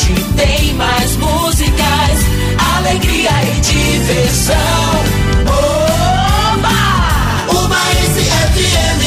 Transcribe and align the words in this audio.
tarde 0.00 0.14
tem 0.36 0.74
mais 0.74 1.16
músicas, 1.16 2.24
alegria 2.76 3.30
e 3.44 3.60
diversão. 3.60 4.56
Oba! 5.46 6.68
Uma 7.58 7.76
FM, 7.76 9.02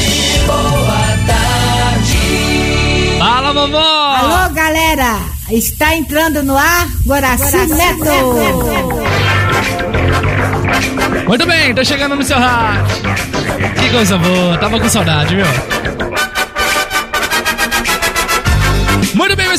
boa 0.45 1.03
tarde. 1.27 3.17
Fala, 3.19 3.53
vovó! 3.53 4.15
Alô, 4.15 4.53
galera! 4.53 5.19
Está 5.49 5.95
entrando 5.95 6.43
no 6.43 6.57
ar 6.57 6.87
Guaraci 7.05 7.57
Neto! 7.67 8.05
Muito 11.27 11.45
bem, 11.45 11.73
tô 11.73 11.83
chegando 11.83 12.15
no 12.15 12.23
seu 12.23 12.37
rádio. 12.37 12.95
Que 13.79 13.89
coisa 13.89 14.17
boa, 14.17 14.57
tava 14.57 14.79
com 14.79 14.89
saudade, 14.89 15.35
viu? 15.35 15.45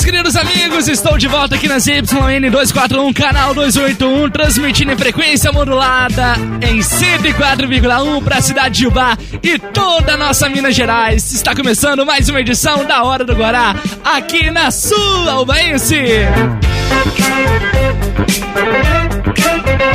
Queridos 0.04 0.36
amigos, 0.36 0.86
estou 0.86 1.16
de 1.16 1.26
volta 1.26 1.54
aqui 1.54 1.66
na 1.66 1.78
ZYN 1.78 2.50
241, 2.50 3.10
canal 3.14 3.54
281, 3.54 4.28
transmitindo 4.28 4.92
em 4.92 4.98
frequência 4.98 5.50
modulada 5.50 6.34
em 6.60 6.78
104,1 6.78 8.22
para 8.22 8.36
a 8.36 8.42
cidade 8.42 8.80
de 8.80 8.86
Ubá 8.86 9.16
e 9.42 9.58
toda 9.58 10.12
a 10.12 10.16
nossa 10.18 10.46
Minas 10.50 10.74
Gerais. 10.74 11.32
Está 11.32 11.54
começando 11.54 12.04
mais 12.04 12.28
uma 12.28 12.40
edição 12.40 12.84
da 12.84 13.02
Hora 13.02 13.24
do 13.24 13.34
Guará, 13.34 13.74
aqui 14.04 14.50
na 14.50 14.70
sua 14.70 15.40
Ubaense. 15.40 15.96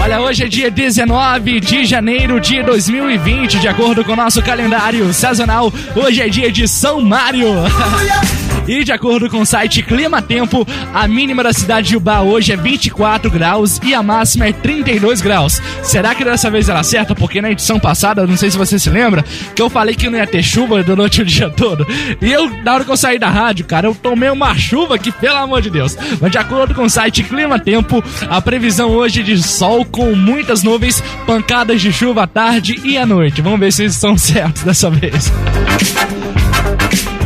Olha, 0.01 0.21
hoje 0.21 0.45
é 0.45 0.47
dia 0.47 0.71
19 0.71 1.59
de 1.59 1.85
janeiro 1.85 2.39
de 2.39 2.63
2020, 2.63 3.59
de 3.59 3.67
acordo 3.67 4.03
com 4.03 4.13
o 4.13 4.15
nosso 4.15 4.41
calendário 4.41 5.13
sazonal. 5.13 5.71
Hoje 5.95 6.21
é 6.23 6.29
dia 6.29 6.51
de 6.51 6.67
São 6.67 6.99
Mário. 6.99 7.49
E 8.69 8.83
de 8.83 8.91
acordo 8.91 9.27
com 9.31 9.41
o 9.41 9.45
site 9.47 9.81
Clima 9.81 10.21
Tempo, 10.21 10.63
a 10.93 11.07
mínima 11.07 11.41
da 11.41 11.51
cidade 11.51 11.87
de 11.87 11.97
Ubá 11.97 12.21
hoje 12.21 12.51
é 12.51 12.55
24 12.55 13.31
graus 13.31 13.79
e 13.83 13.95
a 13.95 14.03
máxima 14.03 14.45
é 14.45 14.53
32 14.53 15.21
graus. 15.21 15.59
Será 15.81 16.13
que 16.13 16.23
dessa 16.23 16.51
vez 16.51 16.69
ela 16.69 16.81
acerta? 16.81 17.15
Porque 17.15 17.41
na 17.41 17.49
edição 17.49 17.79
passada, 17.79 18.27
não 18.27 18.37
sei 18.37 18.51
se 18.51 18.57
você 18.59 18.77
se 18.77 18.87
lembra, 18.91 19.25
que 19.55 19.61
eu 19.61 19.71
falei 19.71 19.95
que 19.95 20.07
não 20.07 20.19
ia 20.19 20.27
ter 20.27 20.43
chuva 20.43 20.83
durante 20.83 21.19
o 21.19 21.25
dia 21.25 21.49
todo. 21.49 21.83
E 22.21 22.31
eu, 22.31 22.47
na 22.63 22.75
hora 22.75 22.85
que 22.85 22.91
eu 22.91 22.97
saí 22.97 23.17
da 23.17 23.27
rádio, 23.27 23.65
cara, 23.65 23.87
eu 23.87 23.95
tomei 23.95 24.29
uma 24.29 24.55
chuva 24.55 24.99
que, 24.99 25.11
pelo 25.11 25.37
amor 25.37 25.63
de 25.63 25.71
Deus. 25.71 25.97
Mas 26.21 26.31
de 26.31 26.37
acordo 26.37 26.75
com 26.75 26.83
o 26.83 26.89
site 26.89 27.23
Clima 27.23 27.57
Tempo, 27.57 28.03
a 28.29 28.39
previsão 28.39 28.91
hoje 28.91 29.21
é 29.21 29.23
de 29.23 29.41
sol 29.41 29.83
com 29.83 30.13
muitas 30.13 30.61
nuvens, 30.61 31.01
pancadas 31.25 31.81
de 31.81 31.91
chuva 31.91 32.25
à 32.25 32.27
tarde 32.27 32.79
e 32.83 32.99
à 32.99 33.05
noite. 33.07 33.41
Vamos 33.41 33.59
ver 33.59 33.73
se 33.73 33.81
eles 33.81 33.95
estão 33.95 34.13
certos 34.15 34.61
dessa 34.61 34.91
vez. 34.91 35.31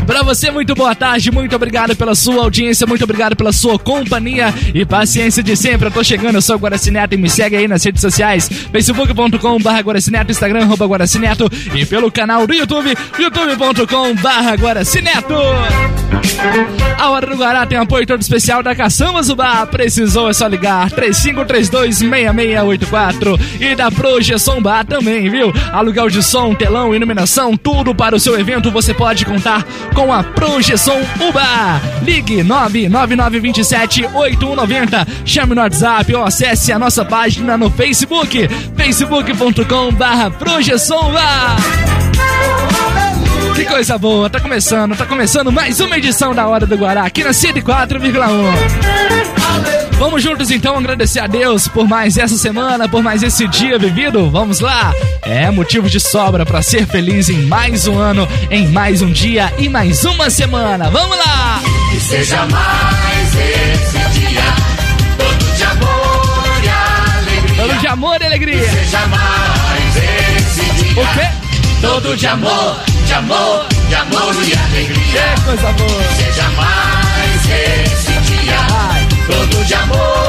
Pra 0.05 0.21
você, 0.21 0.51
muito 0.51 0.75
boa 0.75 0.93
tarde, 0.93 1.31
muito 1.31 1.55
obrigado 1.55 1.95
pela 1.95 2.13
sua 2.13 2.43
audiência, 2.43 2.85
muito 2.85 3.03
obrigado 3.03 3.35
pela 3.35 3.53
sua 3.53 3.79
companhia 3.79 4.53
e 4.73 4.85
paciência 4.85 5.41
de 5.41 5.55
sempre. 5.55 5.87
Eu 5.87 5.91
tô 5.91 6.03
chegando, 6.03 6.35
eu 6.35 6.41
sou 6.41 6.55
o 6.55 6.59
Guaracineto 6.59 7.15
e 7.15 7.17
me 7.17 7.29
segue 7.29 7.55
aí 7.55 7.67
nas 7.67 7.83
redes 7.83 8.01
sociais, 8.01 8.49
facebook.com 8.71 9.57
barra 9.59 9.79
Guaracineto, 9.79 10.31
Instagram, 10.31 10.63
arroba 10.63 10.85
Guaracineto 10.85 11.49
e 11.73 11.85
pelo 11.85 12.11
canal 12.11 12.45
do 12.45 12.53
YouTube, 12.53 12.95
youtube.com 13.17 14.15
barra 14.15 14.53
Guaracineto. 14.55 15.33
A 16.97 17.09
Hora 17.09 17.27
do 17.27 17.35
Guará 17.35 17.65
tem 17.65 17.77
apoio 17.77 18.05
todo 18.05 18.21
especial 18.21 18.63
da 18.63 18.73
Caçamba 18.75 19.23
Zubá. 19.23 19.65
Precisou 19.65 20.29
é 20.29 20.33
só 20.33 20.47
ligar 20.47 20.89
3532-6684 20.91 23.39
e 23.59 23.75
da 23.75 23.91
Projeção 23.91 24.61
Bar 24.61 24.85
também, 24.85 25.29
viu? 25.29 25.53
Aluguel 25.71 26.09
de 26.09 26.23
som, 26.23 26.53
telão, 26.53 26.95
iluminação, 26.95 27.57
tudo 27.57 27.95
para 27.95 28.15
o 28.15 28.19
seu 28.19 28.39
evento 28.39 28.71
você 28.71 28.93
pode 28.93 29.25
contar 29.25 29.65
com 29.93 30.11
a 30.11 30.23
Projeção 30.23 30.99
Uba. 31.19 31.79
Ligue 32.01 32.43
999278190. 32.43 35.07
Chame 35.25 35.55
no 35.55 35.61
WhatsApp 35.61 36.15
ou 36.15 36.23
acesse 36.23 36.71
a 36.71 36.79
nossa 36.79 37.05
página 37.05 37.55
no 37.57 37.69
Facebook, 37.69 38.47
facebook.com 38.75 39.93
barra 39.93 40.31
Projeção 40.31 41.09
Uba. 41.09 41.55
Que 43.55 43.65
coisa 43.65 43.97
boa, 43.97 44.29
tá 44.29 44.39
começando, 44.39 44.95
tá 44.95 45.05
começando 45.05 45.51
mais 45.51 45.79
uma 45.79 45.97
edição 45.97 46.33
da 46.33 46.47
Hora 46.47 46.65
do 46.65 46.75
Guará 46.75 47.05
aqui 47.05 47.23
na 47.23 47.29
104,1. 47.29 48.13
Vamos 49.99 50.23
juntos 50.23 50.49
então 50.49 50.75
agradecer 50.75 51.19
a 51.19 51.27
Deus 51.27 51.67
por 51.67 51.87
mais 51.87 52.17
essa 52.17 52.35
semana, 52.35 52.89
por 52.89 53.03
mais 53.03 53.21
esse 53.21 53.47
dia 53.47 53.77
vivido. 53.77 54.29
Vamos 54.29 54.59
lá! 54.59 54.91
É 55.21 55.49
motivo 55.51 55.89
de 55.89 55.99
sobra 55.99 56.45
para 56.45 56.61
ser 56.61 56.85
feliz 56.87 57.29
em 57.29 57.45
mais 57.45 57.87
um 57.87 57.97
ano, 57.97 58.27
em 58.49 58.67
mais 58.67 59.01
um 59.01 59.11
dia 59.11 59.53
e 59.59 59.69
mais 59.69 60.03
uma 60.03 60.29
semana. 60.29 60.89
Vamos 60.89 61.17
lá! 61.17 61.61
Que 61.91 61.99
seja 61.99 62.45
mais 62.47 63.35
esse 63.35 64.19
dia, 64.19 64.43
todo 65.17 65.55
de 65.55 65.63
amor 65.63 66.61
e 66.63 66.69
alegria. 66.69 67.55
Todo 67.55 67.79
de 67.79 67.87
amor 67.87 68.21
e 68.21 68.25
alegria. 68.25 68.69
Seja 68.69 69.07
mais 69.07 69.95
esse 69.95 70.83
dia. 70.83 71.01
O 71.01 71.07
quê? 71.13 71.27
Todo 71.81 72.15
de 72.15 72.27
amor, 72.27 72.77
de 73.13 73.19
amor, 73.19 73.67
de 73.89 73.95
amor 73.95 74.33
e 74.43 74.53
alegria. 74.57 75.35
Que 75.35 75.41
coisa 75.43 75.71
boa! 75.73 76.03
Seja 76.15 76.49
mais 76.57 77.45
esse 77.45 78.13
dia. 78.21 78.57
Todo 79.27 79.63
de 79.63 79.73
amor 79.75 80.22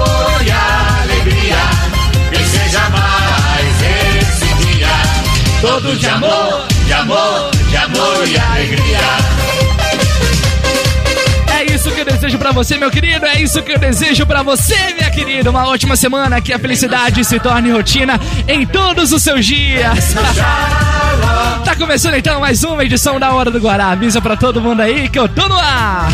pra 12.44 12.52
você, 12.52 12.76
meu 12.76 12.90
querido. 12.90 13.24
É 13.24 13.40
isso 13.40 13.62
que 13.62 13.72
eu 13.72 13.78
desejo 13.78 14.26
pra 14.26 14.42
você, 14.42 14.76
minha 14.92 15.10
querida. 15.10 15.48
Uma 15.50 15.66
ótima 15.66 15.96
semana, 15.96 16.42
que 16.42 16.52
a 16.52 16.58
felicidade 16.58 17.24
se 17.24 17.40
torne 17.40 17.70
rotina 17.70 18.20
em 18.46 18.66
todos 18.66 19.12
os 19.12 19.22
seus 19.22 19.46
dias. 19.46 20.12
tá 21.64 21.74
começando 21.74 22.14
então 22.16 22.40
mais 22.40 22.62
uma 22.62 22.84
edição 22.84 23.18
da 23.18 23.32
Hora 23.32 23.50
do 23.50 23.58
Guará. 23.58 23.92
Avisa 23.92 24.20
pra 24.20 24.36
todo 24.36 24.60
mundo 24.60 24.82
aí 24.82 25.08
que 25.08 25.18
eu 25.18 25.26
tô 25.26 25.48
no 25.48 25.58
ar. 25.58 26.08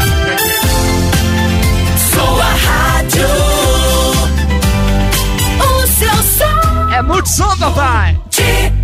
Sua 2.13 2.45
rádio. 2.45 3.29
O 5.59 5.87
seu 5.89 6.23
som 6.23 6.95
É 6.95 7.03
muito 7.03 7.29
som, 7.29 7.57
papai. 7.59 8.17
de. 8.31 8.80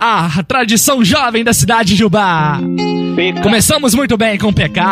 A 0.00 0.42
tradição 0.46 1.04
jovem 1.04 1.42
da 1.42 1.52
cidade 1.52 1.94
de 1.94 2.04
Ubá. 2.04 2.60
Começamos 3.42 3.94
muito 3.94 4.16
bem 4.16 4.36
com 4.38 4.52
PK. 4.52 4.82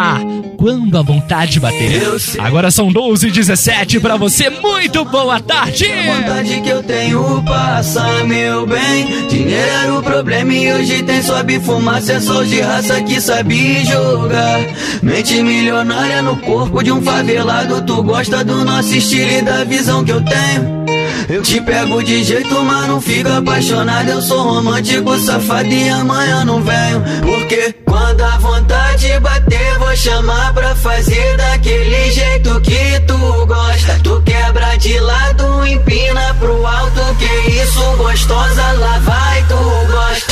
Quando 0.56 0.97
a 0.97 1.03
vontade 1.03 1.60
bater. 1.60 2.03
Agora 2.38 2.70
são 2.70 2.91
12 2.91 3.28
e 3.28 3.31
17 3.31 4.00
pra 4.00 4.16
você. 4.16 4.48
Muito 4.48 5.04
boa 5.04 5.38
tarde. 5.41 5.84
vontade 5.84 6.60
que 6.62 6.69
eu 6.70 6.82
tenho 6.82 7.43
passa, 7.43 8.03
meu 8.25 8.66
bem. 8.66 9.28
Dinheiro 9.28 9.69
era 9.69 9.94
o 9.94 10.03
problema 10.03 10.54
e 10.54 10.72
hoje 10.72 11.03
tem 11.03 11.22
sobe 11.22 11.60
fumaça. 11.60 12.14
É 12.14 12.20
só 12.20 12.43
de 12.43 12.60
raça 12.60 13.03
que 13.03 13.20
sabe 13.20 13.84
jogar. 13.84 14.60
Mente 15.03 15.43
milionária 15.43 16.22
no 16.22 16.37
corpo 16.37 16.82
de 16.82 16.91
um 16.91 17.03
favelado. 17.03 17.82
Tu 17.82 18.03
gosta 18.03 18.43
do 18.43 18.64
nosso 18.64 18.94
estilo 18.94 19.32
e 19.32 19.43
da 19.43 19.64
visão 19.64 20.03
que 20.03 20.12
eu 20.12 20.22
tenho. 20.22 21.03
Eu 21.28 21.42
te 21.42 21.60
pego 21.60 22.02
de 22.02 22.22
jeito, 22.22 22.62
mas 22.62 22.86
não 22.86 23.00
fica 23.00 23.38
apaixonado. 23.38 24.08
Eu 24.08 24.20
sou 24.20 24.42
romântico, 24.42 25.18
safado 25.18 25.68
e 25.68 25.88
amanhã 25.88 26.44
não 26.44 26.62
venho. 26.62 27.02
Porque 27.22 27.74
quando 27.84 28.20
a 28.22 28.38
vontade 28.38 29.18
bater, 29.20 29.78
vou 29.78 29.96
chamar 29.96 30.52
pra 30.52 30.74
fazer 30.74 31.36
daquele 31.36 32.10
jeito 32.10 32.60
que 32.60 33.00
tu 33.06 33.16
gosta. 33.46 33.98
Tu 34.02 34.22
quebra 34.22 34.76
de 34.76 34.98
lado, 35.00 35.66
empina 35.66 36.34
pro 36.38 36.66
alto. 36.66 37.00
Que 37.18 37.50
isso, 37.50 37.96
gostosa, 37.96 38.72
lá 38.72 38.98
vai, 38.98 39.42
tu 39.48 39.92
gosta. 39.92 40.23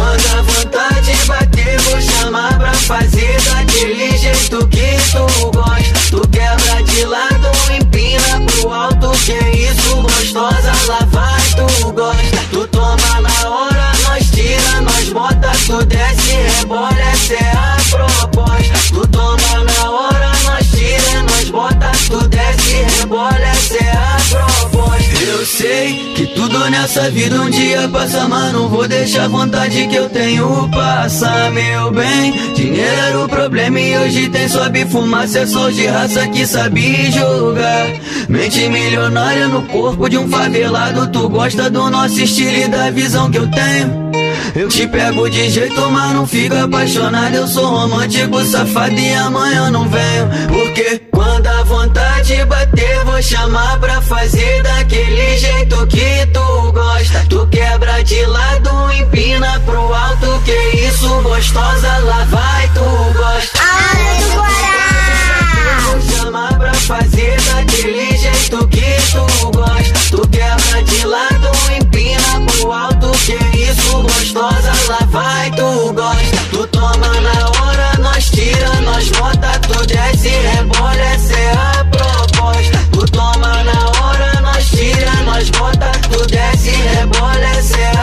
Quando 0.00 0.26
a 0.28 0.42
vontade 0.42 1.14
bater, 1.26 1.78
vou 1.80 2.00
chamar 2.00 2.58
pra 2.58 2.72
fazer 2.72 3.38
daquele 3.42 4.16
jeito 4.16 4.66
que 4.68 4.96
tu 5.12 5.50
gosta. 5.50 6.00
Tu 6.08 6.28
quebra 6.28 6.82
de 6.84 7.04
lado, 7.04 7.48
empina 7.70 8.40
pro 8.46 8.72
alto. 8.72 9.10
Que 9.26 9.38
isso, 9.58 9.96
gostosa, 9.96 10.72
lá 10.88 11.06
vai, 11.10 11.42
tu 11.54 11.92
gosta. 11.92 12.40
Tu 12.50 12.66
toma 12.68 13.20
na 13.20 13.50
hora, 13.50 13.92
nós 14.04 14.30
tira, 14.30 14.80
nós 14.80 15.08
bota, 15.10 15.52
tu 15.66 15.84
desce, 15.84 16.32
rebola, 16.58 16.98
essa 17.12 17.34
é 17.34 17.52
a 17.52 17.76
proposta. 17.90 18.78
Tu 18.88 19.06
toma 19.08 19.64
na 19.64 19.90
hora, 19.90 20.32
nós 20.44 20.66
tira, 20.70 21.22
nós 21.24 21.50
bota, 21.50 21.92
tu 22.08 22.26
desce, 22.26 23.00
rebola, 23.00 23.52
sei 25.50 26.14
que 26.14 26.26
tudo 26.28 26.70
nessa 26.70 27.10
vida 27.10 27.40
um 27.40 27.50
dia 27.50 27.88
passa, 27.88 28.28
mas 28.28 28.52
não 28.52 28.68
vou 28.68 28.86
deixar 28.86 29.24
a 29.24 29.28
vontade 29.28 29.86
que 29.88 29.96
eu 29.96 30.08
tenho 30.08 30.68
passar, 30.70 31.50
meu 31.50 31.90
bem. 31.90 32.32
Dinheiro 32.54 33.00
era 33.08 33.24
o 33.24 33.28
problema 33.28 33.80
e 33.80 33.98
hoje 33.98 34.28
tem 34.28 34.48
sobe 34.48 34.86
fumaça, 34.86 35.40
é 35.40 35.46
só 35.46 35.68
de 35.70 35.86
raça 35.86 36.26
que 36.28 36.46
sabe 36.46 37.10
jogar. 37.10 37.88
Mente 38.28 38.68
milionária 38.68 39.48
no 39.48 39.62
corpo 39.62 40.08
de 40.08 40.16
um 40.18 40.28
favelado, 40.28 41.08
tu 41.08 41.28
gosta 41.28 41.68
do 41.68 41.90
nosso 41.90 42.20
estilo 42.20 42.56
e 42.56 42.68
da 42.68 42.90
visão 42.90 43.30
que 43.30 43.38
eu 43.38 43.48
tenho. 43.50 44.29
Eu 44.54 44.68
te 44.68 44.86
pego 44.86 45.28
de 45.30 45.48
jeito, 45.48 45.90
mas 45.90 46.12
não 46.12 46.26
fica 46.26 46.64
apaixonado. 46.64 47.34
Eu 47.34 47.46
sou 47.46 47.66
romântico, 47.66 48.44
safado 48.44 48.98
e 48.98 49.14
amanhã 49.14 49.70
não 49.70 49.88
venho. 49.88 50.28
Porque 50.48 51.02
quando 51.12 51.46
a 51.46 51.62
vontade 51.62 52.44
bater, 52.46 53.04
vou 53.04 53.22
chamar 53.22 53.78
pra 53.78 54.00
fazer 54.00 54.62
daquele 54.62 55.36
jeito 55.38 55.86
que 55.86 56.26
tu 56.32 56.72
gosta. 56.72 57.24
Tu 57.28 57.46
quebra 57.46 58.02
de 58.02 58.26
lado, 58.26 58.92
empina 58.92 59.60
pro 59.64 59.94
alto, 59.94 60.42
que 60.44 60.76
isso 60.76 61.08
gostosa, 61.22 61.98
lá 61.98 62.24
vai 62.24 62.68
tu 62.74 63.18
gosta. 63.18 63.58
Ai, 63.60 64.18
do 64.20 64.34
Guará! 64.34 64.80
Vou 65.82 66.00
chamar 66.00 66.58
pra 66.58 66.74
fazer 66.74 67.36
daquele 67.42 68.16
jeito 68.16 68.68
que 68.68 68.96
tu 69.12 69.50
gosta. 69.52 70.00
Tu 70.10 70.28
quebra 70.28 70.82
de 70.82 71.06
lado, 71.06 71.50
empina 71.76 71.89
alto, 72.68 73.10
que 73.24 73.34
isso 73.58 74.02
gostosa, 74.02 74.72
lá 74.88 74.98
vai 75.06 75.50
tu 75.52 75.92
gosta. 75.92 76.36
Tu 76.50 76.66
toma 76.68 77.20
na 77.20 77.48
hora, 77.60 77.92
nós 78.00 78.30
tira, 78.30 78.80
nós 78.82 79.08
bota, 79.10 79.58
tu 79.60 79.86
desce, 79.86 80.28
rebola, 80.28 80.94
essa 80.96 81.36
é 81.36 81.52
a 81.52 81.84
proposta. 81.84 82.78
Tu 82.92 83.04
toma 83.12 83.62
na 83.64 83.88
hora, 84.00 84.40
nós 84.40 84.68
tira, 84.70 85.12
nós 85.24 85.50
bota, 85.50 85.90
tu 86.10 86.26
desce, 86.26 86.70
rebola, 86.70 87.46
essa 87.56 87.76
é 87.78 87.96
a 87.96 87.99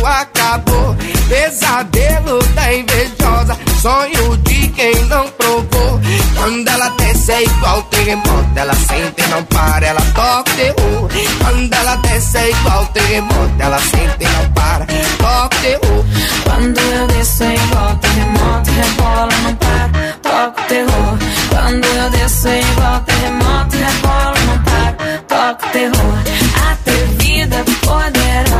acabou. 0.07 0.95
Pesadelo 1.29 2.41
da 2.55 2.73
invejosa, 2.73 3.57
sonho 3.81 4.37
de 4.37 4.67
quem 4.69 4.95
não 5.05 5.27
provou. 5.29 5.99
Quando 6.35 6.67
ela 6.67 6.89
desce 6.89 7.31
é 7.31 7.43
igual 7.43 7.81
terremoto, 7.83 8.49
ela 8.55 8.73
sente 8.73 9.21
e 9.21 9.27
não 9.29 9.43
para, 9.45 9.85
ela 9.85 10.01
toca 10.13 10.51
o 10.51 10.55
terror. 10.55 11.09
Quando 11.43 11.73
ela 11.73 11.95
desce 11.97 12.37
é 12.37 12.49
igual 12.49 12.85
terremoto, 12.87 13.53
ela 13.59 13.79
sente 13.79 14.17
e 14.21 14.27
não 14.27 14.51
para, 14.53 14.85
toca 15.17 15.55
o 15.55 15.61
terror. 15.61 16.05
Quando 16.43 16.79
eu 16.79 17.07
desço 17.07 17.43
é 17.43 17.53
igual 17.53 17.95
terremoto, 17.97 18.71
rebola, 18.71 19.29
não 19.43 19.55
para, 19.55 20.13
toca 20.23 20.61
o 20.61 20.65
terror. 20.65 21.17
Quando 21.49 21.85
eu 21.85 22.09
desço 22.09 22.47
é 22.47 22.61
igual 22.61 22.99
terremoto, 23.01 23.77
rebola, 23.77 24.35
não 24.47 24.63
para, 24.63 25.17
toca 25.27 25.67
o 25.67 25.71
terror. 25.71 26.36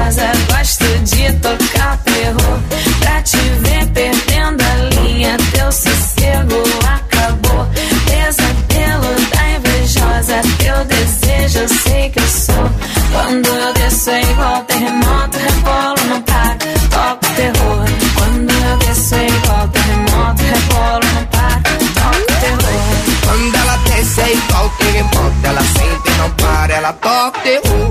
Poderosa, 0.08 0.32
gosto 0.48 0.86
de 1.04 1.34
tocar 1.34 1.96
o 1.96 2.12
terror. 2.12 2.60
Pra 3.00 3.22
te 3.22 3.38
ver 3.38 3.86
perdendo 3.88 4.64
a 4.64 4.76
linha, 4.96 5.38
teu 5.52 5.72
sossego 5.72 6.64
acabou. 6.88 7.68
Pesadelo 8.06 9.16
da 9.32 9.50
invejosa, 9.50 10.42
teu 10.60 10.86
desejo 10.86 11.60
eu 11.60 11.68
sei 11.68 12.10
que 12.10 12.20
eu 12.20 12.28
sou. 12.28 12.72
Quando 13.12 13.48
eu 13.48 13.74
desço 13.74 14.10
é 14.10 14.22
igual 14.22 14.64
terremoto, 14.64 15.38
rebolo, 15.38 16.10
não 16.10 16.22
para, 16.22 16.56
toca 16.90 17.28
o 17.30 17.36
terror. 17.36 17.86
Quando 18.16 18.52
eu 18.52 18.78
desço 18.78 19.16
é 19.16 19.28
igual 19.28 19.68
terremoto, 19.68 20.44
rebolo, 20.44 21.14
não 21.16 21.26
para, 21.26 21.62
toca 21.96 22.18
o 22.18 22.40
terror. 22.40 23.18
Quando 23.26 23.56
ela 23.56 23.78
desce 23.78 24.22
é 24.22 24.34
igual 24.34 24.70
terremoto, 24.78 25.38
ela 25.44 25.62
sente 25.62 26.18
não 26.18 26.30
para, 26.32 26.74
ela 26.74 26.94
toca 26.94 27.40
terror. 27.42 27.87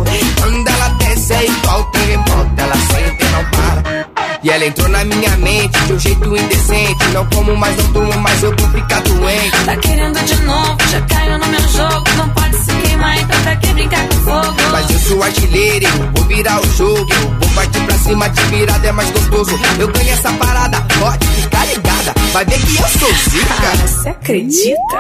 Ela 4.57 4.65
entrou 4.65 4.89
na 4.89 5.05
minha 5.05 5.37
mente 5.37 5.79
de 5.87 5.93
um 5.93 5.99
jeito 5.99 6.35
indecente. 6.35 7.05
Não 7.13 7.27
como 7.27 7.55
mais, 7.57 7.77
não 7.77 7.93
durmo 7.93 8.19
mais, 8.21 8.43
eu 8.43 8.55
vou 8.57 8.71
ficar 8.71 9.01
doente. 9.03 9.65
Tá 9.67 9.77
querendo 9.77 10.19
de 10.25 10.37
novo, 10.43 10.77
já 10.91 11.01
caiu 11.03 11.39
no 11.39 11.47
meu 11.47 11.61
jogo. 11.69 12.05
Não 12.17 12.29
pode 12.31 12.57
se 12.57 12.73
queimar, 12.73 13.19
então 13.19 13.41
pra 13.43 13.57
que 13.57 13.73
brincar 13.75 14.09
com 14.09 14.17
fogo? 14.17 14.57
Mas 14.73 14.91
eu 14.91 14.99
sou 15.01 15.23
artilheiro, 15.23 15.87
eu 15.87 16.11
vou 16.15 16.25
virar 16.25 16.59
o 16.59 16.67
jogo. 16.73 17.07
Eu 17.13 17.29
vou 17.39 17.49
partir 17.55 17.81
pra 17.81 17.99
cima, 17.99 18.29
de 18.31 18.43
virada 18.45 18.87
é 18.87 18.93
mais 18.93 19.11
gostoso. 19.11 19.59
Eu 19.79 19.89
ganho 19.89 20.11
essa 20.11 20.33
parada, 20.33 20.81
pode 20.99 21.27
ficar 21.27 21.67
ligada. 21.67 22.15
Vai 22.33 22.45
ver 22.47 22.59
que 22.59 22.77
eu 22.77 22.89
sou 22.89 23.13
zica. 23.31 23.77
Você 23.87 24.09
acredita? 24.09 24.99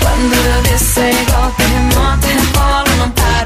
Quando 0.00 0.34
eu 0.34 0.62
desço 0.62 1.00
é 1.00 1.10
igual 1.10 1.50
terremoto, 1.56 2.26
rebolo, 2.28 2.96
não 2.98 3.10
paro, 3.10 3.43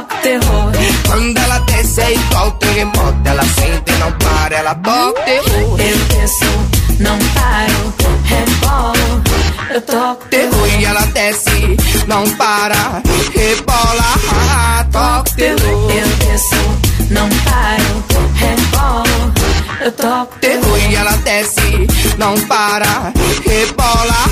o 0.00 0.22
terror. 0.22 0.72
Quando 1.06 1.38
ela 1.38 1.58
desce 1.60 2.00
é 2.00 2.14
igual 2.14 2.50
terremoto, 2.52 3.18
ela 3.24 3.42
sente 3.44 3.92
e 3.92 3.98
não 3.98 4.12
para, 4.12 4.56
ela 4.56 4.74
toca 4.76 5.20
o 5.20 5.24
terror. 5.24 5.80
Eu 5.80 5.98
desço, 6.06 6.44
não 7.00 7.18
paro, 7.34 7.94
rebolo, 8.24 9.22
eu 9.74 9.80
toco 9.82 10.24
terror. 10.28 10.68
e 10.78 10.84
ela 10.84 11.02
desce, 11.06 11.76
não 12.06 12.28
para, 12.36 13.02
rebola, 13.34 14.14
ah, 14.30 14.86
toca 14.90 15.30
o 15.30 15.34
terror. 15.34 15.90
Eu 15.90 16.08
desço, 16.26 16.56
não 17.10 17.28
paro, 17.28 18.04
rebolo, 18.34 19.32
eu 19.80 19.92
toco. 19.92 20.38
Terror 20.40 20.78
e 20.90 20.94
ela 20.94 21.16
desce, 21.18 21.86
não 22.18 22.34
para, 22.46 23.12
rebola, 23.44 24.31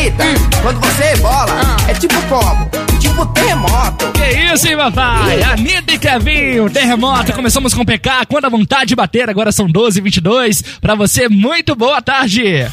Anitta, 0.00 0.24
quando 0.62 0.80
você 0.80 1.02
rebola, 1.02 1.76
é 1.86 1.92
tipo 1.92 2.14
como? 2.22 2.70
Tipo 2.98 3.26
terremoto. 3.26 4.10
Que 4.12 4.54
isso, 4.54 4.66
hein, 4.66 4.74
papai? 4.74 5.42
Anitta 5.42 5.92
e 5.92 5.98
Kevin, 5.98 6.60
o 6.60 6.70
terremoto. 6.70 7.34
Começamos 7.34 7.74
com 7.74 7.84
PK, 7.84 8.24
quando 8.26 8.46
a 8.46 8.48
vontade 8.48 8.96
bater. 8.96 9.28
Agora 9.28 9.52
são 9.52 9.66
12 9.66 9.98
e 9.98 10.02
22 10.02 10.62
Pra 10.80 10.94
você, 10.94 11.28
muito 11.28 11.76
boa 11.76 12.00
tarde. 12.00 12.66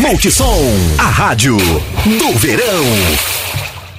Multissom, 0.00 0.64
a 0.96 1.10
rádio 1.10 1.58
do 1.58 2.32
verão. 2.38 2.84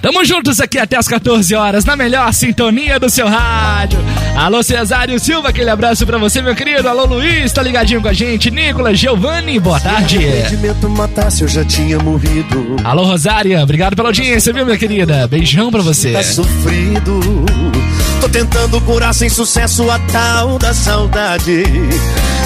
Tamo 0.04 0.26
juntos 0.26 0.60
aqui 0.60 0.78
até 0.78 0.98
as 0.98 1.08
14 1.08 1.56
horas, 1.56 1.86
na 1.86 1.96
melhor 1.96 2.34
sintonia 2.34 3.00
do 3.00 3.10
seu 3.10 3.26
rádio. 3.26 3.98
Alô, 4.36 4.62
Cesário 4.62 5.18
Silva, 5.18 5.48
aquele 5.48 5.70
abraço 5.70 6.06
pra 6.06 6.18
você, 6.18 6.42
meu 6.42 6.54
querido. 6.54 6.90
Alô, 6.90 7.06
Luiz, 7.06 7.54
tá 7.54 7.64
ligadinho 7.64 8.02
com 8.02 8.10
a 8.10 8.14
gente. 8.14 8.52
Nicolas, 8.52 9.00
Giovanni, 9.00 9.58
boa 9.62 9.80
tarde. 9.80 10.18
arrependimento 10.18 10.90
matasse, 10.90 11.44
eu 11.44 11.48
já 11.48 11.64
tinha 11.64 11.98
morrido. 12.00 12.76
Alô, 12.84 13.06
Rosária, 13.06 13.64
obrigado 13.64 13.96
pela 13.96 14.10
audiência, 14.10 14.52
viu, 14.52 14.66
minha 14.66 14.78
querida? 14.78 15.26
Beijão 15.26 15.72
pra 15.72 15.82
você. 15.82 16.12
Tá 16.12 16.22
sofrido. 16.22 17.46
Tô 18.20 18.28
tentando 18.28 18.82
curar 18.82 19.14
sem 19.14 19.30
sucesso 19.30 19.90
a 19.90 20.00
tal 20.00 20.60
da 20.60 20.74
saudade. 20.74 21.64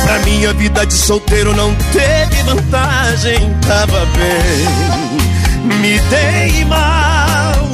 Pra 0.03 0.19
minha 0.19 0.53
vida 0.53 0.85
de 0.85 0.93
solteiro 0.93 1.55
não 1.55 1.73
teve 1.91 2.43
vantagem, 2.43 3.51
tava 3.67 4.05
bem. 4.15 5.79
Me 5.79 5.99
dei 6.01 6.65
mal. 6.65 7.16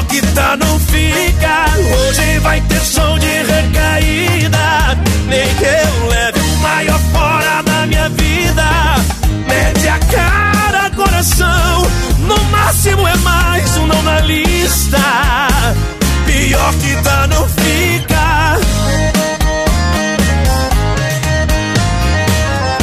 Pior 0.00 0.06
que 0.06 0.22
tá 0.34 0.56
não 0.56 0.80
fica. 0.80 1.64
Hoje 1.76 2.38
vai 2.38 2.60
ter 2.62 2.80
som 2.80 3.18
de 3.18 3.26
recaída. 3.26 4.98
Nem 5.28 5.54
que 5.56 5.64
eu 5.64 6.08
leve 6.08 6.40
o 6.40 6.56
maior 6.58 6.98
fora 7.12 7.62
da 7.62 7.86
minha 7.86 8.08
vida. 8.08 8.64
Mede 9.46 9.88
a 9.88 9.98
cara, 9.98 10.90
coração. 10.90 11.82
No 12.20 12.42
máximo 12.44 13.06
é 13.06 13.16
mais 13.16 13.76
um 13.76 13.86
não 13.86 14.02
na 14.02 14.20
lista. 14.20 14.98
Pior 16.24 16.74
que 16.74 17.02
tá 17.02 17.26
não 17.26 17.48
fica. 17.48 18.58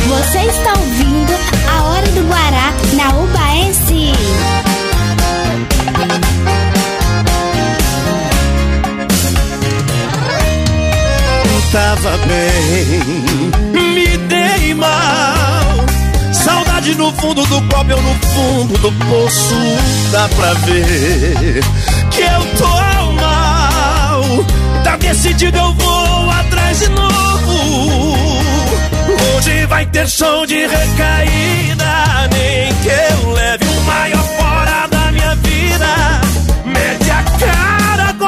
Você 0.07 0.39
está 0.39 0.69
ouvindo? 0.71 0.96
Tava 11.71 12.17
bem. 12.27 13.93
Me 13.93 14.17
dei 14.17 14.73
mal. 14.73 15.85
Saudade 16.31 16.95
no 16.95 17.11
fundo 17.13 17.45
do 17.45 17.61
copo, 17.63 17.91
eu 17.91 18.01
no 18.01 18.13
fundo 18.15 18.77
do 18.77 18.91
poço. 19.05 19.55
Dá 20.11 20.27
pra 20.29 20.53
ver 20.53 21.63
que 22.11 22.21
eu 22.21 22.57
tô 22.57 23.11
mal. 23.13 24.23
Tá 24.83 24.97
decidido, 24.97 25.57
eu 25.57 25.73
vou 25.73 26.31
atrás 26.31 26.79
de 26.79 26.89
novo. 26.89 28.17
Hoje 29.35 29.65
vai 29.65 29.85
ter 29.87 30.07
show 30.07 30.45
de 30.45 30.65
recaída. 30.67 32.29
Nem 32.31 32.73
que 32.75 32.89
eu 32.89 33.33
leve 33.33 33.65
o 33.65 33.81
maior 33.81 34.23
fora 34.37 34.87
da 34.89 35.11
minha 35.11 35.35
vida. 35.35 36.21
Mete 36.65 37.11
a 37.11 37.23
cara, 37.39 37.86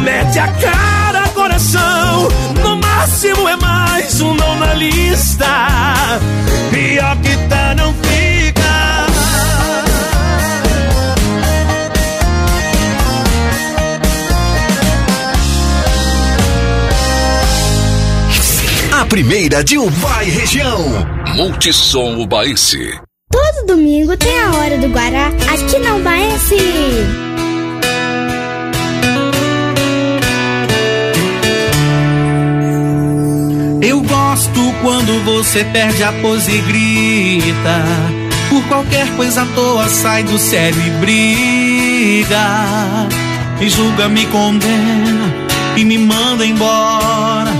Mete 0.00 0.38
a 0.38 0.48
cara, 0.48 1.28
coração. 1.28 2.28
No 2.62 2.76
máximo 2.76 3.48
é 3.48 3.56
mais 3.56 4.20
um 4.20 4.34
não 4.34 4.58
na 4.58 4.74
lista. 4.74 5.46
Pior 6.70 7.16
que 7.18 7.36
tá, 7.48 7.74
não 7.76 7.94
fica. 7.94 8.08
A 19.00 19.04
primeira 19.06 19.62
de 19.62 19.78
Ubai 19.78 20.24
região. 20.24 20.84
Multissom 21.36 22.20
Ubaense. 22.20 22.98
Todo 23.30 23.66
domingo 23.66 24.16
tem 24.16 24.40
a 24.40 24.50
hora 24.56 24.78
do 24.78 24.88
Guará 24.88 25.28
aqui 25.28 25.78
na 25.78 25.94
Ubaense. 25.96 27.27
Eu 33.80 34.00
gosto 34.00 34.60
quando 34.82 35.24
você 35.24 35.64
perde 35.64 36.02
a 36.02 36.12
pose 36.12 36.50
e 36.50 36.60
grita. 36.62 37.84
Por 38.48 38.62
qualquer 38.64 39.08
coisa 39.14 39.42
à 39.42 39.46
toa 39.46 39.88
sai 39.88 40.24
do 40.24 40.36
sério 40.36 40.80
e 40.84 40.90
briga. 41.00 42.38
Me 43.60 43.68
julga, 43.68 44.08
me 44.08 44.26
condena 44.26 45.32
e 45.76 45.84
me 45.84 45.96
manda 45.96 46.44
embora. 46.44 47.52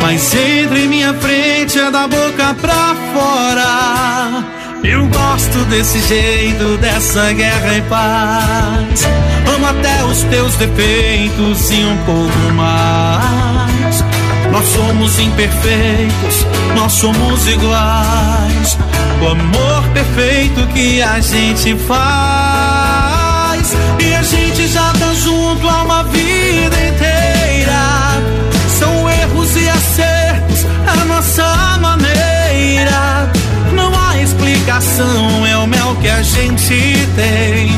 Mas 0.00 0.32
entra 0.34 0.78
em 0.78 0.88
minha 0.88 1.12
frente 1.14 1.78
é 1.78 1.90
da 1.90 2.06
boca 2.06 2.54
pra 2.60 2.94
fora. 3.12 4.44
Eu 4.84 5.08
gosto 5.08 5.58
desse 5.70 5.98
jeito, 6.06 6.76
dessa 6.78 7.32
guerra 7.32 7.76
e 7.76 7.82
paz. 7.82 9.08
Amo 9.54 9.66
até 9.66 10.04
os 10.04 10.22
teus 10.24 10.54
defeitos 10.54 11.70
e 11.72 11.84
um 11.84 11.96
pouco 12.06 12.52
mais. 12.54 14.17
Nós 14.52 14.66
somos 14.68 15.18
imperfeitos, 15.18 16.46
nós 16.74 16.92
somos 16.92 17.46
iguais. 17.46 18.78
O 19.22 19.28
amor 19.28 19.82
perfeito 19.92 20.66
que 20.68 21.02
a 21.02 21.20
gente 21.20 21.76
faz. 21.76 23.76
E 24.00 24.14
a 24.14 24.22
gente 24.22 24.66
já 24.68 24.90
tá 24.92 25.12
junto 25.14 25.68
há 25.68 25.82
uma 25.82 26.04
vida 26.04 26.76
inteira. 26.86 28.22
São 28.78 29.10
erros 29.10 29.56
e 29.56 29.68
acertos, 29.68 30.64
a 30.86 31.04
nossa 31.04 31.78
maneira. 31.80 33.30
Não 33.74 33.92
há 33.94 34.16
explicação, 34.22 35.46
é 35.46 35.58
o 35.58 35.66
mel 35.66 35.94
que 36.00 36.08
a 36.08 36.22
gente 36.22 37.06
tem. 37.16 37.70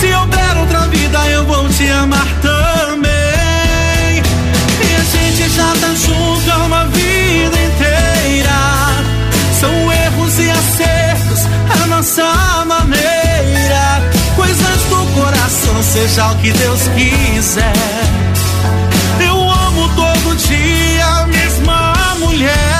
Se 0.00 0.14
houver 0.14 0.56
outra 0.58 0.80
vida, 0.88 1.18
eu 1.28 1.44
vou 1.44 1.68
te 1.68 1.86
amar 1.90 2.26
também. 2.40 2.77
Junto 6.04 6.50
há 6.50 6.56
uma 6.64 6.84
vida 6.86 7.56
inteira. 7.68 8.58
São 9.60 9.92
erros 9.92 10.38
e 10.38 10.50
acertos, 10.50 11.40
a 11.82 11.86
nossa 11.86 12.64
maneira. 12.64 14.02
Coisas 14.36 14.82
do 14.90 15.20
coração, 15.20 15.82
seja 15.82 16.30
o 16.30 16.36
que 16.36 16.52
Deus 16.52 16.80
quiser. 16.96 17.72
Eu 19.20 19.50
amo 19.50 19.88
todo 19.96 20.36
dia 20.36 21.06
a 21.06 21.26
mesma 21.26 21.94
mulher. 22.18 22.77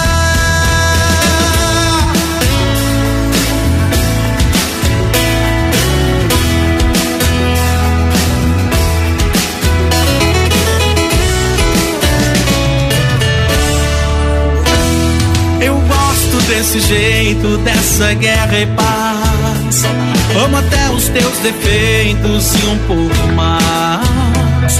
Desse 16.49 16.81
jeito, 16.81 17.59
dessa 17.59 18.15
guerra 18.15 18.59
e 18.59 18.67
paz. 18.67 19.85
Amo 20.43 20.57
até 20.57 20.91
os 20.91 21.09
teus 21.09 21.39
defeitos 21.39 22.55
e 22.55 22.67
um 22.67 22.79
pouco 22.87 23.33
mais. 23.35 24.79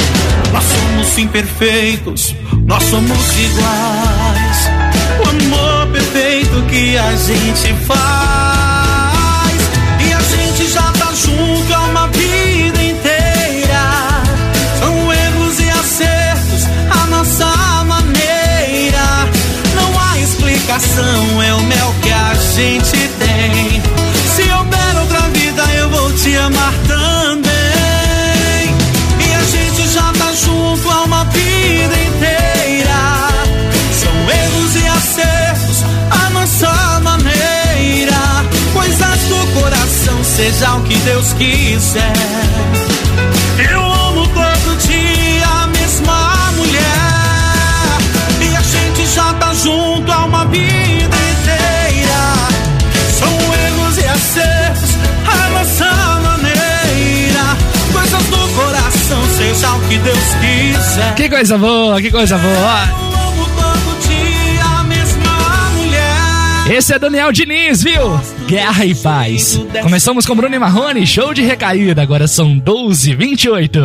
Nós 0.53 0.65
somos 0.65 1.19
imperfeitos, 1.19 2.35
nós 2.67 2.83
somos 2.85 3.39
iguais. 3.39 4.71
O 5.21 5.29
amor 5.29 5.87
perfeito 5.93 6.63
que 6.71 6.97
a 6.97 7.15
gente 7.17 7.75
faz. 7.85 9.59
E 10.07 10.13
a 10.13 10.21
gente 10.21 10.73
já 10.73 10.91
tá 10.93 11.13
junto 11.15 11.75
há 11.75 11.81
uma 11.81 12.08
explicação, 20.99 21.43
é 21.43 21.55
o 21.55 21.63
mel 21.63 21.95
que 22.03 22.11
a 22.11 22.35
gente 22.35 23.09
tem. 23.19 23.83
Se 24.35 24.43
houver 24.51 25.01
outra 25.01 25.21
vida, 25.31 25.63
eu 25.75 25.91
vou 25.91 26.13
te 26.13 26.37
amar 26.37 26.73
também. 26.87 27.49
E 29.21 29.35
a 29.35 29.43
gente 29.45 29.89
já 29.89 30.13
tá 30.13 30.33
junto 30.35 30.91
há 30.91 31.03
uma 31.05 31.25
vida 31.25 31.95
inteira. 31.95 33.29
São 33.93 34.13
erros 34.31 34.77
e 34.77 34.87
acertos, 34.87 35.85
a 36.11 36.31
nossa 36.31 37.01
maneira. 37.01 38.45
Coisas 38.73 39.21
do 39.29 39.61
coração, 39.61 40.25
seja 40.25 40.75
o 40.75 40.83
que 40.83 40.97
Deus 40.97 41.33
quiser. 41.35 42.88
Seja 59.59 59.75
o 59.75 59.81
que 59.89 59.99
Deus 59.99 60.19
quiser. 60.41 61.15
Que 61.17 61.29
coisa 61.29 61.59
boa, 61.59 62.01
que 62.01 62.11
coisa 62.11 62.39
boa. 62.39 62.89
Todo 63.57 64.09
dia 64.09 64.65
a 64.65 64.85
mesma 64.85 65.71
mulher. 65.77 66.77
Esse 66.77 66.95
é 66.95 66.99
Daniel 66.99 67.33
Diniz, 67.33 67.83
viu? 67.83 68.21
Guerra 68.47 68.85
e 68.85 68.95
Paz. 68.95 69.61
Começamos 69.83 70.27
com 70.27 70.37
Bruno 70.37 70.55
e 70.55 70.59
Marrone, 70.59 71.07
show 71.07 71.35
de 71.35 71.43
recaída. 71.43 72.03
Agora 72.03 72.29
são 72.29 72.57
12 72.57 73.15
28 73.15 73.81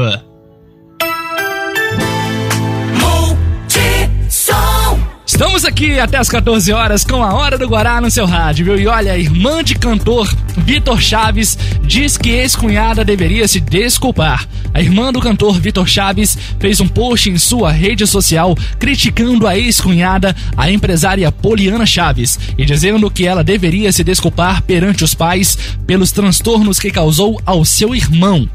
Multissom. 3.00 5.00
Estamos 5.26 5.66
aqui 5.66 6.00
até 6.00 6.18
as 6.18 6.30
14 6.30 6.72
horas 6.72 7.04
com 7.04 7.24
a 7.24 7.34
Hora 7.34 7.58
do 7.58 7.68
Guará 7.68 8.00
no 8.00 8.12
seu 8.12 8.28
rádio, 8.28 8.66
viu? 8.66 8.80
E 8.80 8.86
olha, 8.86 9.14
a 9.14 9.18
irmã 9.18 9.64
de 9.64 9.74
cantor 9.74 10.32
Vitor 10.56 11.02
Chaves 11.02 11.58
diz 11.82 12.16
que 12.16 12.30
ex-cunhada 12.30 13.04
deveria 13.04 13.48
se 13.48 13.60
desculpar. 13.60 14.48
A 14.74 14.82
irmã 14.82 15.14
do 15.14 15.20
cantor 15.20 15.60
Vitor 15.60 15.88
Chaves 15.88 16.38
fez 16.60 16.82
um 16.82 16.88
post 16.88 17.30
em 17.30 17.38
sua 17.38 17.72
rede 17.72 18.08
social 18.08 18.56
criticando 18.80 19.46
a 19.46 19.58
ex-cunhada, 19.58 20.36
a 20.58 20.72
empresária 20.72 21.32
Poliana 21.32 21.86
Chaves, 21.86 22.40
e 22.58 22.66
dizendo 22.66 23.12
que 23.12 23.28
ela 23.28 23.44
deveria 23.44 23.92
se 23.92 24.04
desculpar 24.04 24.64
perante 24.64 25.04
os 25.04 25.14
pais 25.14 25.58
pelos 25.86 26.12
transtornos 26.12 26.80
que 26.80 26.90
causou 26.90 27.40
ao 27.46 27.64
seu 27.64 27.94
irmão. 27.94 28.50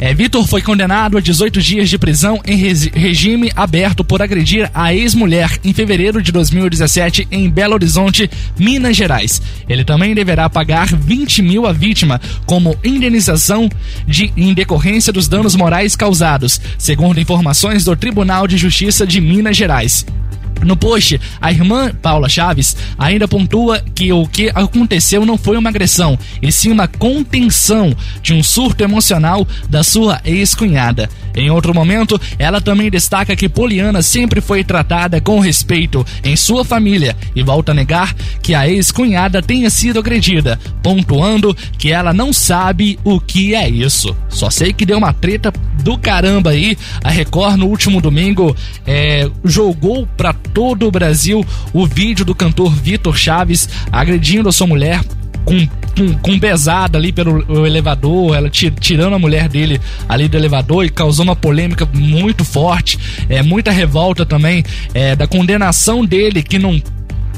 É, 0.00 0.14
Vitor 0.14 0.46
foi 0.46 0.62
condenado 0.62 1.18
a 1.18 1.20
18 1.20 1.60
dias 1.60 1.90
de 1.90 1.98
prisão 1.98 2.40
em 2.46 2.54
regime 2.54 3.50
aberto 3.56 4.04
por 4.04 4.22
agredir 4.22 4.70
a 4.72 4.94
ex-mulher 4.94 5.58
em 5.64 5.72
fevereiro 5.72 6.22
de 6.22 6.30
2017 6.30 7.26
em 7.32 7.50
Belo 7.50 7.74
Horizonte, 7.74 8.30
Minas 8.56 8.96
Gerais. 8.96 9.42
Ele 9.68 9.84
também 9.84 10.14
deverá 10.14 10.48
pagar 10.48 10.86
20 10.86 11.42
mil 11.42 11.66
à 11.66 11.72
vítima 11.72 12.20
como 12.46 12.78
indenização 12.84 13.68
de, 14.06 14.32
em 14.36 14.54
decorrência 14.54 15.12
dos 15.12 15.26
danos 15.26 15.56
morais 15.56 15.96
causados, 15.96 16.60
segundo 16.78 17.18
informações 17.18 17.84
do 17.84 17.96
Tribunal 17.96 18.46
de 18.46 18.56
Justiça 18.56 19.04
de 19.04 19.20
Minas 19.20 19.56
Gerais. 19.56 20.06
No 20.62 20.76
post, 20.76 21.20
a 21.40 21.52
irmã 21.52 21.92
Paula 22.02 22.28
Chaves 22.28 22.76
ainda 22.98 23.28
pontua 23.28 23.82
que 23.94 24.12
o 24.12 24.26
que 24.26 24.50
aconteceu 24.54 25.24
não 25.24 25.38
foi 25.38 25.56
uma 25.56 25.70
agressão, 25.70 26.18
e 26.42 26.50
sim 26.50 26.70
uma 26.70 26.88
contenção 26.88 27.94
de 28.22 28.34
um 28.34 28.42
surto 28.42 28.82
emocional 28.82 29.46
da 29.68 29.82
sua 29.82 30.20
ex-cunhada. 30.24 31.08
Em 31.34 31.50
outro 31.50 31.72
momento, 31.72 32.20
ela 32.36 32.60
também 32.60 32.90
destaca 32.90 33.36
que 33.36 33.48
Poliana 33.48 34.02
sempre 34.02 34.40
foi 34.40 34.64
tratada 34.64 35.20
com 35.20 35.38
respeito 35.38 36.04
em 36.24 36.34
sua 36.34 36.64
família 36.64 37.16
e 37.34 37.42
volta 37.42 37.70
a 37.70 37.74
negar 37.74 38.12
que 38.42 38.54
a 38.54 38.68
ex-cunhada 38.68 39.40
tenha 39.40 39.70
sido 39.70 40.00
agredida, 40.00 40.58
pontuando 40.82 41.56
que 41.78 41.92
ela 41.92 42.12
não 42.12 42.32
sabe 42.32 42.98
o 43.04 43.20
que 43.20 43.54
é 43.54 43.68
isso. 43.68 44.16
Só 44.28 44.50
sei 44.50 44.72
que 44.72 44.84
deu 44.84 44.98
uma 44.98 45.12
treta 45.12 45.52
do 45.82 45.96
caramba 45.96 46.50
aí. 46.50 46.76
A 47.04 47.10
Record 47.10 47.56
no 47.56 47.66
último 47.66 48.00
domingo 48.00 48.56
é, 48.84 49.30
jogou 49.44 50.08
pra 50.16 50.34
todo 50.52 50.86
o 50.86 50.90
Brasil 50.90 51.44
o 51.72 51.86
vídeo 51.86 52.24
do 52.24 52.34
cantor 52.34 52.72
Vitor 52.74 53.16
Chaves 53.16 53.68
agredindo 53.92 54.48
a 54.48 54.52
sua 54.52 54.66
mulher 54.66 55.00
com, 55.44 55.66
com, 55.96 56.14
com 56.18 56.38
pesada 56.38 56.98
ali 56.98 57.10
pelo 57.10 57.64
elevador, 57.66 58.36
ela 58.36 58.50
ti- 58.50 58.70
tirando 58.70 59.14
a 59.14 59.18
mulher 59.18 59.48
dele 59.48 59.80
ali 60.06 60.28
do 60.28 60.36
elevador 60.36 60.84
e 60.84 60.90
causou 60.90 61.24
uma 61.24 61.34
polêmica 61.36 61.88
muito 61.94 62.44
forte, 62.44 62.98
é, 63.30 63.42
muita 63.42 63.70
revolta 63.70 64.26
também 64.26 64.62
é, 64.92 65.16
da 65.16 65.26
condenação 65.26 66.04
dele 66.04 66.42
que 66.42 66.58
não 66.58 66.82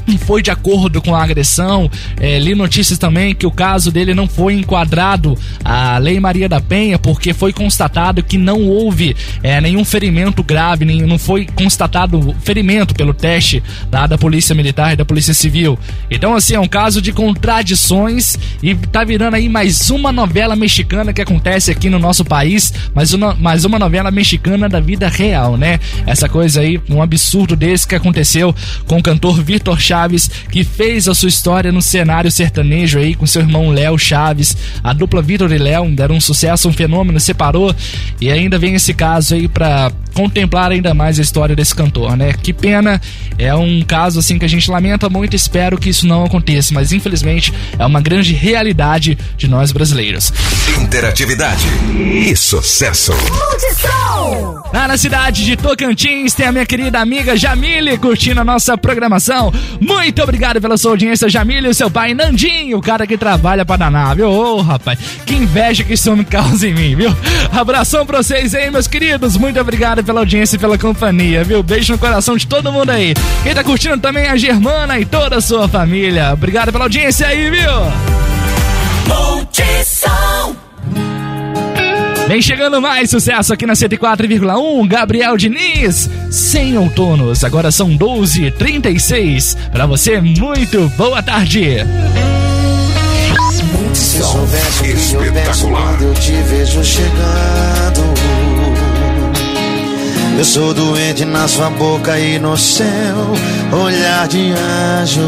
não 0.07 0.17
foi 0.17 0.41
de 0.41 0.51
acordo 0.51 1.01
com 1.01 1.15
a 1.15 1.23
agressão. 1.23 1.89
É, 2.19 2.39
li 2.39 2.55
notícias 2.55 2.97
também 2.97 3.33
que 3.33 3.45
o 3.45 3.51
caso 3.51 3.91
dele 3.91 4.13
não 4.13 4.27
foi 4.27 4.53
enquadrado 4.55 5.37
à 5.63 5.97
Lei 5.97 6.19
Maria 6.19 6.47
da 6.47 6.59
Penha, 6.59 6.97
porque 6.97 7.33
foi 7.33 7.53
constatado 7.53 8.23
que 8.23 8.37
não 8.37 8.61
houve 8.61 9.15
é, 9.43 9.59
nenhum 9.61 9.83
ferimento 9.83 10.43
grave, 10.43 10.85
nem, 10.85 11.01
não 11.01 11.17
foi 11.17 11.45
constatado 11.45 12.35
ferimento 12.43 12.93
pelo 12.93 13.13
teste 13.13 13.63
lá 13.91 14.07
da 14.07 14.17
Polícia 14.17 14.55
Militar 14.55 14.93
e 14.93 14.95
da 14.95 15.05
Polícia 15.05 15.33
Civil. 15.33 15.77
Então, 16.09 16.35
assim, 16.35 16.55
é 16.55 16.59
um 16.59 16.67
caso 16.67 17.01
de 17.01 17.11
contradições 17.11 18.37
e 18.61 18.75
tá 18.75 19.03
virando 19.03 19.35
aí 19.35 19.47
mais 19.49 19.89
uma 19.89 20.11
novela 20.11 20.55
mexicana 20.55 21.13
que 21.13 21.21
acontece 21.21 21.71
aqui 21.71 21.89
no 21.89 21.99
nosso 21.99 22.23
país, 22.25 22.73
mais 22.93 23.13
uma, 23.13 23.33
mais 23.35 23.65
uma 23.65 23.79
novela 23.79 24.11
mexicana 24.11 24.67
da 24.67 24.79
vida 24.79 25.07
real, 25.07 25.57
né? 25.57 25.79
Essa 26.05 26.27
coisa 26.27 26.61
aí, 26.61 26.79
um 26.89 27.01
absurdo 27.01 27.55
desse 27.55 27.87
que 27.87 27.95
aconteceu 27.95 28.55
com 28.87 28.97
o 28.97 29.03
cantor 29.03 29.41
Vitor 29.41 29.79
Chaves, 29.91 30.31
que 30.49 30.63
fez 30.63 31.09
a 31.09 31.13
sua 31.13 31.27
história 31.27 31.69
no 31.69 31.81
cenário 31.81 32.31
sertanejo 32.31 32.97
aí 32.97 33.13
com 33.13 33.27
seu 33.27 33.41
irmão 33.41 33.71
Léo 33.71 33.97
Chaves. 33.99 34.55
A 34.81 34.93
dupla 34.93 35.21
Vitor 35.21 35.51
e 35.51 35.57
Léo 35.57 35.89
deram 35.93 36.15
um 36.15 36.21
sucesso, 36.21 36.69
um 36.69 36.73
fenômeno, 36.73 37.19
separou 37.19 37.75
e 38.21 38.31
ainda 38.31 38.57
vem 38.57 38.73
esse 38.73 38.93
caso 38.93 39.35
aí 39.35 39.49
pra 39.49 39.91
contemplar 40.13 40.71
ainda 40.71 40.93
mais 40.93 41.19
a 41.19 41.21
história 41.21 41.55
desse 41.55 41.75
cantor, 41.75 42.15
né? 42.15 42.31
Que 42.33 42.53
pena, 42.53 43.01
é 43.37 43.53
um 43.53 43.81
caso 43.81 44.19
assim 44.19 44.37
que 44.39 44.45
a 44.45 44.47
gente 44.47 44.71
lamenta 44.71 45.09
muito, 45.09 45.35
espero 45.35 45.77
que 45.77 45.89
isso 45.89 46.07
não 46.07 46.23
aconteça, 46.23 46.73
mas 46.73 46.93
infelizmente 46.93 47.53
é 47.77 47.85
uma 47.85 47.99
grande 47.99 48.33
realidade 48.33 49.17
de 49.37 49.47
nós 49.47 49.71
brasileiros. 49.73 50.31
Interatividade 50.81 51.65
e 51.97 52.35
sucesso. 52.35 53.13
Lá 54.73 54.87
na 54.87 54.97
cidade 54.97 55.43
de 55.43 55.57
Tocantins 55.57 56.33
tem 56.33 56.45
a 56.45 56.51
minha 56.51 56.65
querida 56.65 56.99
amiga 56.99 57.35
Jamile 57.35 57.97
curtindo 57.97 58.39
a 58.39 58.45
nossa 58.45 58.77
programação. 58.77 59.51
Muito 59.81 60.21
obrigado 60.21 60.61
pela 60.61 60.77
sua 60.77 60.91
audiência, 60.91 61.27
Jamile, 61.27 61.69
e 61.69 61.73
seu 61.73 61.89
pai 61.89 62.13
Nandinho, 62.13 62.77
o 62.77 62.81
cara 62.81 63.07
que 63.07 63.17
trabalha 63.17 63.65
pra 63.65 63.77
danar, 63.77 64.15
viu? 64.15 64.29
Ô, 64.29 64.61
rapaz, 64.61 64.99
que 65.25 65.33
inveja 65.33 65.83
que 65.83 65.93
esse 65.93 66.07
homem 66.07 66.23
causa 66.23 66.67
em 66.67 66.73
mim, 66.73 66.95
viu? 66.95 67.09
Abração 67.51 68.05
pra 68.05 68.21
vocês 68.21 68.53
aí, 68.53 68.69
meus 68.69 68.85
queridos. 68.85 69.35
Muito 69.37 69.59
obrigado 69.59 70.03
pela 70.03 70.19
audiência 70.19 70.55
e 70.55 70.59
pela 70.59 70.77
companhia, 70.77 71.43
viu? 71.43 71.63
Beijo 71.63 71.93
no 71.93 71.99
coração 71.99 72.37
de 72.37 72.45
todo 72.45 72.71
mundo 72.71 72.91
aí. 72.91 73.15
Quem 73.41 73.55
tá 73.55 73.63
curtindo 73.63 73.97
também 73.97 74.25
é 74.25 74.29
a 74.29 74.37
Germana 74.37 74.99
e 74.99 75.05
toda 75.05 75.37
a 75.37 75.41
sua 75.41 75.67
família. 75.67 76.31
Obrigado 76.31 76.71
pela 76.71 76.85
audiência 76.85 77.25
aí, 77.25 77.49
viu? 77.49 77.71
Vem 82.31 82.41
chegando 82.41 82.81
mais 82.81 83.09
sucesso 83.09 83.51
aqui 83.51 83.65
na 83.65 83.73
104,1, 83.73 84.87
Gabriel 84.87 85.35
Diniz, 85.35 86.09
sem 86.29 86.77
outonos. 86.77 87.43
Agora 87.43 87.73
são 87.73 87.89
12h36. 87.89 89.57
Pra 89.69 89.85
você, 89.85 90.21
muito 90.21 90.87
boa 90.95 91.21
tarde. 91.21 91.79
Quando 95.61 96.03
eu 96.03 96.13
te 96.13 96.31
vejo 96.31 96.81
chegando 96.85 98.40
Eu 100.37 100.45
sou 100.45 100.73
doente 100.73 101.25
na 101.25 101.47
sua 101.47 101.69
boca 101.69 102.17
e 102.19 102.39
no 102.39 102.57
seu 102.57 102.85
olhar 103.71 104.27
de 104.27 104.51
anjo. 104.51 105.21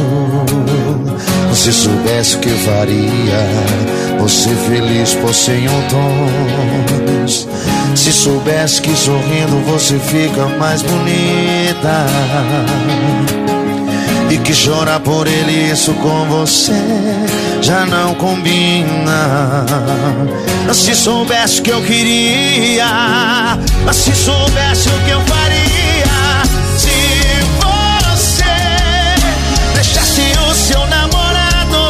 Se 1.54 1.72
soubesse 1.72 2.36
o 2.36 2.40
que 2.40 2.50
eu 2.50 2.58
faria 2.58 4.18
Você 4.20 4.50
feliz 4.68 5.14
por 5.16 5.34
sem 5.34 5.68
outonos. 5.70 7.48
Se 7.96 8.12
soubesse 8.12 8.82
que 8.82 8.96
sorrindo 8.96 9.64
você 9.66 10.00
fica 10.00 10.48
mais 10.58 10.82
bonita 10.82 12.08
e 14.34 14.38
que 14.40 14.54
chorar 14.54 15.00
por 15.00 15.28
ele, 15.28 15.72
isso 15.72 15.94
com 15.94 16.26
você 16.26 16.74
já 17.62 17.86
não 17.86 18.16
combina. 18.16 19.64
Mas 20.66 20.78
se 20.78 20.96
soubesse 20.96 21.60
o 21.60 21.64
que 21.64 21.70
eu 21.70 21.82
queria, 21.84 23.60
mas 23.86 23.96
se 23.96 24.16
soubesse 24.16 24.90
o 24.90 25.00
que 25.06 25.12
eu 25.12 25.22
faria, 25.22 26.42
se 26.78 26.90
você 27.62 28.44
deixasse 29.76 30.22
o 30.50 30.56
seu 30.56 30.84
namorado 30.88 31.88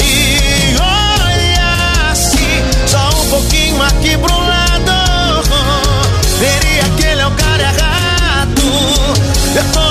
e 0.00 0.76
olhasse 0.78 2.62
só 2.86 3.08
um 3.20 3.30
pouquinho 3.30 3.82
aqui 3.82 4.16
pro 4.16 4.38
lado, 4.38 5.42
veria 6.38 6.84
que 6.96 7.04
ele 7.04 7.20
é 7.20 7.26
o 7.26 7.30
cara 7.32 7.62
errado. 7.64 8.62
Eu 9.56 9.64
tô 9.72 9.85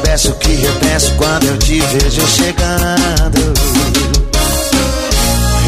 soubesse 0.00 0.28
o 0.28 0.34
que 0.34 0.62
eu 0.62 0.72
penso 0.76 1.12
quando 1.16 1.44
eu 1.46 1.58
te 1.58 1.80
vejo 1.80 2.26
chegando. 2.26 3.52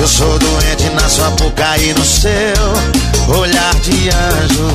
Eu 0.01 0.09
sou 0.09 0.38
doente 0.38 0.88
na 0.95 1.09
sua 1.09 1.31
boca 1.31 1.79
e 1.79 1.92
no 1.92 2.05
seu 2.05 3.37
olhar 3.37 3.75
de 3.81 4.09
anjo. 4.09 4.68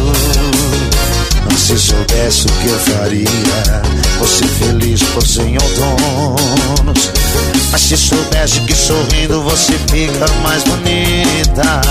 Mas 1.49 1.59
se 1.59 1.77
soubesse 1.77 2.45
o 2.45 2.51
que 2.51 2.67
eu 2.67 2.79
faria 2.79 3.81
Você 4.19 4.45
feliz 4.45 5.01
por 5.03 5.25
sem 5.25 5.55
outonos. 5.55 7.11
Mas 7.71 7.81
se 7.81 7.97
soubesse 7.97 8.59
que 8.61 8.75
sorrindo 8.75 9.41
você 9.41 9.73
fica 9.89 10.31
mais 10.43 10.63
bonita 10.63 11.81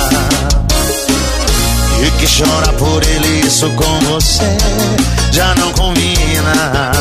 e 2.02 2.10
que 2.12 2.26
chora 2.26 2.72
por 2.74 3.02
ele, 3.02 3.46
isso 3.46 3.70
com 3.70 3.98
você 4.00 4.56
já 5.32 5.54
não 5.56 5.72
combina. 5.72 6.92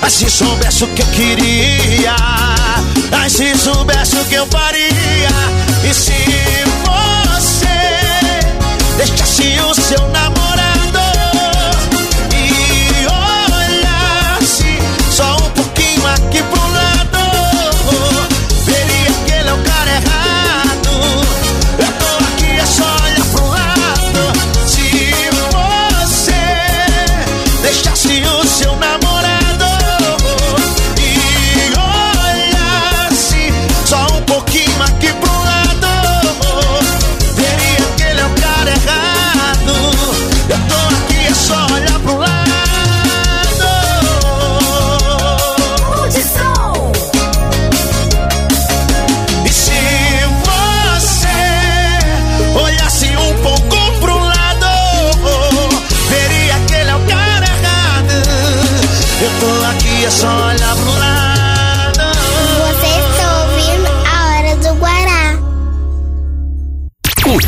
Mas 0.00 0.12
se 0.12 0.30
soubesse 0.30 0.84
o 0.84 0.88
que 0.88 1.02
eu 1.02 1.06
queria, 1.06 2.16
mas 3.10 3.32
se 3.32 3.56
soubesse 3.56 4.16
o 4.16 4.24
que 4.24 4.34
eu 4.34 4.46
faria, 4.46 5.30
e 5.88 5.94
se 5.94 6.12
você 6.84 7.66
deixasse 8.96 9.60
o 9.60 9.74
seu 9.74 10.08
namorado 10.08 10.49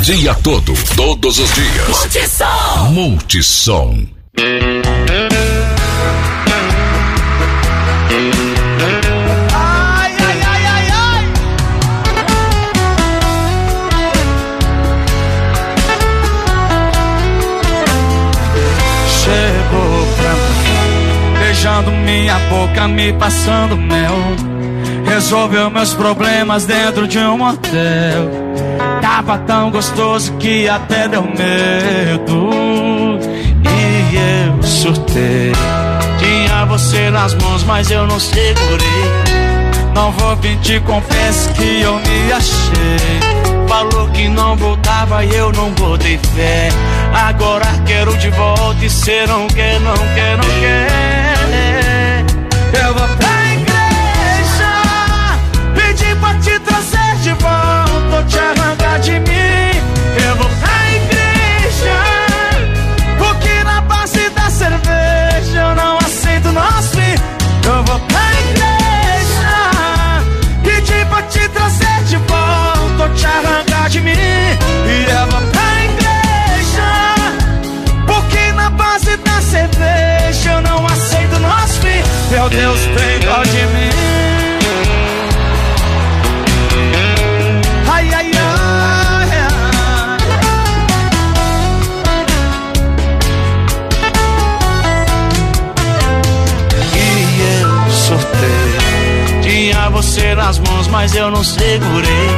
dia 0.03 0.35
todo, 0.43 0.75
todos 0.97 1.39
os 1.39 1.55
dias. 1.55 1.89
Multissom. 1.89 2.91
Multissom. 2.91 4.07
Ai, 9.55 10.13
ai, 10.19 10.43
ai, 10.43 10.67
ai, 10.67 10.91
ai. 10.91 11.25
Chegou 19.07 20.07
pra 20.17 20.33
mim, 20.33 21.39
beijando 21.39 21.93
minha 21.93 22.39
boca, 22.51 22.89
me 22.89 23.13
passando 23.13 23.77
mel. 23.77 24.17
Resolveu 25.07 25.71
meus 25.71 25.95
problemas 25.95 26.65
dentro 26.65 27.07
de 27.07 27.19
um 27.21 27.39
motel. 27.39 28.52
Tava 29.15 29.37
tão 29.41 29.71
gostoso 29.71 30.33
que 30.39 30.67
até 30.67 31.07
deu 31.07 31.23
medo. 31.23 32.51
E 33.63 34.17
eu 34.17 34.63
surtei. 34.63 35.53
Tinha 36.19 36.65
você 36.65 37.11
nas 37.11 37.35
mãos, 37.35 37.63
mas 37.65 37.91
eu 37.91 38.07
não 38.07 38.19
segurei. 38.19 39.13
Não 39.95 40.11
vou 40.13 40.35
mentir, 40.37 40.81
confesso 40.81 41.51
que 41.51 41.83
eu 41.83 41.97
me 41.97 42.33
achei. 42.33 43.21
Falou 43.69 44.09
que 44.09 44.29
não 44.31 44.57
voltava 44.57 45.23
e 45.23 45.35
eu 45.35 45.53
não 45.53 45.71
botei 45.73 46.19
fé. 46.35 46.71
Agora 47.13 47.67
quero 47.85 48.17
de 48.17 48.31
volta 48.31 48.83
e 48.83 48.89
cê 48.89 49.27
não 49.27 49.47
quer, 49.49 49.79
não 49.81 49.95
quer, 50.15 50.39
não 50.39 50.49
quer. 50.59 52.25
Eu 52.83 52.95
vou 52.95 53.09
pra 53.19 53.53
igreja, 53.53 54.73
pedir 55.75 56.17
pra 56.17 56.35
te 56.37 56.59
trazer 56.61 57.17
de 57.23 57.35
volta, 57.35 57.82
ou 58.23 58.29
te 58.29 58.39
arrancar 58.39 58.99
de 59.01 59.13
mim. 59.13 59.83
Eu 60.25 60.37
vou 60.37 60.49
pra 60.61 60.91
igreja, 60.95 61.99
porque 63.19 63.65
na 63.65 63.81
base 63.83 64.31
da 64.31 64.51
cerveja 64.51 65.59
eu 65.59 65.75
não 65.75 65.99
aceito 65.99 66.53
nós 66.53 66.87
fim. 66.91 67.15
Eu 67.65 67.83
vou 67.85 67.99
pra 68.01 68.33
igreja, 68.51 69.55
pedir 70.63 71.07
pra 71.07 71.23
te 71.23 71.49
trazer 71.49 72.05
de 72.05 72.17
volta, 72.17 73.03
ou 73.03 73.09
te 73.11 73.27
arrancar 73.27 73.89
de 73.89 74.01
mim. 74.01 74.13
E 74.13 75.11
eu 75.11 75.27
vou 75.31 75.41
pra 75.51 75.85
igreja, 75.85 76.91
porque 78.07 78.53
na 78.53 78.71
base 78.71 79.17
da 79.17 79.41
cerveja 79.41 80.51
eu 80.53 80.61
não 80.63 80.87
aceito 80.87 81.39
nós 81.41 81.79
fim. 81.79 82.03
Meu 82.31 82.49
Deus, 82.49 82.81
tem 82.81 83.21
dó 83.21 83.43
de 83.43 83.67
mim. 83.75 84.42
Mas 101.03 101.17
eu 101.17 101.33
não 101.33 101.43
segurei. 101.43 102.29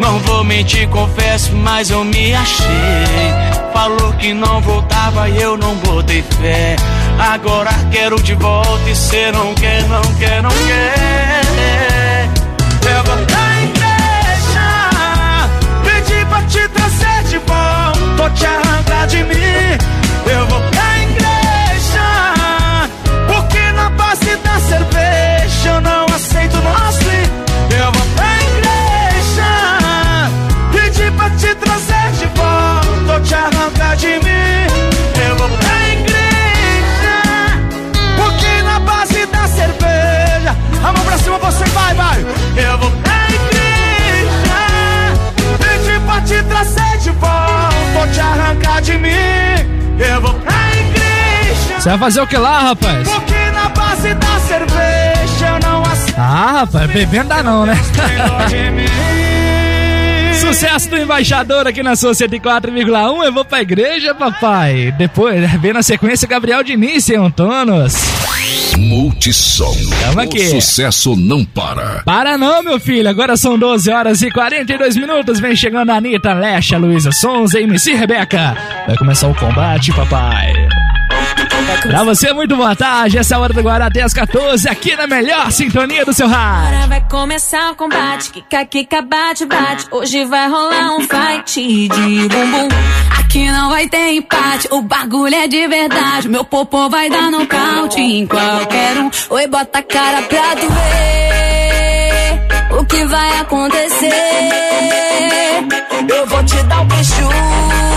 Não 0.00 0.18
vou 0.20 0.42
mentir, 0.42 0.88
confesso, 0.88 1.52
mas 1.52 1.90
eu 1.90 2.02
me 2.02 2.34
achei. 2.34 2.66
Falou 3.74 4.10
que 4.14 4.32
não 4.32 4.58
voltava 4.62 5.28
e 5.28 5.42
eu 5.42 5.58
não 5.58 5.74
botei 5.76 6.22
fé. 6.22 6.76
Agora 7.18 7.70
quero 7.92 8.16
de 8.22 8.34
volta 8.36 8.88
e 8.88 8.96
cê 8.96 9.30
não 9.32 9.52
quer, 9.54 9.82
não 9.82 10.02
quer, 10.14 10.42
não 10.42 10.50
quer. 10.50 12.30
Vou 13.04 13.16
pra 13.26 13.62
igreja, 13.62 14.66
pedir 15.84 16.26
pra 16.26 16.42
te 16.44 16.66
trazer 16.68 17.24
de 17.28 17.36
volta, 17.36 18.22
ou 18.22 18.30
te 18.30 18.46
arrancar 18.46 19.06
de 19.08 19.24
mim. 19.24 19.76
Eu 20.26 20.46
vou 20.46 20.60
pra 20.70 20.93
volta, 48.04 48.06
ou 48.06 48.12
te 48.12 48.20
arrancar 48.20 48.82
de 48.82 48.98
mim. 48.98 49.10
Eu 49.98 50.20
vou 50.20 50.34
pra 50.34 50.52
igreja. 50.76 51.80
Você 51.80 51.88
vai 51.90 51.98
fazer 51.98 52.20
o 52.20 52.26
que 52.26 52.36
lá, 52.36 52.60
rapaz? 52.60 53.08
Porque 53.08 53.50
na 53.52 53.68
base 53.68 54.14
da 54.14 54.40
cerveja 54.40 55.48
eu 55.48 55.70
não 55.70 55.82
aceito. 55.82 56.18
Ah, 56.18 56.60
rapaz, 56.60 56.90
bebendo 56.90 57.28
dá 57.28 57.42
não, 57.42 57.66
né? 57.66 57.74
Sucesso 60.54 60.88
do 60.88 60.96
embaixador 60.96 61.66
aqui 61.66 61.82
na 61.82 61.96
sua 61.96 62.12
104,1. 62.12 63.24
Eu 63.24 63.32
vou 63.32 63.44
pra 63.44 63.60
igreja, 63.60 64.14
papai. 64.14 64.94
Depois, 64.96 65.50
vem 65.60 65.72
na 65.72 65.82
sequência, 65.82 66.28
Gabriel 66.28 66.62
Diniz 66.62 67.08
e 67.08 67.16
Antonos. 67.16 67.96
Multissom. 68.78 69.74
Tamo 70.00 70.20
aqui. 70.20 70.38
O 70.38 70.50
sucesso 70.50 71.16
não 71.16 71.44
para. 71.44 72.04
Para 72.04 72.38
não, 72.38 72.62
meu 72.62 72.78
filho. 72.78 73.08
Agora 73.08 73.36
são 73.36 73.58
12 73.58 73.90
horas 73.90 74.22
e 74.22 74.30
42 74.30 74.96
minutos. 74.96 75.40
Vem 75.40 75.56
chegando 75.56 75.90
a 75.90 75.96
Anitta, 75.96 76.32
Lecha, 76.32 76.78
Luísa 76.78 77.10
Sonza 77.10 77.58
e 77.58 77.64
MC 77.64 77.94
Rebeca. 77.94 78.56
Vai 78.86 78.96
começar 78.96 79.26
o 79.26 79.34
combate, 79.34 79.92
papai. 79.92 80.68
Pra 81.82 82.02
você, 82.02 82.32
muito 82.32 82.56
boa 82.56 82.74
tarde. 82.74 83.18
Essa 83.18 83.34
é 83.34 83.36
a 83.36 83.40
hora 83.40 83.52
do 83.52 83.62
Guará 83.62 83.86
até 83.86 84.02
as 84.02 84.12
14, 84.12 84.68
aqui 84.68 84.96
na 84.96 85.06
melhor 85.06 85.50
sintonia 85.50 86.04
do 86.04 86.12
seu 86.12 86.26
rádio. 86.26 86.76
Agora 86.76 86.86
vai 86.86 87.00
começar 87.08 87.72
o 87.72 87.74
combate, 87.74 88.30
kika, 88.30 88.64
kika, 88.64 89.02
bate, 89.02 89.44
bate. 89.44 89.86
Hoje 89.90 90.24
vai 90.24 90.48
rolar 90.48 90.96
um 90.96 91.00
fight 91.00 91.88
de 91.88 92.28
bumbum. 92.28 92.68
Aqui 93.18 93.50
não 93.50 93.70
vai 93.70 93.88
ter 93.88 94.14
empate, 94.14 94.68
o 94.70 94.82
bagulho 94.82 95.34
é 95.34 95.46
de 95.46 95.66
verdade. 95.66 96.28
Meu 96.28 96.44
popô 96.44 96.88
vai 96.88 97.10
dar 97.10 97.30
nocaute 97.30 98.00
em 98.00 98.26
qualquer 98.26 98.98
um. 98.98 99.10
Oi, 99.30 99.46
bota 99.46 99.78
a 99.78 99.82
cara 99.82 100.22
pra 100.22 100.56
tu 100.56 100.68
ver 100.68 102.78
o 102.78 102.84
que 102.86 103.04
vai 103.04 103.38
acontecer. 103.38 104.12
Eu 106.08 106.26
vou 106.26 106.44
te 106.44 106.62
dar 106.64 106.80
um 106.80 106.86
beijo. 106.86 107.93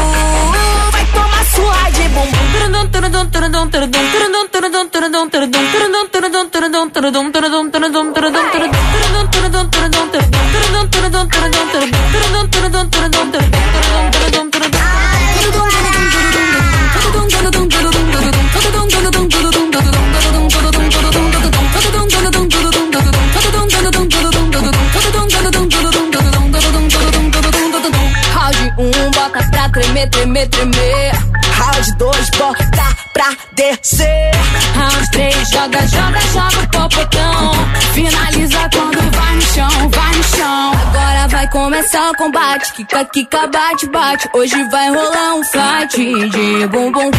Tremer, 29.77 30.09
tremer, 30.09 30.49
tremer. 30.49 30.76
Descer. 33.81 34.31
Round 34.75 35.11
3, 35.11 35.49
joga, 35.49 35.87
joga, 35.87 36.19
joga 36.33 36.59
o 36.63 36.67
popotão. 36.69 37.51
Finaliza 37.93 38.69
quando 38.73 39.11
vai 39.15 39.35
no 39.35 39.41
chão, 39.41 39.89
vai 39.89 40.15
no 40.15 40.23
chão. 40.23 40.71
Agora 40.87 41.27
vai 41.27 41.47
começar 41.49 42.11
o 42.11 42.15
combate. 42.15 42.73
Kika, 42.73 43.05
kika, 43.05 43.47
bate, 43.47 43.87
bate. 43.87 44.29
Hoje 44.33 44.63
vai 44.69 44.89
rolar 44.89 45.35
um 45.35 45.43
fight 45.43 45.97
de 46.29 46.67
bumbum. 46.67 47.11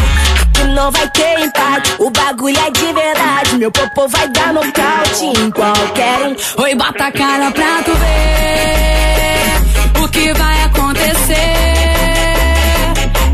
Que 0.53 0.63
não 0.63 0.91
vai 0.91 1.07
ter 1.09 1.39
empate, 1.39 1.93
o 1.99 2.09
bagulho 2.09 2.57
é 2.59 2.71
de 2.71 2.93
verdade. 2.93 3.55
Meu 3.57 3.71
popô 3.71 4.07
vai 4.07 4.27
dar 4.29 4.53
nocaute 4.53 5.25
em 5.25 5.51
qualquer 5.51 6.27
um. 6.27 6.35
Oi, 6.63 6.75
bota 6.75 7.05
a 7.05 7.11
cara 7.11 7.51
pra 7.51 7.83
tu 7.83 7.91
ver 7.95 10.03
o 10.03 10.07
que 10.09 10.33
vai 10.33 10.63
acontecer. 10.63 11.35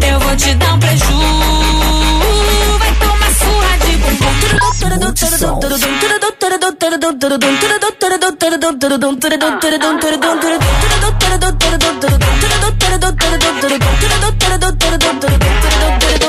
Eu 0.07 0.19
vou 0.19 0.35
te 0.35 0.53
dar 0.55 0.73
um 0.73 0.79
preju. 0.79 1.64
Don't 15.05 15.19
do 15.21 15.27
it, 15.27 16.24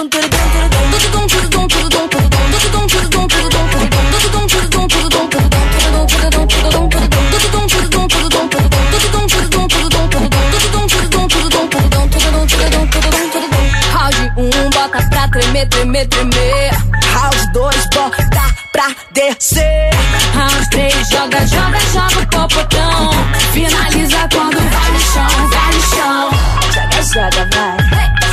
comer 15.64 16.06
tremer. 16.08 16.70
Round 17.14 17.52
2, 17.52 17.86
bota 17.94 18.24
pra 18.72 18.88
descer. 19.12 19.90
Round 20.34 20.70
3, 20.70 21.08
joga, 21.08 21.46
joga, 21.46 21.80
joga 21.92 22.20
o 22.20 22.26
popotão. 22.26 23.10
Finaliza 23.52 24.28
quando 24.32 24.58
vai 24.58 24.90
no 24.90 25.00
chão, 25.00 25.48
vai 25.48 25.72
no 25.72 25.80
chão. 25.80 26.30
Joga, 26.74 27.02
joga, 27.02 27.48
vai. 27.54 27.76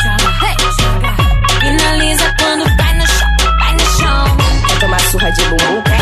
Joga. 0.03 1.11
Finaliza 1.61 2.35
quando 2.39 2.77
vai 2.77 2.93
no 2.93 3.07
chão, 3.07 3.35
vai 3.57 3.73
no 3.73 3.85
chão. 3.97 4.37
Quer 4.67 4.79
tomar 4.79 4.99
surra 4.99 5.31
de 5.31 5.43
bumbum? 5.45 5.92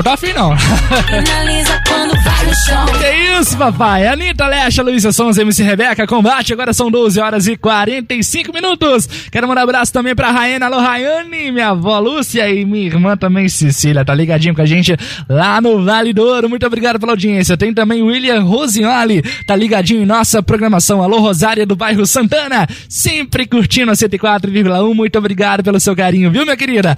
Eu 0.00 0.04
tô 0.04 0.10
afim, 0.10 0.32
não. 0.32 0.56
Finaliza 0.56 1.78
quando 1.86 2.14
vai 2.24 2.46
no 2.46 2.54
chão. 2.54 2.86
Que 2.98 3.38
isso, 3.38 3.56
papai? 3.58 4.06
Anitta, 4.06 4.46
Lecha, 4.46 4.82
Luísa 4.82 5.12
Sons, 5.12 5.36
MC 5.36 5.62
Rebeca, 5.62 6.06
combate. 6.06 6.54
Agora 6.54 6.72
são 6.72 6.90
12 6.90 7.20
horas 7.20 7.46
e 7.46 7.54
45 7.54 8.50
minutos. 8.50 9.06
Quero 9.30 9.46
mandar 9.46 9.60
um 9.60 9.64
abraço 9.64 9.92
também 9.92 10.14
pra 10.14 10.30
Raiane. 10.30 10.64
Alô, 10.64 10.78
Raiane, 10.78 11.52
minha 11.52 11.68
avó 11.68 11.98
Lúcia 11.98 12.48
e 12.48 12.64
minha 12.64 12.86
irmã 12.86 13.14
também, 13.14 13.46
Cecília. 13.46 14.02
Tá 14.02 14.14
ligadinho 14.14 14.54
com 14.54 14.62
a 14.62 14.66
gente 14.66 14.96
lá 15.28 15.60
no 15.60 15.84
Vale 15.84 16.14
do 16.14 16.22
Ouro. 16.22 16.48
Muito 16.48 16.66
obrigado 16.66 16.98
pela 16.98 17.12
audiência. 17.12 17.54
Tem 17.54 17.74
também 17.74 18.02
William 18.02 18.40
Rosignoli. 18.40 19.20
Tá 19.46 19.54
ligadinho 19.54 20.02
em 20.02 20.06
nossa 20.06 20.42
programação. 20.42 21.02
Alô, 21.02 21.18
Rosária 21.18 21.66
do 21.66 21.76
bairro 21.76 22.06
Santana. 22.06 22.66
Sempre 22.88 23.46
curtindo 23.46 23.90
a 23.90 23.94
104,1. 23.94 24.94
Muito 24.94 25.18
obrigado 25.18 25.62
pelo 25.62 25.78
seu 25.78 25.94
carinho, 25.94 26.30
viu, 26.30 26.44
minha 26.44 26.56
querida? 26.56 26.96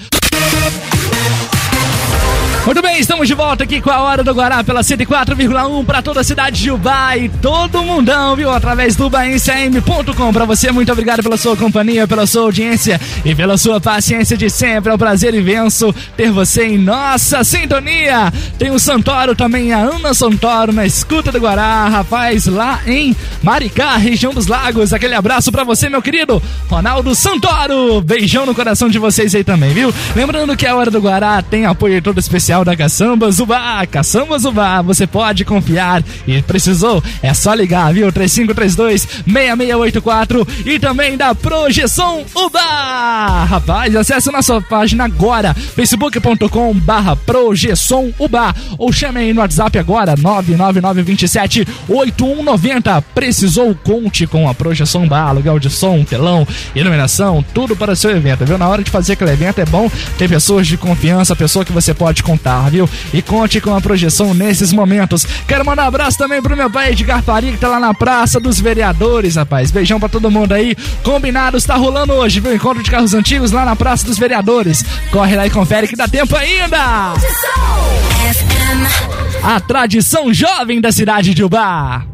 Muito 2.65 2.81
bem, 2.81 3.01
estamos 3.01 3.27
de 3.27 3.35
volta 3.35 3.65
aqui 3.65 3.81
com 3.81 3.91
a 3.91 4.03
Hora 4.03 4.23
do 4.23 4.33
Guará 4.33 4.63
pela 4.63 4.83
104,1 4.83 5.85
para 5.85 6.01
toda 6.01 6.21
a 6.21 6.25
cidade 6.25 6.63
de 6.63 6.71
Ubá 6.71 7.17
e 7.17 7.29
todo 7.29 7.83
mundão, 7.83 8.37
viu? 8.37 8.53
Através 8.53 8.95
do 8.95 9.11
baenciam.com. 9.11 10.33
Para 10.33 10.45
você, 10.45 10.71
muito 10.71 10.93
obrigado 10.93 11.25
pela 11.25 11.37
sua 11.37 11.57
companhia, 11.57 12.07
pela 12.07 12.25
sua 12.25 12.43
audiência 12.43 13.01
e 13.25 13.35
pela 13.35 13.59
sua 13.59 13.81
paciência 13.81 14.37
de 14.37 14.49
sempre. 14.49 14.93
É 14.93 14.95
um 14.95 14.99
prazer 14.99 15.35
imenso 15.35 15.93
ter 16.17 16.31
você 16.31 16.67
em 16.67 16.79
nossa 16.79 17.43
sintonia. 17.43 18.33
Tem 18.57 18.71
o 18.71 18.79
Santoro 18.79 19.35
também, 19.35 19.73
a 19.73 19.79
Ana 19.79 20.15
Santoro 20.15 20.73
na 20.73 20.87
escuta 20.87 21.33
do 21.33 21.41
Guará, 21.41 21.89
rapaz, 21.89 22.47
lá 22.47 22.81
em 22.87 23.15
Maricá, 23.43 23.97
região 23.97 24.33
dos 24.33 24.47
Lagos. 24.47 24.93
Aquele 24.93 25.17
abraço 25.17 25.51
para 25.51 25.65
você, 25.65 25.89
meu 25.89 26.01
querido 26.01 26.41
Ronaldo 26.71 27.13
Santoro. 27.17 28.01
Beijão 28.03 28.47
no 28.47 28.55
coração 28.55 28.89
de 28.89 29.01
vocês 29.01 29.35
aí 29.35 29.43
também, 29.43 29.75
viu? 29.75 29.93
Lembrando 30.15 30.57
que 30.57 30.65
a 30.65 30.77
Hora 30.77 30.93
do 30.93 31.01
Guará 31.01 31.43
tem 31.43 31.67
apoio 31.67 32.01
todo 32.01 32.21
especial 32.21 32.52
da 32.61 32.77
Caçamba 32.77 33.31
Zubá. 33.31 33.87
Caçamba 33.87 34.39
Zubá, 34.39 34.83
você 34.83 35.07
pode 35.07 35.43
confiar. 35.43 36.05
E 36.27 36.43
precisou? 36.43 37.03
É 37.23 37.33
só 37.33 37.55
ligar, 37.55 37.95
viu? 37.95 38.13
3532-6684 38.13 40.47
e 40.67 40.79
também 40.79 41.17
da 41.17 41.35
Projeção 41.35 42.27
Ubá. 42.35 43.47
Rapaz, 43.49 43.97
acesse 43.97 44.31
nossa 44.31 44.61
página 44.61 45.07
agora, 45.07 45.55
facebook.com 45.55 46.75
barra 46.75 47.17
Projeção 47.17 48.13
Ubá. 48.19 48.55
Ou 48.77 48.93
chame 48.93 49.21
aí 49.21 49.33
no 49.33 49.41
WhatsApp 49.41 49.79
agora, 49.79 50.15
99927-8190. 50.17 53.03
Precisou? 53.15 53.75
Conte 53.75 54.27
com 54.27 54.47
a 54.47 54.55
Projeção 54.55 55.05
Ubá. 55.05 55.23
Aluguel 55.23 55.59
de 55.59 55.71
som, 55.71 56.05
telão, 56.05 56.47
iluminação, 56.75 57.43
tudo 57.55 57.75
para 57.75 57.93
o 57.93 57.97
seu 57.97 58.11
evento, 58.11 58.45
viu? 58.45 58.59
Na 58.59 58.69
hora 58.69 58.85
de 58.85 58.91
fazer 58.91 59.15
aquele 59.15 59.31
evento 59.31 59.59
é 59.59 59.65
bom 59.65 59.91
ter 60.19 60.29
pessoas 60.29 60.67
de 60.67 60.77
confiança, 60.77 61.35
pessoa 61.35 61.65
que 61.65 61.73
você 61.73 61.95
pode 61.95 62.23
contar, 62.23 62.42
viu? 62.71 62.89
E 63.13 63.23
conte 63.23 63.61
com 63.61 63.75
a 63.75 63.81
projeção 63.81 64.35
nesses 64.35 64.73
momentos. 64.73 65.27
Quero 65.47 65.65
mandar 65.65 65.85
um 65.85 65.89
abraço 65.89 66.19
também 66.19 66.43
pro 66.43 66.57
meu 66.57 66.71
pai 66.71 66.93
Edgar 66.93 67.23
Faria, 67.23 67.53
que 67.53 67.59
tá 67.59 67.69
lá 67.69 67.81
na 67.81 67.95
Praça 67.95 68.41
dos 68.41 68.61
Vereadores, 68.61 69.37
rapaz. 69.37 69.71
Beijão 69.71 70.01
pra 70.01 70.09
todo 70.09 70.31
mundo 70.31 70.53
aí. 70.53 70.77
Combinados, 71.03 71.65
tá 71.65 71.77
rolando 71.77 72.13
hoje, 72.13 72.41
viu? 72.41 72.55
Encontro 72.55 72.83
de 72.83 72.91
carros 72.91 73.15
antigos 73.15 73.53
lá 73.53 73.65
na 73.65 73.77
Praça 73.77 74.05
dos 74.05 74.19
Vereadores. 74.19 74.85
Corre 75.11 75.37
lá 75.37 75.47
e 75.47 75.51
confere 75.51 75.89
que 75.89 75.97
dá 75.97 76.09
tempo 76.09 76.37
ainda! 76.37 77.15
A 79.43 79.61
tradição 79.61 80.33
jovem 80.33 80.81
da 80.81 80.93
cidade 80.93 81.35
de 81.35 81.43
Ubá. 81.43 82.12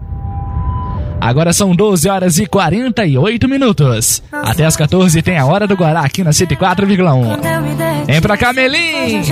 Agora 1.20 1.52
são 1.52 1.74
12 1.74 2.08
horas 2.08 2.38
e 2.38 2.46
48 2.46 3.48
minutos. 3.48 4.22
Até 4.32 4.64
as 4.64 4.76
14 4.76 5.20
tem 5.22 5.36
a 5.36 5.44
Hora 5.46 5.66
do 5.66 5.74
Guará 5.74 6.00
aqui 6.00 6.22
na 6.22 6.30
104,1. 6.30 8.06
Vem 8.06 8.20
pra 8.20 8.36
cá, 8.36 8.52
Melim! 8.52 9.22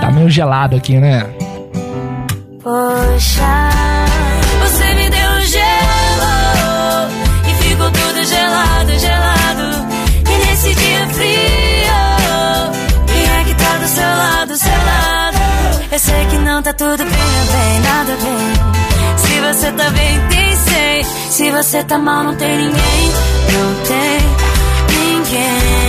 Tá 0.00 0.10
meio 0.12 0.28
gelado 0.28 0.76
aqui, 0.76 0.98
né? 0.98 1.24
Poxa, 2.62 3.70
você 4.60 4.94
me 4.94 5.08
deu 5.08 5.40
gelo 5.46 7.08
e 7.48 7.62
ficou 7.62 7.90
tudo 7.90 8.24
gelado, 8.24 8.98
gelado. 8.98 9.88
E 10.28 10.46
nesse 10.46 10.74
dia 10.74 11.06
frio, 11.08 11.96
quem 13.06 13.40
é 13.40 13.44
que 13.44 13.54
tá 13.54 13.76
do 13.78 13.86
seu 13.86 14.04
lado, 14.04 14.56
seu 14.56 14.70
lado? 14.70 15.38
Eu 15.90 15.98
sei 15.98 16.26
que 16.26 16.36
não 16.38 16.62
tá 16.62 16.72
tudo 16.74 16.98
bem, 16.98 17.06
bem, 17.08 17.80
nada 17.80 18.12
bem. 18.22 18.97
Se 19.18 19.40
você 19.40 19.72
tá 19.72 19.90
bem, 19.90 20.20
tem 20.28 20.56
sei. 20.56 21.04
Se 21.30 21.50
você 21.50 21.84
tá 21.84 21.98
mal, 21.98 22.24
não 22.24 22.34
tem 22.36 22.56
ninguém, 22.56 23.12
não 23.52 23.74
tem 23.84 24.20
ninguém. 24.96 25.88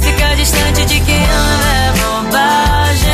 Fica 0.00 0.36
distante 0.36 0.84
de 0.86 1.00
quem 1.00 1.24
ama 1.24 1.74
é 1.74 1.92
bobagem. 1.92 3.10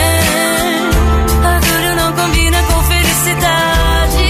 Orgulho 1.54 1.96
não 1.96 2.12
combina 2.12 2.62
com 2.62 2.82
felicidade. 2.84 4.24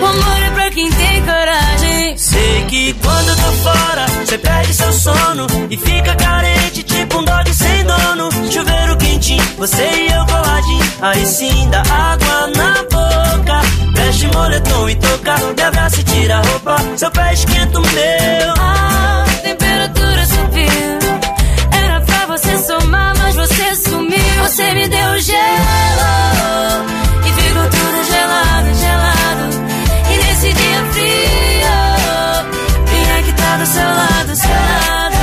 O 0.00 0.06
amor 0.06 0.42
é 0.42 0.50
pra 0.50 0.70
quem 0.70 0.90
tem 0.90 1.22
coragem. 1.22 2.16
Sei 2.16 2.64
que 2.68 2.92
quando 2.94 3.28
eu 3.28 3.36
tô 3.36 3.52
fora, 3.62 4.06
você 4.24 4.38
perde 4.38 4.74
seu 4.74 4.92
sono 4.92 5.46
e 5.70 5.76
fica 5.76 6.14
carente, 6.16 6.82
tipo 6.82 7.18
um 7.18 7.24
dog 7.24 7.54
sem 7.54 7.84
dono. 7.84 8.30
Chuveiro 8.50 8.96
quentinho, 8.96 9.42
você 9.56 9.82
e 9.82 10.12
eu 10.12 10.26
coladinho. 10.26 10.89
Aí 11.02 11.24
sim 11.26 11.70
dá 11.70 11.80
água 11.80 12.50
na 12.56 12.74
boca. 12.84 13.62
Veste 13.94 14.26
moletom 14.28 14.88
e 14.90 14.94
toca, 14.96 15.36
me 15.56 15.62
abraça 15.62 16.00
e 16.00 16.04
tira 16.04 16.38
a 16.38 16.42
roupa. 16.42 16.76
Seu 16.96 17.10
pé 17.10 17.32
esquenta 17.32 17.78
o 17.78 17.82
meu. 17.82 18.54
A 18.58 19.24
temperatura 19.42 20.26
subiu. 20.26 20.98
Era 21.72 22.00
pra 22.02 22.26
você 22.26 22.58
somar, 22.58 23.16
mas 23.16 23.34
você 23.34 23.76
sumiu. 23.76 24.42
Você 24.42 24.74
me 24.74 24.88
deu 24.88 25.20
gelo 25.20 26.10
e 27.24 27.32
ficou 27.32 27.64
tudo 27.64 28.04
gelado, 28.10 28.74
gelado. 28.74 29.44
E 30.10 30.16
nesse 30.18 30.52
dia 30.52 30.84
frio, 30.92 31.78
quem 32.90 33.18
é 33.18 33.22
que 33.22 33.32
tá 33.32 33.56
do 33.56 33.66
seu 33.66 33.88
lado, 33.88 34.36
seu 34.36 34.50
lado? 34.50 35.16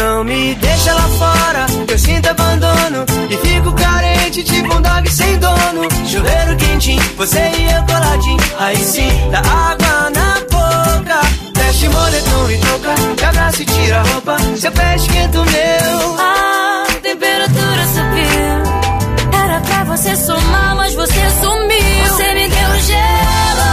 Não 0.00 0.24
me 0.24 0.54
deixa 0.54 0.94
lá 0.94 1.08
fora, 1.18 1.66
eu 1.88 1.98
sinto 1.98 2.28
abandono. 2.28 3.04
E 3.28 3.36
fico 3.36 3.72
carente, 3.72 4.11
um 4.40 4.80
dog 4.80 5.10
sem 5.10 5.38
dono. 5.38 5.88
Chuveiro 6.06 6.56
quentinho, 6.56 7.02
você 7.16 7.38
e 7.38 7.70
eu 7.70 7.82
coladinho. 7.84 8.38
Aí 8.58 8.76
sim, 8.76 9.10
dá 9.30 9.40
água 9.40 10.10
na 10.10 10.40
boca. 10.50 11.20
Veste 11.54 11.88
moletom 11.88 12.50
e 12.50 12.58
toca, 12.58 12.94
me 13.20 13.24
abraça 13.24 13.62
e 13.62 13.66
tira 13.66 14.00
a 14.00 14.02
roupa. 14.02 14.36
Seu 14.56 14.72
pé 14.72 14.96
esquenta 14.96 15.40
o 15.40 15.44
meu. 15.44 16.16
A 16.18 16.84
temperatura 17.02 17.86
subiu. 17.86 19.38
Era 19.38 19.60
pra 19.60 19.84
você 19.84 20.16
somar, 20.16 20.76
mas 20.76 20.94
você 20.94 21.30
sumiu. 21.40 22.06
Você 22.08 22.34
me 22.34 22.48
deu 22.48 22.80
gelo 22.80 23.72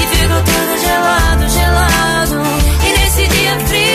e 0.00 0.06
ficou 0.16 0.42
tudo 0.42 0.78
gelado, 0.80 1.48
gelado. 1.48 2.42
E 2.84 2.98
nesse 2.98 3.26
dia 3.28 3.60
frio, 3.66 3.85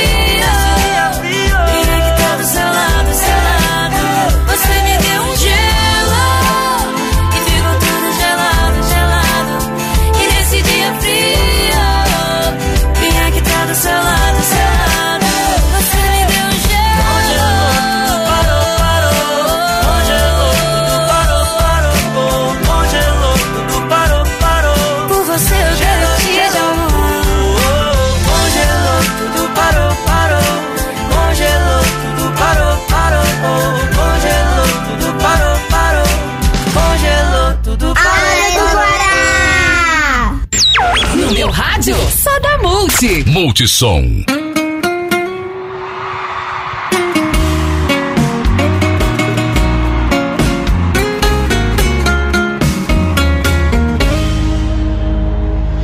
Multi. 43.01 43.23
Multissom. 43.27 44.23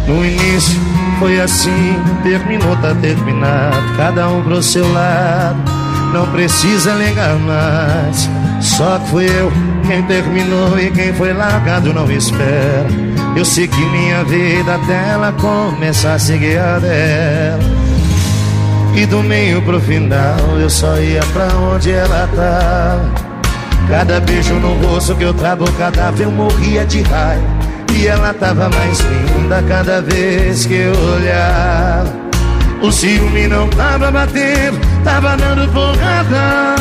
No 0.07 0.23
início 0.23 0.79
Foi 1.17 1.39
assim, 1.39 1.71
terminou, 2.21 2.75
tá 2.77 2.93
terminado. 3.01 3.97
Cada 3.97 4.29
um 4.29 4.43
pro 4.43 4.61
seu 4.61 4.87
lado. 4.93 5.57
Não 6.13 6.27
precisa 6.27 6.93
ligar 6.93 7.35
mais. 7.39 8.29
Só 8.61 8.99
que 8.99 9.09
fui 9.09 9.25
eu 9.25 9.51
quem 9.87 10.03
terminou 10.03 10.79
e 10.79 10.91
quem 10.91 11.11
foi 11.13 11.33
largado 11.33 11.91
não 11.91 12.11
espera. 12.11 13.16
Eu 13.37 13.45
segui 13.45 13.85
minha 13.91 14.23
vida 14.23 14.73
até 14.73 15.09
ela 15.09 15.31
começar 15.31 16.15
a 16.15 16.19
seguir 16.19 16.57
a 16.57 16.79
dela. 16.79 17.61
E 18.95 19.05
do 19.05 19.21
meio 19.21 19.61
pro 19.61 19.79
final 19.79 20.39
eu 20.59 20.67
só 20.67 20.97
ia 20.97 21.21
pra 21.33 21.45
onde 21.55 21.91
ela 21.91 22.27
tava. 22.35 23.11
Cada 23.87 24.19
beijo 24.21 24.55
no 24.55 24.73
rosto 24.87 25.15
que 25.15 25.23
eu 25.23 25.35
travo 25.35 25.71
cadáver 25.73 26.25
eu 26.25 26.31
morria 26.31 26.83
de 26.83 27.03
raiva. 27.03 27.45
E 27.93 28.07
ela 28.07 28.33
tava 28.33 28.69
mais 28.69 29.01
linda 29.01 29.63
cada 29.67 30.01
vez 30.01 30.65
que 30.65 30.73
eu 30.73 30.93
olhava. 31.13 32.11
O 32.81 32.91
ciúme 32.91 33.45
não 33.45 33.69
tava 33.69 34.09
batendo, 34.09 34.79
tava 35.03 35.37
dando 35.37 35.71
porrada. 35.71 36.75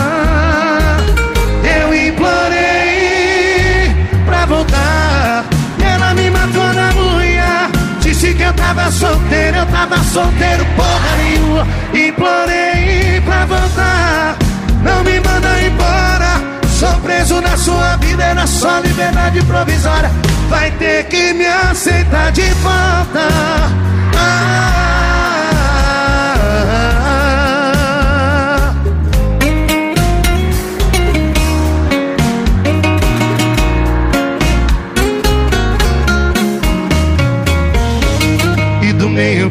Eu 1.62 1.94
implorei 1.94 3.94
pra 4.24 4.46
voltar. 4.46 5.35
Disse 8.06 8.32
que 8.34 8.42
eu 8.44 8.52
tava 8.52 8.88
solteiro, 8.92 9.56
eu 9.56 9.66
tava 9.66 9.98
solteiro, 10.04 10.64
porra 10.76 11.16
nenhuma. 11.16 11.66
Implorei 11.92 13.20
pra 13.24 13.44
voltar. 13.46 14.36
Não 14.80 15.02
me 15.02 15.18
manda 15.18 15.60
embora. 15.60 16.40
Sou 16.78 17.00
preso 17.00 17.40
na 17.40 17.56
sua 17.56 17.96
vida, 17.96 18.22
era 18.22 18.46
só 18.46 18.78
liberdade 18.78 19.42
provisória. 19.42 20.08
Vai 20.48 20.70
ter 20.70 21.04
que 21.08 21.32
me 21.32 21.46
aceitar 21.46 22.30
de 22.30 22.48
volta. 22.62 23.28
Ah, 24.16 24.75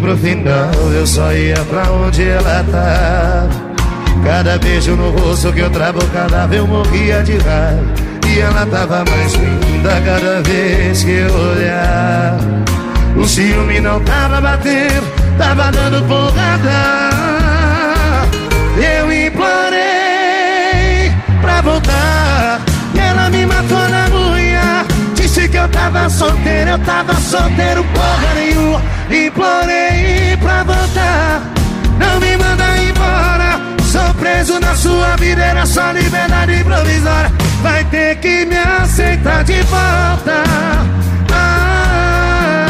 pro 0.06 0.16
final 0.18 0.72
eu 0.94 1.08
só 1.08 1.34
ia 1.34 1.58
pra 1.66 1.92
onde 1.92 2.24
ela 2.24 2.64
tava. 2.72 3.50
Cada 4.24 4.58
beijo 4.60 4.96
no 4.96 5.10
rosto 5.10 5.52
que 5.52 5.60
eu 5.60 5.70
travo 5.72 6.00
o 6.00 6.08
cadáver 6.10 6.60
eu 6.60 6.68
morria 6.68 7.24
de 7.24 7.38
raiva. 7.38 7.84
E 8.28 8.40
ela 8.40 8.66
tava 8.68 9.04
mais 9.10 9.34
linda 9.34 10.02
cada 10.06 10.44
vez 10.44 11.04
que 11.04 11.12
eu 11.12 11.34
olhava. 11.34 12.38
O 13.18 13.28
ciúme 13.28 13.80
não 13.80 14.00
tava 14.02 14.40
batendo, 14.42 15.12
tava 15.38 15.72
dando 15.72 16.08
porrada. 16.08 17.10
Eu 18.78 19.12
implorei 19.12 21.12
pra 21.42 21.62
voltar. 21.62 21.95
Tava 25.86 26.10
solteiro, 26.10 26.72
eu 26.72 26.80
tava 26.80 27.14
solteiro, 27.16 27.86
porra 27.94 28.34
nenhuma. 28.34 28.82
Implorei 29.10 30.36
pra 30.42 30.64
voltar. 30.64 31.42
Não 32.00 32.20
me 32.20 32.36
manda 32.38 32.66
embora. 32.78 33.60
Sou 33.84 34.14
preso 34.16 34.60
na 34.60 34.74
sua 34.76 35.16
vida, 35.18 35.44
era 35.44 35.64
só 35.66 35.92
liberdade 35.92 36.64
provisória. 36.64 37.32
Vai 37.62 37.84
ter 37.86 38.16
que 38.18 38.46
me 38.46 38.58
aceitar 38.58 39.44
de 39.44 39.62
volta. 39.64 40.44
Ah, 41.32 42.68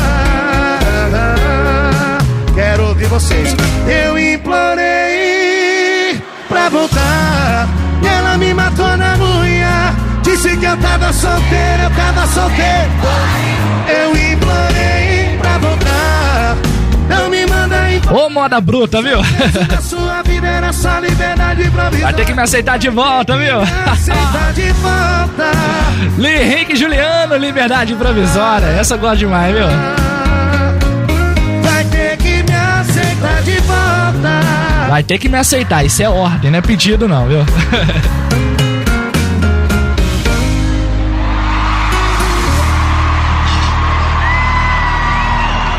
quero 2.53 2.87
ouvir 2.89 3.07
vocês. 3.07 3.55
Eu 3.87 4.19
implorei 4.19 6.21
pra 6.49 6.67
voltar. 6.69 7.69
Ela 8.03 8.37
me 8.37 8.53
matou 8.53 8.97
na 8.97 9.15
unha. 9.15 9.54
Que 10.65 10.71
eu 10.71 10.77
tava 10.77 11.13
solteiro, 11.13 11.83
eu 11.83 11.91
tava 11.91 12.25
solteiro. 12.25 12.91
Eu 13.87 14.09
implorei 14.17 15.37
pra 15.39 15.57
voltar. 15.59 16.57
Não 17.07 17.29
me 17.29 17.45
manda 17.45 17.91
embora. 17.91 18.17
Ô, 18.17 18.29
moda 18.31 18.59
bruta, 18.59 18.99
viu? 18.99 19.19
Sua 19.79 20.23
vida 20.23 20.47
era 20.47 20.73
só 20.73 20.97
liberdade. 20.97 21.69
Vai 22.01 22.13
ter 22.13 22.25
que 22.25 22.33
me 22.33 22.41
aceitar 22.41 22.79
de 22.79 22.89
volta, 22.89 23.37
viu? 23.37 23.59
Aceitar 23.61 24.53
de 24.53 24.71
volta. 24.71 25.51
Henrique 26.17 26.75
Juliano, 26.75 27.35
Liberdade 27.37 27.93
Provisória. 27.93 28.65
Essa 28.65 28.95
eu 28.95 28.97
gosto 28.97 29.19
demais, 29.19 29.53
viu? 29.53 29.67
Vai 31.61 31.83
ter 31.83 32.17
que 32.17 32.41
me 32.41 32.55
aceitar 32.55 33.43
de 33.43 33.59
volta. 33.59 34.89
Vai 34.89 35.03
ter 35.03 35.19
que 35.19 35.29
me 35.29 35.37
aceitar, 35.37 35.85
isso 35.85 36.01
é 36.01 36.09
ordem, 36.09 36.49
não 36.49 36.57
é 36.57 36.61
pedido 36.63 37.07
não, 37.07 37.27
viu? 37.27 37.45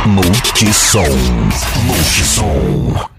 Multissom. 0.06 1.50
Multissom. 1.86 3.15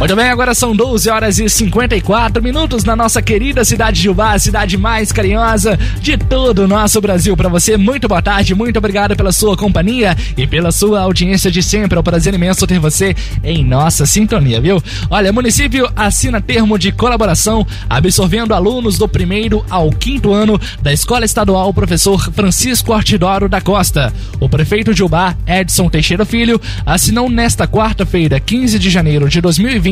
Muito 0.00 0.16
bem, 0.16 0.30
agora 0.30 0.54
são 0.54 0.74
12 0.74 1.10
horas 1.10 1.38
e 1.38 1.46
54 1.46 2.42
minutos 2.42 2.84
na 2.84 2.96
nossa 2.96 3.20
querida 3.20 3.66
cidade 3.66 4.00
de 4.00 4.08
Ubá, 4.08 4.32
a 4.32 4.38
cidade 4.38 4.78
mais 4.78 5.12
carinhosa 5.12 5.78
de 6.00 6.16
todo 6.16 6.60
o 6.60 6.66
nosso 6.66 7.02
Brasil. 7.02 7.36
Para 7.36 7.50
você, 7.50 7.76
muito 7.76 8.08
boa 8.08 8.22
tarde, 8.22 8.54
muito 8.54 8.78
obrigado 8.78 9.14
pela 9.14 9.30
sua 9.30 9.58
companhia 9.58 10.16
e 10.38 10.46
pela 10.46 10.72
sua 10.72 11.02
audiência 11.02 11.50
de 11.50 11.62
sempre. 11.62 11.98
É 11.98 12.00
um 12.00 12.02
prazer 12.02 12.32
imenso 12.32 12.66
ter 12.66 12.78
você 12.78 13.14
em 13.44 13.62
nossa 13.62 14.06
sintonia, 14.06 14.58
viu? 14.58 14.82
Olha, 15.10 15.34
município 15.34 15.86
assina 15.94 16.40
termo 16.40 16.78
de 16.78 16.92
colaboração 16.92 17.66
absorvendo 17.86 18.54
alunos 18.54 18.96
do 18.96 19.06
primeiro 19.06 19.62
ao 19.68 19.90
quinto 19.90 20.32
ano 20.32 20.58
da 20.80 20.94
Escola 20.94 21.26
Estadual 21.26 21.74
Professor 21.74 22.32
Francisco 22.32 22.94
Artidoro 22.94 23.50
da 23.50 23.60
Costa. 23.60 24.10
O 24.40 24.48
prefeito 24.48 24.94
de 24.94 25.04
Ubá, 25.04 25.36
Edson 25.46 25.90
Teixeira 25.90 26.24
Filho, 26.24 26.58
assinou 26.86 27.28
nesta 27.28 27.68
quarta-feira, 27.68 28.40
15 28.40 28.78
de 28.78 28.88
janeiro 28.88 29.28
de 29.28 29.42
2020, 29.42 29.89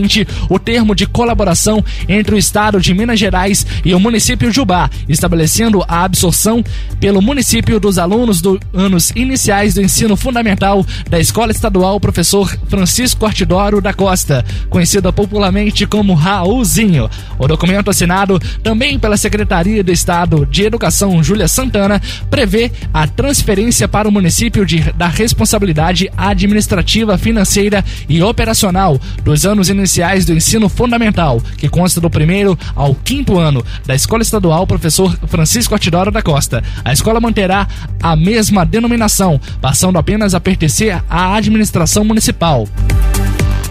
o 0.49 0.59
termo 0.59 0.95
de 0.95 1.07
colaboração 1.07 1.85
entre 2.09 2.35
o 2.35 2.39
Estado 2.39 2.81
de 2.81 2.95
Minas 2.95 3.19
Gerais 3.19 3.67
e 3.85 3.95
o 3.95 4.01
município 4.01 4.51
de 4.51 4.61
Ubá, 4.61 4.89
estabelecendo 5.09 5.85
a 5.89 6.05
absorção 6.05 6.65
pelo 7.01 7.21
município 7.21 7.81
dos 7.81 7.99
alunos 7.99 8.41
dos 8.41 8.59
anos 8.73 9.11
iniciais 9.17 9.75
do 9.75 9.83
ensino 9.83 10.17
fundamental 10.17 10.85
da 11.11 11.19
Escola 11.19 11.51
Estadual 11.51 11.99
Professor 11.99 12.57
Francisco 12.69 13.27
Artidoro 13.27 13.81
da 13.81 13.93
Costa, 13.93 14.45
conhecida 14.71 15.13
popularmente 15.13 15.87
como 15.87 16.15
Raulzinho. 16.15 17.11
O 17.39 17.49
documento 17.49 17.91
assinado 17.91 18.39
também 18.63 18.99
pela 18.99 19.17
Secretaria 19.17 19.83
do 19.83 19.93
Estado 19.93 20.47
de 20.47 20.65
Educação 20.65 21.23
Júlia 21.23 21.49
Santana 21.49 22.01
prevê 22.31 22.71
a 22.93 23.07
transferência 23.07 23.89
para 23.89 24.09
o 24.09 24.13
município 24.13 24.65
de, 24.65 24.81
da 24.93 25.09
responsabilidade 25.09 26.11
administrativa, 26.17 27.19
financeira 27.19 27.85
e 28.09 28.23
operacional 28.23 29.01
dos 29.25 29.45
anos 29.45 29.69
iniciais 29.69 29.88
do 30.27 30.35
ensino 30.35 30.69
fundamental, 30.69 31.41
que 31.57 31.69
consta 31.69 32.01
do 32.01 32.11
primeiro 32.11 32.59
ao 32.75 32.95
quinto 32.95 33.39
ano 33.39 33.65
da 33.87 33.95
Escola 33.95 34.23
Estadual 34.23 34.67
Professor 34.67 35.17
Francisco 35.27 35.75
Artidoro 35.75 36.11
da 36.11 36.21
Costa. 36.21 36.63
A 36.85 36.93
escola 36.93 37.21
manterá 37.21 37.67
a 38.03 38.15
mesma 38.15 38.67
denominação, 38.67 39.41
passando 39.61 39.99
apenas 39.99 40.35
a 40.35 40.41
pertencer 40.41 41.03
à 41.09 41.35
administração 41.35 42.05
municipal. 42.05 42.69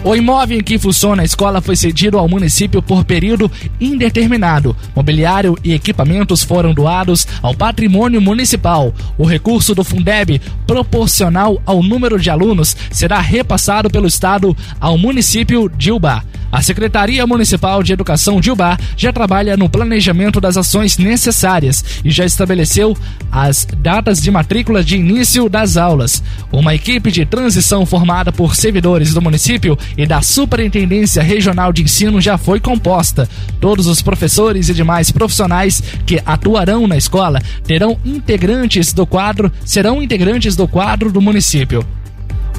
O 0.04 0.14
imóvel 0.14 0.58
em 0.58 0.62
que 0.62 0.78
funciona 0.78 1.22
a 1.22 1.24
escola 1.24 1.60
foi 1.60 1.74
cedido 1.74 2.18
ao 2.18 2.28
município 2.28 2.80
por 2.80 3.04
período 3.04 3.50
indeterminado. 3.80 4.74
Mobiliário 4.94 5.56
e 5.64 5.74
equipamentos 5.74 6.42
foram 6.42 6.72
doados 6.72 7.26
ao 7.42 7.52
patrimônio 7.52 8.20
municipal. 8.20 8.94
O 9.18 9.24
recurso 9.26 9.74
do 9.74 9.82
Fundeb, 9.82 10.40
proporcional 10.66 11.60
ao 11.66 11.82
número 11.82 12.18
de 12.18 12.30
alunos, 12.30 12.76
será 12.92 13.18
repassado 13.18 13.90
pelo 13.90 14.06
Estado 14.06 14.56
ao 14.80 14.96
município 14.96 15.68
de 15.68 15.90
Ubá. 15.90 16.22
A 16.50 16.62
Secretaria 16.62 17.26
Municipal 17.26 17.82
de 17.82 17.92
Educação 17.92 18.40
de 18.40 18.50
Ubá 18.50 18.78
já 18.96 19.12
trabalha 19.12 19.56
no 19.56 19.68
planejamento 19.68 20.40
das 20.40 20.56
ações 20.56 20.96
necessárias 20.96 21.84
e 22.02 22.10
já 22.10 22.24
estabeleceu 22.24 22.96
as 23.30 23.66
datas 23.66 24.18
de 24.20 24.30
matrícula 24.30 24.82
de 24.82 24.96
início 24.96 25.46
das 25.48 25.76
aulas. 25.76 26.22
Uma 26.50 26.74
equipe 26.74 27.10
de 27.10 27.26
transição 27.26 27.84
formada 27.84 28.32
por 28.32 28.56
servidores 28.56 29.12
do 29.12 29.20
município 29.20 29.78
e 29.96 30.06
da 30.06 30.22
Superintendência 30.22 31.22
Regional 31.22 31.70
de 31.70 31.82
Ensino 31.82 32.18
já 32.18 32.38
foi 32.38 32.58
composta. 32.60 33.28
Todos 33.60 33.86
os 33.86 34.00
professores 34.00 34.70
e 34.70 34.74
demais 34.74 35.12
profissionais 35.12 35.82
que 36.06 36.22
atuarão 36.24 36.86
na 36.86 36.96
escola 36.96 37.42
terão 37.64 37.98
integrantes 38.04 38.94
do 38.94 39.06
quadro, 39.06 39.52
serão 39.66 40.02
integrantes 40.02 40.56
do 40.56 40.66
quadro 40.66 41.12
do 41.12 41.20
município. 41.20 41.84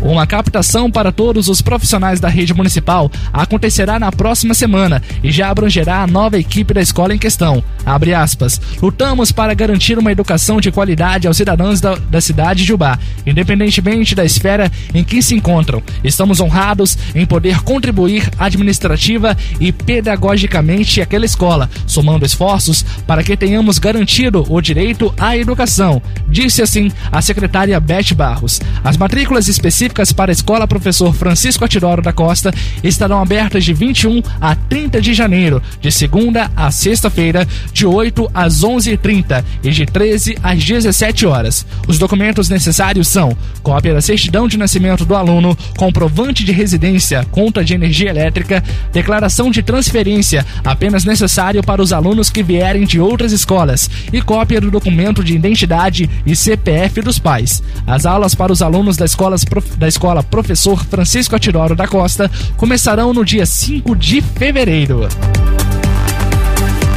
Uma 0.02 0.26
captação 0.26 0.90
para 0.90 1.12
todos 1.12 1.50
os 1.50 1.62
profissionais 1.62 2.20
da 2.20 2.30
rede 2.30 2.54
municipal 2.54 3.12
acontecerá 3.34 4.00
na 4.00 4.12
próxima 4.12 4.54
semana 4.54 5.02
e 5.22 5.30
já 5.32 5.50
abrangerá 5.50 6.02
a 6.02 6.08
nova 6.08 6.40
equipe 6.40 6.74
da 6.74 6.82
escola 6.82 7.14
em 7.14 7.18
questão. 7.18 7.62
Abre 7.86 8.14
aspas. 8.14 8.62
Lutamos 8.82 9.32
para 9.32 9.54
garantir 9.54 9.98
uma 9.98 10.12
educação 10.12 10.62
de 10.62 10.72
qualidade 10.72 11.28
aos 11.28 11.36
cidadãos 11.36 11.82
da, 11.82 11.96
da 11.96 12.22
cidade 12.22 12.64
de 12.64 12.74
Ubá, 12.74 12.98
independentemente 13.26 14.16
da 14.16 14.24
esfera 14.24 14.72
em 14.94 15.04
que 15.04 15.22
se 15.22 15.36
encontram. 15.36 15.84
Estamos 16.02 16.40
honrados 16.40 16.98
em 17.14 17.26
poder 17.26 17.62
contribuir 17.62 18.30
administrativa 18.40 19.36
e 19.60 19.72
pedagogicamente 19.72 21.02
àquela 21.02 21.26
escola, 21.26 21.70
somando 21.86 22.26
esforços 22.26 22.86
para 23.06 23.24
que 23.24 23.36
tenhamos 23.36 23.80
garantido 23.80 24.46
o 24.50 24.62
direito 24.62 25.14
à 25.18 25.36
educação, 25.36 26.02
disse 26.28 26.62
assim 26.62 26.92
a 27.12 27.22
secretária 27.22 27.80
Beth 27.80 28.14
Barros. 28.16 28.62
As 28.84 28.96
matrículas 28.96 29.48
específicas 29.48 29.89
para 30.16 30.32
a 30.32 30.34
Escola 30.34 30.68
Professor 30.68 31.14
Francisco 31.14 31.66
Atidoro 31.66 32.02
da 32.02 32.14
Costa 32.14 32.54
estarão 32.84 33.22
abertas 33.22 33.66
de 33.66 33.74
21 33.74 34.22
a 34.40 34.56
30 34.56 35.02
de 35.02 35.14
janeiro, 35.14 35.62
de 35.82 35.92
segunda 35.92 36.50
a 36.56 36.72
sexta-feira, 36.72 37.48
de 37.74 37.86
8 37.86 38.30
às 38.34 38.62
11h30 38.62 39.44
e 39.64 39.72
de 39.72 39.86
13 39.86 40.38
às 40.42 40.64
17 40.64 41.26
horas. 41.26 41.66
Os 41.88 41.98
documentos 41.98 42.50
necessários 42.50 43.08
são 43.08 43.36
cópia 43.64 43.94
da 43.94 44.02
certidão 44.02 44.48
de 44.48 44.58
nascimento 44.58 45.06
do 45.06 45.16
aluno, 45.16 45.58
comprovante 45.78 46.46
de 46.46 46.52
residência, 46.52 47.26
conta 47.32 47.64
de 47.64 47.74
energia 47.74 48.10
elétrica, 48.10 48.64
declaração 48.94 49.52
de 49.52 49.62
transferência, 49.62 50.46
apenas 50.64 51.04
necessário 51.04 51.64
para 51.64 51.82
os 51.82 51.92
alunos 51.92 52.30
que 52.30 52.44
vierem 52.44 52.86
de 52.86 53.00
outras 53.00 53.32
escolas, 53.32 53.90
e 54.14 54.22
cópia 54.22 54.62
do 54.62 54.72
documento 54.72 55.24
de 55.24 55.36
identidade 55.36 56.10
e 56.26 56.36
CPF 56.36 57.02
dos 57.02 57.20
pais. 57.20 57.62
As 57.86 58.06
aulas 58.06 58.36
para 58.36 58.52
os 58.54 58.62
alunos 58.62 58.96
das 58.96 59.12
escolas 59.12 59.44
da 59.80 59.88
escola 59.88 60.22
Professor 60.22 60.86
Francisco 60.86 61.36
Atiroro 61.36 61.76
da 61.76 61.88
Costa 61.88 62.30
começarão 62.58 63.14
no 63.14 63.24
dia 63.24 63.46
5 63.46 63.96
de 63.96 64.22
fevereiro. 64.22 65.08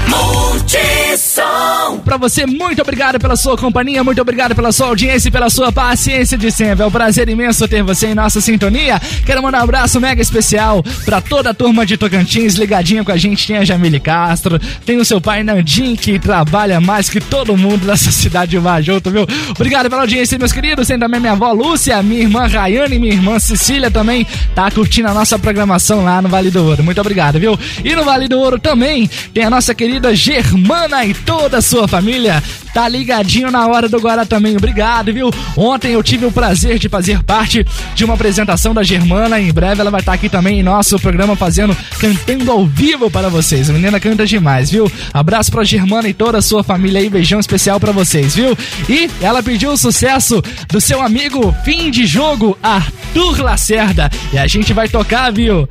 Multissom. 0.09 1.99
Pra 2.05 2.17
você, 2.17 2.47
muito 2.47 2.83
obrigado 2.83 3.19
pela 3.19 3.37
sua 3.37 3.57
companhia, 3.57 4.03
muito 4.03 4.21
obrigado 4.21 4.55
pela 4.55 4.73
sua 4.73 4.89
audiência 4.89 5.29
e 5.29 5.33
pela 5.33 5.49
sua 5.51 5.71
paciência 5.71 6.37
de 6.37 6.51
sempre. 6.51 6.83
É 6.83 6.87
um 6.87 6.91
prazer 6.91 7.29
imenso 7.29 7.67
ter 7.69 7.83
você 7.83 8.09
em 8.09 8.15
nossa 8.15 8.41
sintonia. 8.41 9.01
Quero 9.25 9.43
mandar 9.43 9.61
um 9.61 9.65
abraço 9.65 10.01
mega 10.01 10.21
especial 10.21 10.83
pra 11.05 11.21
toda 11.21 11.51
a 11.51 11.55
turma 11.55 11.87
de 11.87 11.97
Tocantins 11.97 12.55
ligadinha 12.55 13.05
com 13.05 13.13
a 13.13 13.17
gente. 13.17 13.47
Tem 13.47 13.57
a 13.57 13.65
Jamile 13.65 14.01
Castro, 14.01 14.59
tem 14.85 14.99
o 14.99 15.05
seu 15.05 15.21
pai 15.21 15.43
Nandim, 15.43 15.95
que 15.97 16.19
trabalha 16.19 16.81
mais 16.81 17.09
que 17.09 17.21
todo 17.21 17.57
mundo 17.57 17.87
nessa 17.87 18.11
cidade 18.13 18.53
de 18.53 18.59
Vajoto, 18.59 19.11
viu? 19.11 19.27
Obrigado 19.51 19.89
pela 19.89 20.03
audiência, 20.03 20.39
meus 20.39 20.53
queridos. 20.53 20.89
Tem 20.89 20.99
também 20.99 21.21
minha 21.21 21.33
avó 21.33 21.53
Lúcia, 21.53 22.03
minha 22.03 22.23
irmã 22.23 22.47
Rayane 22.47 22.97
e 22.97 22.99
minha 22.99 23.13
irmã 23.13 23.39
Cecília 23.39 23.91
também 23.91 24.27
tá 24.55 24.71
curtindo 24.71 25.09
a 25.09 25.15
nossa 25.15 25.39
programação 25.39 26.05
lá 26.05 26.21
no 26.21 26.29
Vale 26.29 26.51
do 26.51 26.65
Ouro. 26.65 26.83
Muito 26.83 27.01
obrigado, 27.01 27.39
viu? 27.39 27.59
E 27.85 27.95
no 27.95 28.05
Vale 28.05 28.29
do 28.29 28.39
Ouro 28.39 28.59
também 28.59 29.09
tem 29.33 29.45
a 29.45 29.51
nossa 29.51 29.75
querida 29.75 29.92
Germana 30.15 31.05
e 31.05 31.15
toda 31.15 31.59
a 31.59 31.63
sua 31.63 31.89
família. 31.89 32.43
Tá 32.73 32.89
ligadinho 32.89 33.51
na 33.51 33.67
hora 33.67 33.87
do 33.89 33.99
Guará 33.99 34.25
também. 34.25 34.57
Obrigado, 34.57 35.13
viu? 35.13 35.31
Ontem 35.57 35.93
eu 35.93 36.03
tive 36.03 36.25
o 36.25 36.33
prazer 36.33 36.79
de 36.79 36.89
fazer 36.89 37.23
parte 37.23 37.67
de 37.95 38.05
uma 38.05 38.15
apresentação 38.15 38.73
da 38.73 38.83
Germana. 38.83 39.39
Em 39.39 39.53
breve 39.53 39.81
ela 39.83 39.91
vai 39.91 40.01
estar 40.01 40.15
aqui 40.15 40.29
também 40.29 40.61
em 40.61 40.63
nosso 40.63 40.99
programa 40.99 41.37
fazendo, 41.37 41.77
cantando 41.99 42.51
ao 42.51 42.67
vivo 42.67 43.11
para 43.11 43.29
vocês. 43.29 43.69
A 43.69 43.73
menina 43.75 44.01
canta 44.01 44.25
demais, 44.25 44.71
viu? 44.71 44.91
Abraço 45.13 45.51
pra 45.51 45.65
Germana 45.65 46.09
e 46.09 46.15
toda 46.15 46.39
a 46.39 46.43
sua 46.43 46.65
família 46.65 47.01
aí. 47.01 47.11
Beijão 47.11 47.39
especial 47.39 47.79
para 47.79 47.93
vocês, 47.93 48.35
viu? 48.35 48.57
E 48.89 49.11
ela 49.21 49.43
pediu 49.43 49.73
o 49.73 49.77
sucesso 49.77 50.43
do 50.69 50.81
seu 50.81 51.03
amigo 51.03 51.55
fim 51.65 51.91
de 51.91 52.07
jogo, 52.07 52.57
Arthur 52.63 53.43
Lacerda. 53.43 54.11
E 54.33 54.39
a 54.39 54.47
gente 54.47 54.73
vai 54.73 54.89
tocar, 54.89 55.31
viu? 55.31 55.69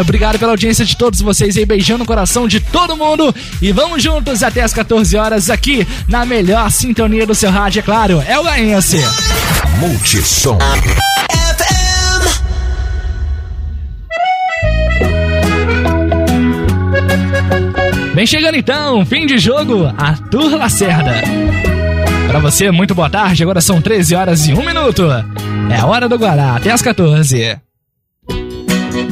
Obrigado 0.00 0.38
pela 0.38 0.52
audiência 0.52 0.84
de 0.84 0.96
todos 0.96 1.20
vocês 1.20 1.56
aí. 1.56 1.66
Beijão 1.66 1.98
no 1.98 2.06
coração 2.06 2.46
de 2.46 2.60
todo 2.60 2.96
mundo. 2.96 3.34
E 3.60 3.72
vamos 3.72 4.02
juntos 4.02 4.42
até 4.42 4.62
as 4.62 4.72
14 4.72 5.16
horas 5.16 5.50
aqui 5.50 5.86
na 6.08 6.26
melhor 6.26 6.70
sintonia 6.70 7.26
do 7.26 7.34
seu 7.34 7.50
rádio, 7.50 7.80
é 7.80 7.82
claro. 7.82 8.22
É 8.26 8.38
o 8.38 8.44
Gaense. 8.44 8.98
Multissom. 9.78 10.58
Vem 18.14 18.26
chegando 18.26 18.56
então, 18.56 19.04
fim 19.04 19.26
de 19.26 19.36
jogo, 19.36 19.92
Arthur 19.98 20.56
Lacerda. 20.56 21.22
Pra 22.28 22.38
você, 22.38 22.70
muito 22.70 22.94
boa 22.94 23.10
tarde. 23.10 23.42
Agora 23.42 23.60
são 23.60 23.80
13 23.80 24.14
horas 24.14 24.46
e 24.46 24.54
1 24.54 24.64
minuto. 24.64 25.04
É 25.70 25.76
a 25.76 25.86
hora 25.86 26.08
do 26.08 26.16
Guará, 26.16 26.56
até 26.56 26.70
as 26.70 26.80
14. 26.80 27.58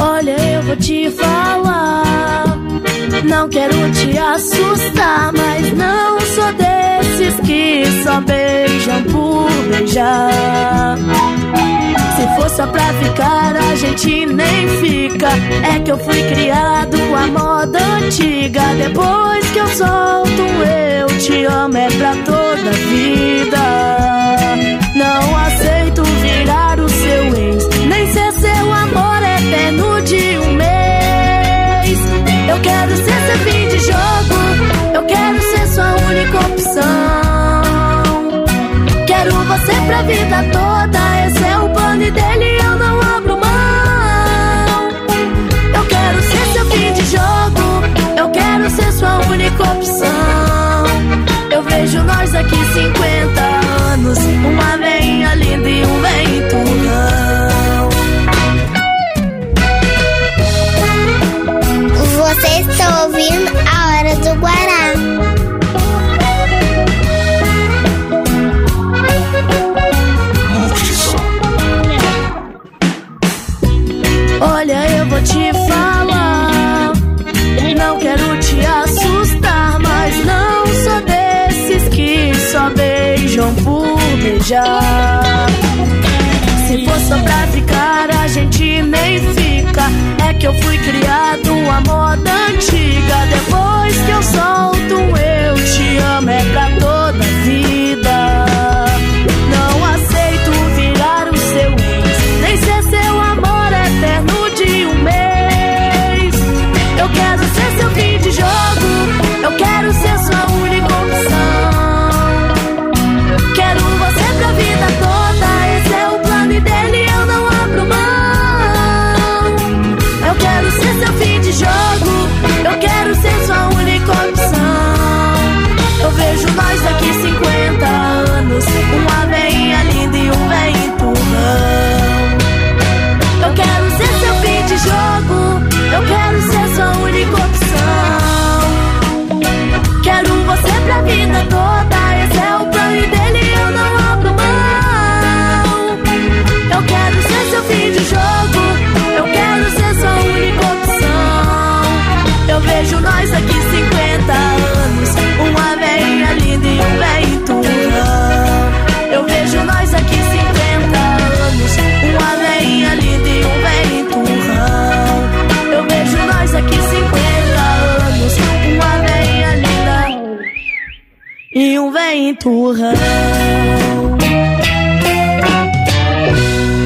Olha, 0.01 0.31
eu 0.31 0.63
vou 0.63 0.77
te 0.77 1.11
falar. 1.11 2.64
Não 3.29 3.49
quero 3.49 3.75
te 3.93 4.17
assustar, 4.19 5.33
mas 5.33 5.73
não 5.73 6.21
sou 6.21 6.53
desses 6.53 7.41
que 7.41 7.85
só 8.03 8.21
beijam 8.21 9.03
por 9.05 9.51
beijar. 9.69 10.99
Se 12.17 12.37
for 12.37 12.49
só 12.51 12.67
pra 12.67 12.93
ficar, 12.95 13.57
a 13.57 13.77
gente 13.77 14.27
nem 14.27 14.69
fica. 14.81 15.29
É 15.75 15.81
que 15.81 15.91
eu 15.91 15.99
fui 15.99 16.23
criado 16.23 16.97
à 17.17 17.27
moda 17.27 17.79
antiga. 18.05 18.63
Depois 18.77 19.51
que 19.51 19.59
eu 19.59 19.69
solto, 19.69 20.43
eu 21.01 21.07
te 21.19 21.45
amo, 21.45 21.77
é 21.77 21.89
pra 21.89 22.15
toda 22.25 22.71
a 22.71 22.79
vida. 22.91 23.65
Não 24.95 25.37
aceito 25.37 26.03
virar 26.03 26.79
o 26.79 26.89
seu 26.89 27.35
ex, 27.35 27.69
nem 27.89 28.07
ser 28.13 28.33
seu 28.33 28.73
amor 28.73 29.23
eterno 29.23 30.03
de 30.03 30.39
um 30.39 30.53
mês. 30.55 30.84
Vida 40.07 40.43
toda, 40.53 41.27
esse 41.27 41.45
é 41.45 41.57
o 41.59 41.69
plano 41.71 42.11
dele 42.11 42.59
eu 42.63 42.77
não 42.77 43.01
abro 43.01 43.37
mão. 43.39 44.89
Eu 45.75 45.85
quero 45.87 46.23
ser 46.23 46.47
seu 46.53 46.65
fim 46.71 46.93
de 46.93 47.05
jogo, 47.07 47.65
eu 48.17 48.29
quero 48.31 48.71
ser 48.71 48.93
sua 48.93 49.19
única 49.31 49.63
opção. 49.63 50.85
Eu 51.51 51.63
vejo 51.63 52.03
nós 52.03 52.35
aqui 52.35 52.57
50 52.57 53.41
anos, 53.93 54.19
uma 54.19 54.77
veinha 54.77 55.35
linda 55.37 55.69
e 55.69 55.85
um 55.85 56.01
vento 56.03 56.57
não. 56.85 57.89
Você 62.19 62.61
está 62.61 63.05
ouvindo 63.05 63.53
a 63.73 63.99
hora 63.99 64.17
do 64.17 64.41
Guará. 64.41 64.84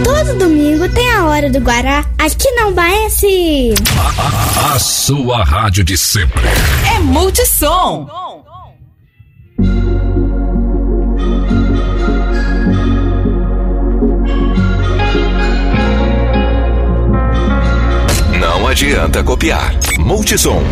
Todo 0.04 0.38
domingo 0.38 0.88
tem 0.90 1.11
a 1.11 1.26
hora 1.26 1.50
do 1.50 1.59
Guará. 1.59 2.04
Aqui 2.16 2.48
não 2.52 2.72
Baense. 2.72 3.74
A 4.72 4.78
sua 4.78 5.42
rádio 5.42 5.82
de 5.82 5.98
sempre. 5.98 6.42
É 6.94 7.00
Multissom. 7.00 8.06
Adianta 18.79 19.24
copiar. 19.24 19.74
Multissom, 19.99 20.62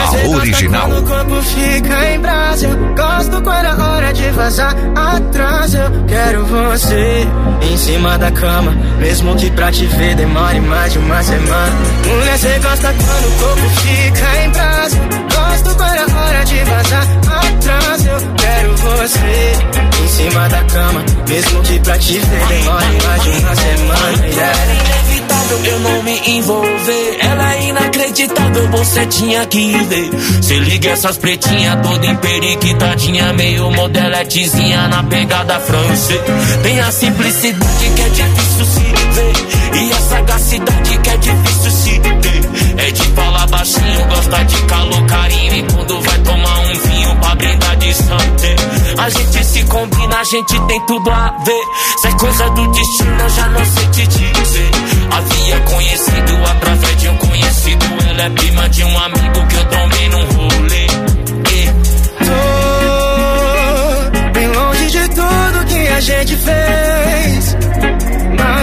a 0.00 0.28
original. 0.28 0.88
Quando 0.88 0.98
o 0.98 1.10
corpo 1.10 1.42
fica 1.42 2.10
em 2.12 2.20
brasa, 2.20 2.66
eu 2.66 2.94
gosto 2.94 3.42
quando 3.42 3.66
é 3.66 3.74
hora 3.74 4.12
de 4.12 4.30
vazar 4.30 4.76
atrás. 4.94 5.74
Eu 5.74 6.04
quero 6.06 6.46
você 6.46 7.26
em 7.62 7.76
cima 7.76 8.16
da 8.16 8.30
cama, 8.30 8.70
mesmo 9.00 9.34
que 9.34 9.50
pra 9.50 9.72
te 9.72 9.86
ver 9.86 10.14
demore 10.14 10.60
mais 10.60 10.92
de 10.92 10.98
uma 11.00 11.20
semana. 11.20 11.76
Mulher, 12.06 12.38
você 12.38 12.58
gosta 12.60 12.94
quando 12.94 13.26
o 13.26 13.38
corpo 13.42 13.68
fica 13.80 14.44
em 14.44 14.50
brasa. 14.50 14.96
Gosto 15.34 15.76
quando 15.76 15.96
é 15.96 16.14
hora 16.14 16.44
de 16.44 16.64
vazar 16.64 17.06
atrás. 17.26 18.06
Eu 18.06 18.34
quero 18.36 18.76
você 18.76 19.52
em 20.04 20.08
cima 20.08 20.48
da 20.48 20.62
cama, 20.62 21.04
mesmo 21.28 21.62
que 21.62 21.80
pra 21.80 21.98
te 21.98 22.18
ver 22.18 22.46
demore 22.46 22.98
mais 23.04 23.22
de 23.24 23.30
uma 23.30 23.56
semana. 23.56 24.26
Yeah. 24.28 25.07
Eu 25.50 25.80
não 25.80 26.02
me 26.02 26.18
envolver. 26.38 27.18
Ela 27.20 27.54
é 27.54 27.68
inacreditável, 27.68 28.68
você 28.70 29.06
tinha 29.06 29.46
que 29.46 29.72
ver. 29.84 30.10
Se 30.42 30.54
liga 30.58 30.90
essas 30.90 31.16
pretinhas 31.18 31.86
toda 31.86 32.06
emperiquitadinha, 32.06 33.32
meio 33.32 33.70
modeletezinha 33.70 34.88
na 34.88 35.02
pegada 35.04 35.58
francês. 35.60 36.20
Tem 36.62 36.80
a 36.80 36.90
simplicidade 36.90 37.90
que 37.94 38.02
é 38.02 38.08
difícil 38.08 38.64
se 38.66 38.80
ver. 38.80 39.82
E 39.82 39.92
a 39.92 40.00
sagacidade 40.00 40.98
que 40.98 41.10
é 41.10 41.16
difícil 41.16 41.70
se 41.70 42.00
ter. 42.00 42.86
É 42.86 42.90
de 42.90 43.02
falar 43.14 43.46
baixinho, 43.46 44.06
gosta 44.08 44.44
de 44.44 44.62
calor, 44.62 45.06
carinho. 45.06 45.54
E 45.56 45.62
quando 45.72 46.00
vai 46.02 46.18
tomar 46.20 46.58
um 46.60 46.74
vinho 46.74 47.16
pra 47.16 47.34
brindar 47.34 47.76
de 47.76 47.94
santé. 47.94 48.56
A 48.98 49.10
gente 49.10 49.44
se 49.44 49.62
combina, 49.64 50.16
a 50.18 50.24
gente 50.24 50.60
tem 50.66 50.86
tudo 50.86 51.10
a 51.10 51.34
ver. 51.44 51.62
Se 52.00 52.08
é 52.08 52.12
coisa 52.12 52.50
do 52.50 52.72
destino, 52.72 53.20
eu 53.20 53.28
já 53.30 53.48
não 53.48 53.64
sei 53.64 53.86
te 53.88 54.06
dizer. 54.06 54.87
Havia 55.10 55.60
conhecido 55.60 56.44
através 56.50 56.96
de 56.96 57.08
um 57.08 57.16
conhecido. 57.16 57.86
Ela 58.08 58.22
é 58.22 58.30
prima 58.30 58.68
de 58.68 58.84
um 58.84 58.98
amigo 58.98 59.46
que 59.46 59.56
eu 59.56 59.64
tomei 59.66 60.08
num 60.08 60.24
rolê. 60.24 60.86
Tô 64.14 64.30
bem 64.32 64.48
longe 64.48 64.90
de 64.90 65.08
tudo 65.08 65.64
que 65.66 65.88
a 65.88 66.00
gente 66.00 66.36
fez. 66.36 67.47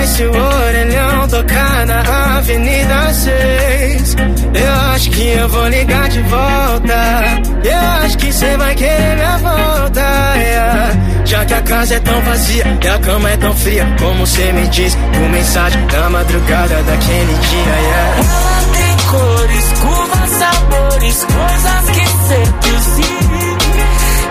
Mas 0.05 0.17
se 0.17 0.23
o 0.23 0.29
orelhão 0.29 1.27
tocar 1.29 1.83
na 1.87 2.37
Avenida 2.37 3.11
6, 3.11 4.15
eu 4.53 4.73
acho 4.93 5.09
que 5.09 5.29
eu 5.29 5.49
vou 5.49 5.67
ligar 5.67 6.07
de 6.09 6.21
volta. 6.21 7.41
Eu 7.63 8.05
acho 8.05 8.15
que 8.19 8.31
cê 8.31 8.55
vai 8.55 8.75
querer 8.75 9.15
minha 9.15 9.37
volta. 9.39 10.01
yeah. 10.37 11.25
Já 11.25 11.43
que 11.45 11.53
a 11.55 11.61
casa 11.63 11.95
é 11.95 11.99
tão 12.01 12.21
vazia 12.21 12.77
e 12.83 12.87
a 12.87 12.99
cama 12.99 13.31
é 13.31 13.37
tão 13.37 13.55
fria, 13.55 13.95
como 13.99 14.27
cê 14.27 14.51
me 14.51 14.67
diz 14.67 14.93
por 14.93 15.29
mensagem 15.31 15.87
da 15.87 16.07
madrugada 16.11 16.83
daquele 16.83 17.33
dia. 17.33 17.75
Yeah. 17.75 18.17
Ela 18.19 18.77
tem 18.77 19.07
cores, 19.09 19.73
curvas, 19.79 20.29
sabores, 20.29 21.23
coisas 21.23 21.89
que 21.89 22.07
seduzir. 22.27 23.17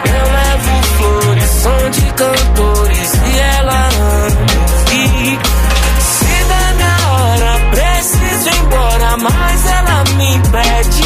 Eu 0.06 0.24
levo 0.34 0.82
flores, 0.98 1.50
som 1.50 1.90
de 1.90 2.12
cantores 2.12 3.12
e 3.14 3.38
ela 3.58 3.88
ama. 3.88 4.44
Mas 9.16 9.66
ela 9.66 10.04
me 10.16 10.34
impede. 10.34 11.02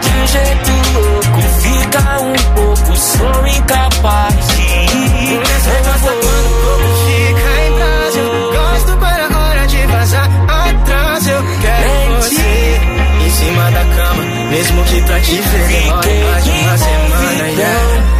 De 0.00 0.10
um 0.10 0.26
jeito 0.26 0.70
louco, 0.94 1.40
fica 1.60 2.02
um 2.20 2.34
pouco, 2.54 2.96
sou 2.96 3.46
incapaz 3.46 4.34
de 4.48 4.62
ir. 4.62 5.40
Você 5.44 5.70
gosta 5.84 6.12
quando 6.22 6.46
o 6.46 6.54
corpo 6.62 6.88
fica 7.06 7.48
em 7.60 7.72
brasa. 7.72 8.18
Eu 8.18 8.52
gosto 8.52 8.92
quando 8.98 9.18
é 9.18 9.36
hora 9.36 9.66
de 9.66 9.86
vazar 9.86 10.28
atrás. 10.48 11.26
Eu 11.26 11.42
quero 11.60 12.16
você 12.16 12.80
em 13.24 13.30
cima 13.30 13.70
da 13.70 13.84
cama, 13.96 14.22
mesmo 14.50 14.84
que 14.84 15.00
pra 15.02 15.20
te 15.20 15.34
ver 15.36 15.68
demore 15.68 16.24
mais 16.24 16.44
de 16.44 16.50
uma 16.50 16.78
semana. 16.78 17.44
Yeah. 17.48 18.14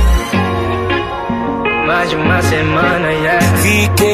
Mais 1.86 2.08
de 2.10 2.16
uma 2.16 2.42
semana, 2.42 3.12
yeah. 3.12 3.40
Fiquei 3.58 4.13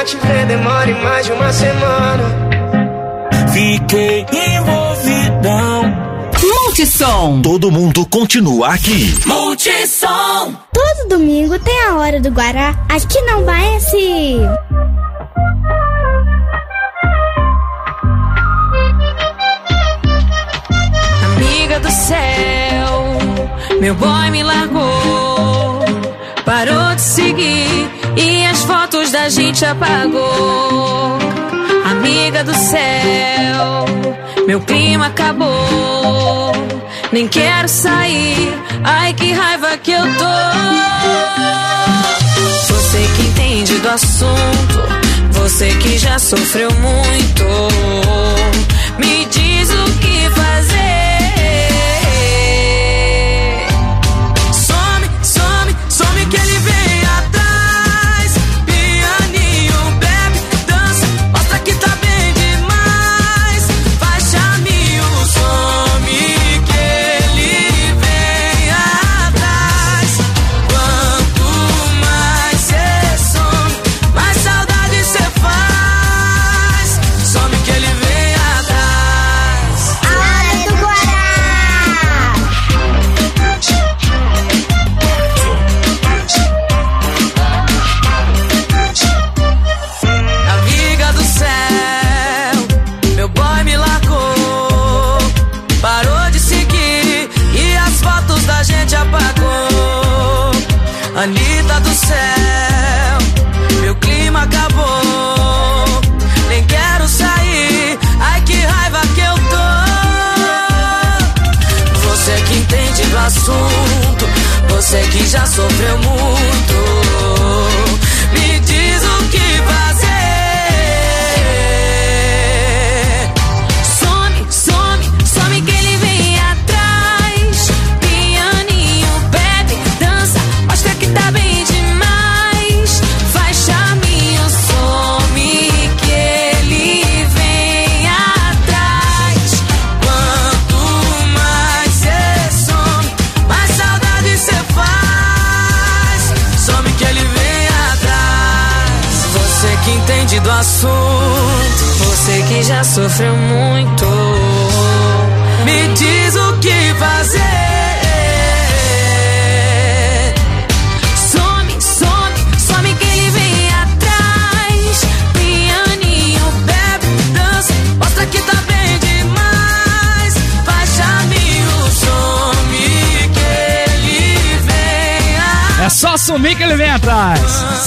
pra 0.00 0.04
te 0.04 0.16
ver 0.16 0.46
demore 0.46 0.94
mais 0.94 1.26
de 1.26 1.32
uma 1.32 1.52
semana. 1.52 2.24
Fiquei 3.52 4.26
envolvidão. 4.56 6.10
Multissom. 6.42 7.42
Todo 7.42 7.70
mundo 7.70 8.06
continua 8.06 8.74
aqui. 8.74 9.14
Multissom. 9.26 10.54
Todo 10.72 11.08
domingo 11.08 11.58
tem 11.58 11.82
a 11.82 11.96
hora 11.96 12.18
do 12.18 12.30
Guará. 12.30 12.74
Aqui 12.88 13.20
não 13.22 13.44
Baense. 13.44 14.40
Amiga 21.36 21.80
do 21.80 21.90
céu, 21.90 23.78
meu 23.80 23.94
boy 23.96 24.30
me 24.30 24.42
largou. 24.42 25.84
Parou 26.44 26.94
de 26.94 27.00
seguir 27.02 27.99
e 28.16 28.46
as 28.46 28.62
fotos 28.64 29.10
da 29.12 29.28
gente 29.28 29.64
apagou. 29.64 31.18
Amiga 31.90 32.44
do 32.44 32.54
céu, 32.54 33.84
meu 34.46 34.60
clima 34.60 35.06
acabou. 35.06 36.52
Nem 37.12 37.26
quero 37.26 37.68
sair, 37.68 38.54
ai 38.84 39.12
que 39.14 39.32
raiva 39.32 39.76
que 39.78 39.90
eu 39.90 40.02
tô. 40.02 40.24
Você 42.68 42.98
que 43.16 43.22
entende 43.22 43.78
do 43.78 43.88
assunto, 43.88 44.78
você 45.32 45.68
que 45.76 45.98
já 45.98 46.18
sofreu 46.18 46.70
muito. 46.72 47.44
Me 48.98 49.24
diz 49.26 49.39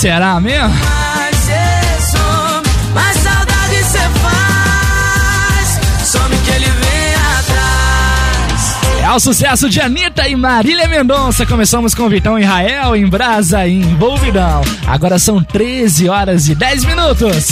Será 0.03 0.37
mesmo? 0.37 0.67
Mas 0.67 1.33
cê 1.37 2.11
some, 2.11 2.93
mais 2.93 3.15
saudade 3.19 3.83
cê 3.85 3.99
faz. 4.19 5.79
Some 6.05 6.35
que 6.39 6.51
ele 6.51 6.65
vem 6.65 7.15
atrás. 7.39 9.01
É 9.01 9.09
o 9.13 9.19
sucesso 9.21 9.69
de 9.69 9.79
Anitta 9.79 10.27
e 10.27 10.35
Marília 10.35 10.89
Mendonça. 10.89 11.45
Começamos 11.45 11.95
com 11.95 12.09
Vitão 12.09 12.37
em 12.37 12.41
Israel, 12.41 12.97
em 12.97 13.07
Brasa 13.07 13.65
e 13.65 13.75
envolvidão. 13.75 14.61
Agora 14.85 15.17
são 15.17 15.41
13 15.41 16.09
horas 16.09 16.49
e 16.49 16.55
10 16.55 16.83
minutos. 16.83 17.47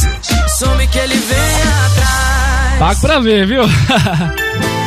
Some 0.60 0.86
que 0.88 1.00
ele 1.00 1.16
vem 1.16 1.62
atrás. 1.86 2.80
Pago 2.80 3.00
pra 3.00 3.20
ver, 3.22 3.48
viu? 3.48 3.64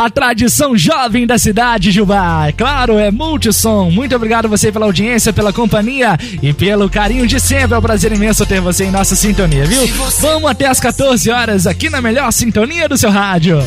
A 0.00 0.08
tradição 0.08 0.74
jovem 0.78 1.26
da 1.26 1.36
cidade, 1.36 1.90
Jubá. 1.90 2.48
É 2.48 2.52
Claro, 2.52 2.98
é 2.98 3.10
Multissom. 3.10 3.90
Muito 3.90 4.16
obrigado 4.16 4.48
você 4.48 4.72
pela 4.72 4.86
audiência, 4.86 5.30
pela 5.30 5.52
companhia 5.52 6.16
e 6.42 6.54
pelo 6.54 6.88
carinho 6.88 7.26
de 7.26 7.38
sempre. 7.38 7.74
É 7.74 7.78
um 7.78 7.82
prazer 7.82 8.10
imenso 8.10 8.46
ter 8.46 8.62
você 8.62 8.84
em 8.84 8.90
nossa 8.90 9.14
sintonia, 9.14 9.66
viu? 9.66 9.86
Vamos 10.18 10.50
até 10.50 10.64
as 10.64 10.80
14 10.80 11.30
horas 11.30 11.66
aqui 11.66 11.90
na 11.90 12.00
melhor 12.00 12.32
sintonia 12.32 12.88
do 12.88 12.96
seu 12.96 13.10
rádio. 13.10 13.62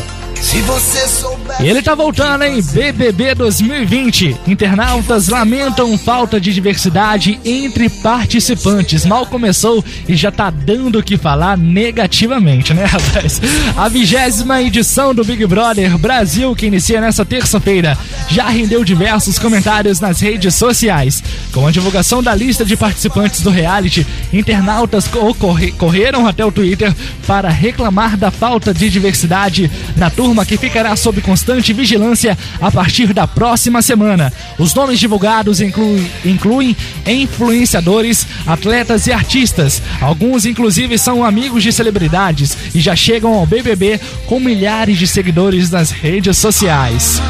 Ele 1.60 1.80
tá 1.80 1.94
voltando, 1.94 2.44
hein? 2.44 2.60
BBB 2.62 3.34
2020. 3.34 4.36
Internautas 4.46 5.28
lamentam 5.28 5.96
falta 5.96 6.38
de 6.40 6.52
diversidade 6.52 7.40
entre 7.44 7.88
participantes. 7.88 9.06
Mal 9.06 9.24
começou 9.26 9.82
e 10.06 10.14
já 10.14 10.30
tá 10.30 10.50
dando 10.50 10.98
o 10.98 11.02
que 11.02 11.16
falar 11.16 11.56
negativamente, 11.56 12.74
né, 12.74 12.84
rapaz? 12.86 13.40
A 13.76 13.88
vigésima 13.88 14.60
edição 14.60 15.14
do 15.14 15.24
Big 15.24 15.46
Brother 15.46 15.96
Brasil, 15.96 16.54
que 16.54 16.66
inicia 16.66 17.00
nessa 17.00 17.24
terça-feira, 17.24 17.96
já 18.28 18.48
rendeu 18.48 18.84
diversos 18.84 19.38
comentários 19.38 19.98
nas 19.98 20.20
redes 20.20 20.54
sociais. 20.54 21.22
Com 21.52 21.66
a 21.66 21.70
divulgação 21.70 22.22
da 22.22 22.34
lista 22.34 22.64
de 22.64 22.76
participantes 22.76 23.40
do 23.40 23.50
reality, 23.50 24.06
internautas 24.32 25.08
corre- 25.08 25.72
correram 25.72 26.26
até 26.26 26.44
o 26.44 26.52
Twitter 26.52 26.94
para 27.26 27.48
reclamar 27.48 28.16
da 28.16 28.30
falta 28.30 28.74
de 28.74 28.90
diversidade 28.90 29.70
na 29.96 30.10
turma 30.10 30.33
que 30.42 30.56
ficará 30.56 30.96
sob 30.96 31.20
constante 31.20 31.74
vigilância 31.74 32.38
a 32.62 32.70
partir 32.70 33.12
da 33.12 33.26
próxima 33.26 33.82
semana. 33.82 34.32
Os 34.58 34.72
nomes 34.72 34.98
divulgados 34.98 35.60
incluem, 35.60 36.10
incluem 36.24 36.74
influenciadores, 37.06 38.26
atletas 38.46 39.06
e 39.06 39.12
artistas. 39.12 39.82
Alguns, 40.00 40.46
inclusive, 40.46 40.96
são 40.96 41.22
amigos 41.22 41.62
de 41.62 41.70
celebridades 41.70 42.56
e 42.74 42.80
já 42.80 42.96
chegam 42.96 43.34
ao 43.34 43.44
BBB 43.44 44.00
com 44.26 44.40
milhares 44.40 44.98
de 44.98 45.06
seguidores 45.06 45.70
nas 45.70 45.90
redes 45.90 46.38
sociais. 46.38 47.20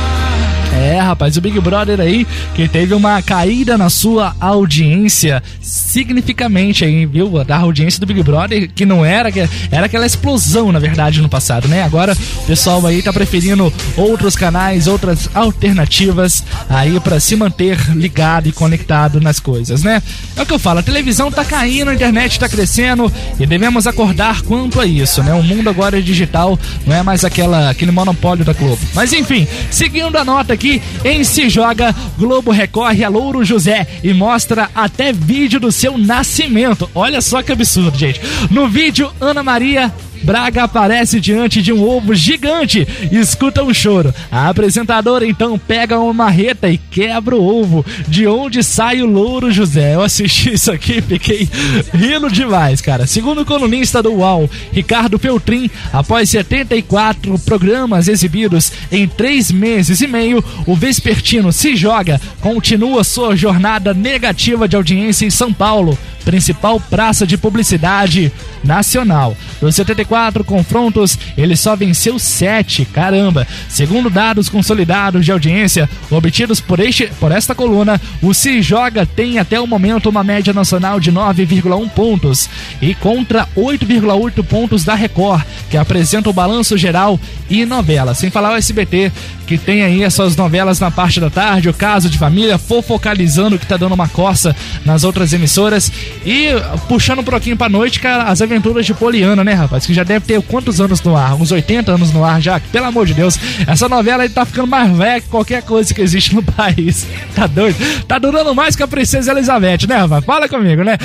É, 0.75 0.99
rapaz, 0.99 1.37
o 1.37 1.41
Big 1.41 1.59
Brother 1.61 2.01
aí 2.01 2.27
que 2.55 2.69
teve 2.69 2.95
uma 2.95 3.23
caída 3.23 3.79
na 3.79 3.89
sua 3.89 4.35
audiência 4.41 5.43
significamente 5.61 6.85
aí, 6.85 7.07
viu? 7.07 7.45
Da 7.45 7.59
audiência 7.59 8.01
do 8.01 8.07
Big 8.07 8.23
Brother 8.23 8.71
que 8.75 8.85
não 8.85 9.05
era 9.05 9.31
que 9.31 9.49
era 9.71 9.87
aquela 9.87 10.05
explosão 10.05 10.73
na 10.73 10.79
verdade 10.79 11.23
no 11.23 11.29
passado, 11.29 11.69
né? 11.69 11.83
Agora 11.83 12.13
o 12.13 12.47
pessoal 12.47 12.85
aí 12.87 13.03
tá 13.03 13.13
preferindo 13.13 13.73
outros 13.97 14.35
canais, 14.35 14.87
outras 14.89 15.31
alternativas 15.33 16.43
aí 16.69 16.99
pra 17.01 17.21
se 17.21 17.37
manter 17.37 17.79
ligado 17.95 18.49
e 18.49 18.53
conectado 18.53 19.21
nas 19.21 19.39
coisas, 19.39 19.83
né? 19.83 20.03
É 20.37 20.43
o 20.43 20.47
que 20.47 20.53
eu 20.53 20.59
falo, 20.59 20.81
a 20.81 20.83
televisão 20.83 21.31
tá 21.31 21.45
caindo, 21.45 21.91
a 21.91 21.95
internet 21.95 22.39
tá 22.39 22.49
crescendo 22.49 23.13
e 23.39 23.47
devemos 23.47 23.87
acordar 23.87 24.43
quanto 24.43 24.81
a 24.81 24.87
isso, 24.87 25.23
né? 25.23 25.33
O 25.35 25.43
mundo 25.43 25.71
agora 25.71 25.99
é 25.99 26.03
digital, 26.03 26.59
não 26.85 26.97
é 26.97 27.03
mais 27.03 27.25
aquela 27.25 27.71
aquele 27.71 27.93
monopólio 27.93 28.45
da 28.45 28.53
Globo. 28.53 28.81
Mas 28.93 29.13
enfim, 29.13 29.47
seguindo 29.71 30.17
a 30.17 30.25
nota 30.25 30.53
aqui, 30.53 30.64
em 31.05 31.25
Se 31.25 31.49
Joga, 31.49 31.95
Globo 32.19 32.51
recorre 32.51 33.05
a 33.05 33.09
Louro 33.09 33.45
José 33.45 33.87
e 34.03 34.13
mostra 34.13 34.71
até 34.75 35.13
vídeo 35.13 35.61
do 35.61 35.71
seu 35.71 35.99
nascimento. 35.99 36.89
Olha 36.95 37.21
só 37.21 37.43
que 37.43 37.53
absurdo, 37.53 37.97
gente. 37.97 38.21
No 38.51 38.69
vídeo, 38.69 39.11
Ana 39.21 39.43
Maria 39.43 39.93
Braga 40.25 40.65
aparece 40.65 41.21
diante 41.21 41.61
de 41.61 41.71
um 41.71 41.83
ovo 41.83 42.15
gigante 42.15 42.89
e 43.13 43.19
escuta 43.19 43.63
um 43.63 43.75
choro. 43.75 44.13
A 44.33 44.49
apresentadora 44.49 45.27
então 45.27 45.59
pega 45.59 46.01
uma 46.01 46.15
marreta 46.15 46.69
e 46.71 46.79
quebra 46.79 47.37
o 47.37 47.45
ovo, 47.45 47.85
de 48.09 48.27
onde 48.27 48.63
sai 48.63 49.03
o 49.03 49.07
louro 49.07 49.53
José. 49.53 49.95
Eu 49.95 50.03
assisti 50.03 50.55
isso 50.55 50.73
aqui 50.73 50.99
e 50.99 51.03
fiquei 51.03 51.49
rindo 51.93 52.31
demais, 52.31 52.81
cara. 52.81 53.07
Segundo 53.07 53.43
o 53.43 53.45
colunista 53.45 54.03
do 54.03 54.15
UAU, 54.15 54.49
Ricardo 54.73 55.19
Feltrin, 55.19 55.71
após 55.93 56.31
74 56.31 57.39
programas 57.41 58.09
exibidos 58.09 58.73
em 58.91 59.07
três 59.07 59.53
meses 59.53 60.01
e 60.01 60.07
meio, 60.07 60.43
o 60.67 60.75
Vespertino 60.75 61.53
se 61.53 61.77
joga, 61.77 62.21
continua 62.41 63.05
sua 63.05 63.37
jornada 63.37 63.93
negativa 63.93 64.67
de 64.67 64.75
audiência 64.75 65.27
em 65.27 65.31
São 65.31 65.53
Paulo, 65.53 65.99
principal 66.25 66.81
praça 66.81 67.27
de 67.27 67.37
publicidade 67.37 68.33
nacional. 68.63 69.37
Dos 69.61 69.77
74 69.77 70.43
confrontos, 70.43 71.19
ele 71.37 71.57
só 71.57 71.77
venceu 71.77 72.19
7, 72.19 72.85
caramba. 72.87 73.47
Segundo 73.69 74.11
dados 74.11 74.49
consolidados 74.49 75.25
de 75.25 75.33
audiência 75.33 75.89
obtidos 76.11 76.61
por, 76.61 76.81
este, 76.81 77.07
por 77.21 77.31
esta 77.31 77.55
coluna, 77.55 78.01
o 78.23 78.33
Se 78.33 78.63
Joga 78.63 79.07
tem 79.07 79.39
até 79.39 79.61
o 79.61 79.67
momento 79.67 80.09
uma 80.09 80.25
média 80.25 80.53
nacional 80.53 80.99
de 80.99 81.13
9,1 81.13 81.89
pontos 81.91 82.49
e 82.81 82.95
contra 82.95 83.47
8,8 83.57 84.43
pontos 84.45 84.85
da 84.85 84.95
Record, 84.95 85.43
que 85.71 85.77
apresenta 85.77 86.31
o 86.31 86.33
balanço 86.33 86.77
geral 86.77 87.19
e 87.49 87.65
novela. 87.65 88.15
Sem 88.15 88.31
falar 88.31 88.53
o 88.53 88.57
SBT, 88.57 89.13
que 89.47 89.59
tem 89.59 89.83
aí 89.83 90.05
as 90.05 90.15
suas 90.15 90.37
novelas 90.37 90.81
na 90.81 90.91
parte 90.91 91.21
da 91.21 91.31
tarde, 91.31 91.69
o 91.69 91.75
caso 91.75 92.09
de 92.09 92.19
família, 92.19 92.59
fofocalizando 92.59 93.59
que 93.59 93.67
tá 93.67 93.77
dando 93.77 93.95
uma 93.95 94.09
coça 94.09 94.57
nas 94.85 95.05
outras 95.05 95.33
emissoras 95.33 95.91
e 96.25 96.49
puxando 96.89 97.21
um 97.21 97.25
pouquinho 97.25 97.57
pra 97.57 97.69
noite, 97.69 98.01
cara, 98.01 98.25
as 98.25 98.41
aventuras 98.41 98.85
de 98.85 98.95
Poliana, 98.95 99.45
né, 99.45 99.53
rapaz? 99.53 99.87
Que 99.87 99.95
já 99.95 100.05
deve 100.05 100.27
ter 100.27 100.41
quantos 100.43 100.81
anos 100.81 101.03
no 101.03 101.17
ar? 101.17 101.35
Uns 101.35 101.53
80 101.53 101.93
anos 101.93 102.13
no 102.13 102.25
ar 102.25 102.41
já, 102.41 102.61
pelo 102.61 102.87
amor 102.87 103.07
de 103.07 103.15
Deus. 103.15 103.39
Essa 103.67 103.89
novela 103.89 104.23
aí 104.23 104.29
tá 104.29 104.45
ficando 104.45 104.69
mais 104.69 104.97
velha 104.97 105.21
que 105.21 105.29
qualquer 105.29 105.63
coisa 105.63 105.93
que 105.93 106.01
existe 106.01 106.35
no 106.35 106.43
país. 106.55 107.07
Tá 107.35 107.47
doido? 107.47 107.77
Tá 108.07 108.19
durando 108.19 108.55
mais 108.55 108.77
que 108.77 108.83
a 108.83 108.89
Princesa 108.89 109.33
Elizabeth, 109.33 109.87
né, 109.89 109.97
rapaz? 109.97 110.25
Fala 110.25 110.49
comigo, 110.49 110.83
né? 110.83 110.99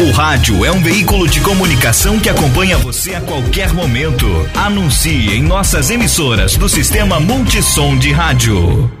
O 0.00 0.10
rádio 0.12 0.64
é 0.64 0.72
um 0.72 0.80
veículo 0.80 1.28
de 1.28 1.40
comunicação 1.40 2.18
que 2.18 2.28
acompanha 2.28 2.78
você 2.78 3.14
a 3.14 3.20
qualquer 3.20 3.72
momento. 3.74 4.26
Anuncie 4.54 5.36
em 5.36 5.42
nossas 5.42 5.90
emissoras 5.90 6.56
do 6.56 6.68
sistema 6.68 7.20
Multissom 7.20 7.98
de 7.98 8.10
Rádio. 8.10 8.99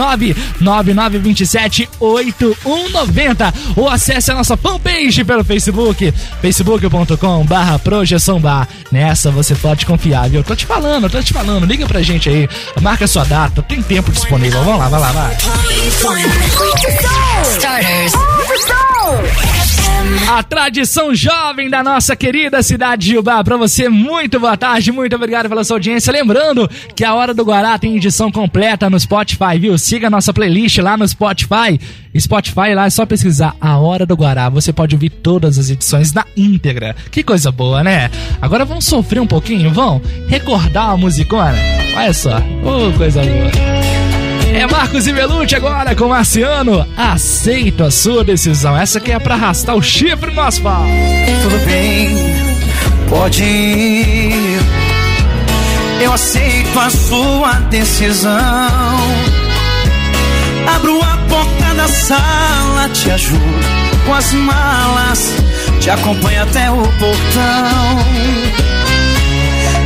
99927-8190 0.60 3.54
ou 3.76 3.88
acesse 3.88 4.30
a 4.30 4.34
nossa 4.34 4.58
fanpage 4.74 5.24
pelo 5.24 5.44
Facebook, 5.44 6.12
facebook.com 6.40 7.44
barra 7.44 7.78
projeção 7.78 8.40
bar. 8.40 8.68
Nessa 8.90 9.30
você 9.30 9.54
pode 9.54 9.86
confiar, 9.86 10.28
viu? 10.28 10.42
Tô 10.42 10.56
te 10.56 10.66
falando, 10.66 11.08
tô 11.08 11.22
te 11.22 11.32
falando. 11.32 11.66
Liga 11.66 11.86
pra 11.86 12.02
gente 12.02 12.28
aí, 12.28 12.48
marca 12.80 13.06
sua 13.06 13.24
data, 13.24 13.62
tem 13.62 13.82
tempo 13.82 14.10
disponível. 14.10 14.62
Vamos 14.64 14.78
lá, 14.78 14.88
vai 14.88 15.00
lá, 15.00 15.12
vai. 15.12 15.36
Starters. 17.56 18.12
A 20.28 20.42
tradição 20.42 21.14
jovem 21.14 21.68
da 21.68 21.82
nossa 21.82 22.16
querida 22.16 22.62
cidade 22.62 23.06
de 23.06 23.12
Jubá. 23.12 23.44
Pra 23.44 23.56
você, 23.56 23.88
muito 23.88 24.40
boa 24.40 24.56
tarde, 24.56 24.90
muito 24.90 25.14
obrigado 25.14 25.48
pela 25.48 25.62
sua 25.62 25.76
audiência. 25.76 26.12
Lembrando 26.12 26.68
que 26.96 27.04
a 27.04 27.14
Hora 27.14 27.34
do 27.34 27.44
Guará 27.44 27.78
tem 27.78 27.96
edição 27.96 28.32
completa 28.32 28.88
no 28.88 28.98
Spotify, 28.98 29.58
viu? 29.60 29.76
Siga 29.76 30.06
a 30.06 30.10
nossa 30.10 30.32
playlist 30.32 30.78
lá 30.78 30.96
no 30.96 31.06
Spotify. 31.06 31.78
Spotify 32.18 32.74
lá 32.74 32.86
é 32.86 32.90
só 32.90 33.04
pesquisar 33.04 33.54
A 33.60 33.76
Hora 33.78 34.06
do 34.06 34.16
Guará. 34.16 34.48
Você 34.48 34.72
pode 34.72 34.94
ouvir 34.94 35.10
todas 35.10 35.58
as 35.58 35.70
edições 35.70 36.12
na 36.12 36.24
íntegra. 36.36 36.96
Que 37.10 37.22
coisa 37.22 37.52
boa, 37.52 37.84
né? 37.84 38.10
Agora 38.40 38.64
vamos 38.64 38.86
sofrer 38.86 39.20
um 39.20 39.26
pouquinho, 39.26 39.70
vão? 39.70 40.00
Recordar 40.26 40.90
a 40.90 40.96
musicona? 40.96 41.54
Olha 41.96 42.12
só, 42.12 42.38
oh, 42.64 42.96
coisa 42.96 43.20
boa. 43.20 44.03
É 44.54 44.68
Marcos 44.68 45.04
e 45.08 45.12
Belucci 45.12 45.56
agora 45.56 45.96
com 45.96 46.06
Marciano. 46.06 46.86
Aceito 46.96 47.82
a 47.82 47.90
sua 47.90 48.22
decisão. 48.22 48.78
Essa 48.78 48.98
aqui 48.98 49.10
é 49.10 49.18
pra 49.18 49.34
arrastar 49.34 49.74
o 49.74 49.82
chifre 49.82 50.32
no 50.32 50.40
asfalto. 50.40 50.88
Tudo 51.42 51.66
bem, 51.66 52.16
pode 53.08 53.42
ir. 53.42 54.60
Eu 56.00 56.12
aceito 56.12 56.78
a 56.78 56.88
sua 56.88 57.52
decisão. 57.68 58.30
Abro 60.72 61.02
a 61.02 61.16
porta 61.28 61.74
da 61.74 61.88
sala, 61.88 62.88
te 62.90 63.10
ajudo 63.10 63.40
com 64.06 64.14
as 64.14 64.32
malas, 64.34 65.34
te 65.80 65.90
acompanho 65.90 66.42
até 66.44 66.70
o 66.70 66.76
portão. 66.76 68.04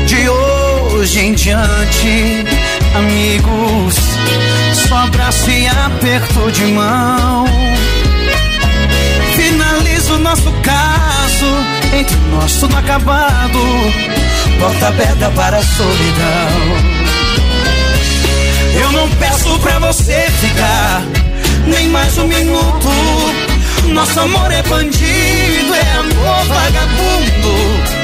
De 0.07 0.29
hoje 0.29 1.21
em 1.21 1.33
diante, 1.33 2.45
amigos, 2.99 3.95
só 4.89 4.97
abraço 4.97 5.51
e 5.51 5.67
aperto 5.67 6.51
de 6.53 6.65
mão. 6.67 7.47
Finalizo 9.37 10.19
nosso 10.19 10.51
caso, 10.63 11.47
entre 11.99 12.17
nós 12.33 12.53
tudo 12.55 12.77
acabado, 12.77 13.59
porta 14.59 14.89
aberta 14.89 15.31
para 15.31 15.59
a 15.59 15.63
solidão. 15.63 16.99
Eu 18.81 18.93
não 18.93 19.09
peço 19.11 19.59
pra 19.61 19.79
você 19.79 20.27
ficar 20.41 21.03
nem 21.67 21.89
mais 21.89 22.19
um 22.19 22.27
minuto. 22.27 22.89
Nosso 23.93 24.21
amor 24.21 24.51
é 24.51 24.63
bandido, 24.63 25.75
é 25.75 25.99
amor 25.99 26.45
vagabundo. 26.47 27.98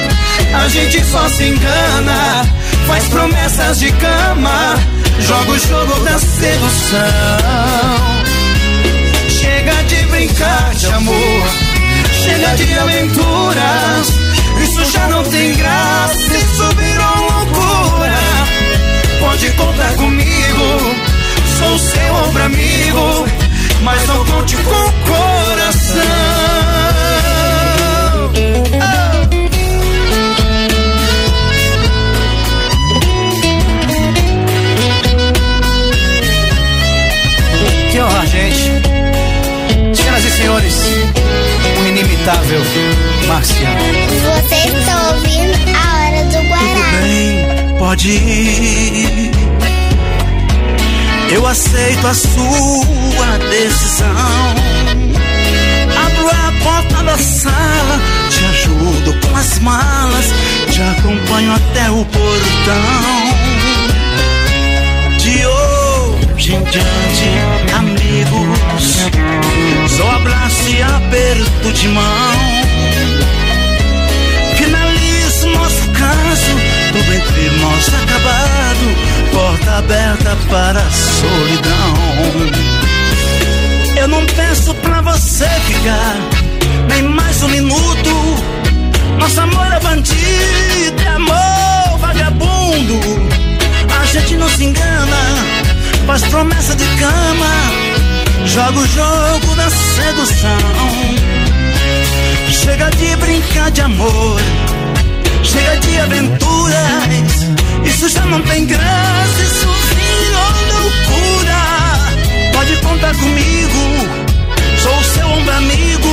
A 0.54 0.68
gente 0.68 1.04
só 1.04 1.28
se 1.28 1.44
engana, 1.44 2.48
faz 2.86 3.08
promessas 3.08 3.78
de 3.80 3.92
cama, 3.92 4.76
joga 5.20 5.50
o 5.50 5.58
jogo 5.58 6.00
da 6.04 6.18
sedução. 6.18 7.00
Chega 9.28 9.72
de 9.84 10.06
brincar 10.06 10.74
de 10.74 10.86
amor, 10.86 11.48
chega 12.22 12.54
de 12.56 12.78
aventuras. 12.78 14.08
Isso 14.62 14.84
já 14.92 15.08
não 15.08 15.22
tem 15.24 15.54
graça, 15.54 16.36
isso 16.36 16.68
virou 16.76 17.16
loucura. 17.30 18.14
Pode 19.20 19.50
contar 19.50 19.94
comigo, 19.96 20.96
sou 21.58 21.78
seu 21.78 22.14
ombro 22.14 22.42
amigo, 22.44 23.26
mas 23.82 24.06
não 24.06 24.24
conte 24.24 24.56
com 24.56 24.70
o 24.70 24.92
coração. 25.04 26.73
O 42.24 42.26
inimitável 42.26 42.60
Marciano. 43.28 43.80
Você 44.24 44.54
está 44.54 45.12
ouvindo 45.12 45.54
a 45.76 45.80
hora 45.96 46.24
do 46.24 46.48
Guará. 46.48 46.90
bem, 47.02 47.78
pode 47.78 48.10
ir. 48.10 49.30
Eu 51.30 51.46
aceito 51.46 52.06
a 52.06 52.14
sua 52.14 53.38
decisão. 53.50 54.06
Abro 56.06 56.28
a 56.28 56.52
porta 56.62 57.02
da 57.02 57.18
sala, 57.18 58.00
te 58.30 58.44
ajudo 58.44 59.20
com 59.26 59.36
as 59.36 59.58
malas, 59.58 60.26
te 60.70 60.80
acompanho 60.80 61.52
até 61.52 61.90
o 61.90 62.04
portão. 62.04 63.43
Em 66.52 66.62
diante, 66.64 67.74
amigos, 67.74 68.98
só 69.88 70.10
abraço 70.10 70.68
e 70.68 70.82
aperto 70.82 71.72
de 71.72 71.88
mão. 71.88 72.04
Finalizo 74.56 75.48
nosso 75.48 75.88
caso, 75.90 76.52
tudo 76.92 77.14
entre 77.14 77.50
nós 77.60 77.88
acabado, 77.94 78.86
porta 79.32 79.78
aberta 79.78 80.36
para 80.50 80.80
a 80.80 80.90
solidão. 80.90 81.94
Eu 83.96 84.08
não 84.08 84.26
peço 84.26 84.74
pra 84.74 85.00
você 85.00 85.48
ficar 85.48 86.16
nem 86.90 87.02
mais 87.04 87.42
um 87.42 87.48
minuto. 87.48 88.10
Nosso 89.18 89.40
amor 89.40 89.72
é 89.72 89.80
bandido, 89.80 91.02
é 91.02 91.08
amor 91.08 91.98
vagabundo. 92.00 93.00
A 93.98 94.04
gente 94.04 94.36
não 94.36 94.48
se 94.50 94.64
engana, 94.64 95.63
faz 96.06 96.22
promessa 96.24 96.74
de 96.74 96.84
cama, 96.96 97.50
joga 98.46 98.78
o 98.78 98.86
jogo 98.86 99.56
da 99.56 99.70
sedução. 99.70 100.58
Chega 102.50 102.90
de 102.90 103.16
brincar 103.16 103.70
de 103.70 103.80
amor, 103.80 104.40
chega 105.42 105.76
de 105.78 105.98
aventuras. 105.98 107.54
Isso 107.84 108.08
já 108.08 108.24
não 108.26 108.40
tem 108.42 108.66
graça, 108.66 109.42
isso 109.42 109.68
virou 109.96 110.52
loucura. 110.72 111.62
Pode 112.52 112.76
contar 112.76 113.14
comigo, 113.14 114.08
sou 114.82 114.96
o 114.96 115.04
seu 115.04 115.26
ombro 115.26 115.54
amigo, 115.54 116.08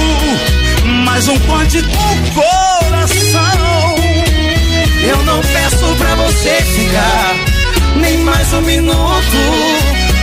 mas 1.05 1.27
um 1.27 1.39
conte 1.39 1.81
com 1.81 2.41
coração. 2.41 3.95
Eu 5.03 5.23
não 5.23 5.41
peço 5.41 5.95
pra 5.97 6.15
você 6.15 6.61
ficar 6.61 7.50
nem 7.95 8.17
mais 8.19 8.53
um 8.53 8.61
minuto. 8.61 9.37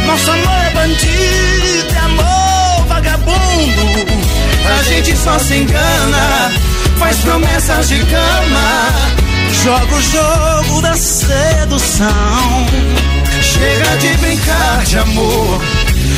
Nosso 0.07 0.31
amor 0.31 0.67
é 0.67 0.71
bandido, 0.71 1.95
é 1.95 1.99
amor 1.99 2.87
vagabundo. 2.87 4.29
A 4.79 4.83
gente 4.85 5.17
só 5.17 5.39
se 5.39 5.55
engana, 5.55 6.53
faz 6.99 7.17
promessas 7.19 7.89
de 7.89 7.99
cama, 8.05 8.89
joga 9.65 9.95
o 9.95 10.03
jogo 10.03 10.83
da 10.83 10.95
sedução. 10.95 12.67
Chega 13.43 13.97
de 13.99 14.09
brincar 14.19 14.85
de 14.85 14.99
amor, 14.99 15.61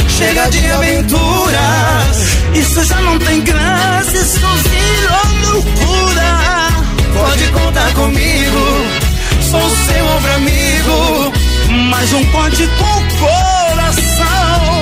chega 0.09 0.48
de 0.51 0.70
aventuras. 0.70 2.40
Isso 2.55 2.84
já 2.84 3.01
não 3.03 3.18
tem 3.18 3.40
graça, 3.42 4.16
isso 4.16 4.40
virou 4.40 5.53
loucura. 5.53 6.68
Pode 7.14 7.46
contar 7.48 7.92
comigo, 7.94 8.86
sou 9.51 9.70
seu 9.70 10.07
ombro 10.07 10.32
amigo, 10.34 11.32
mas 11.90 12.12
um 12.12 12.24
conte 12.26 12.66
com 12.78 12.84
o 12.84 13.18
coração. 13.18 14.80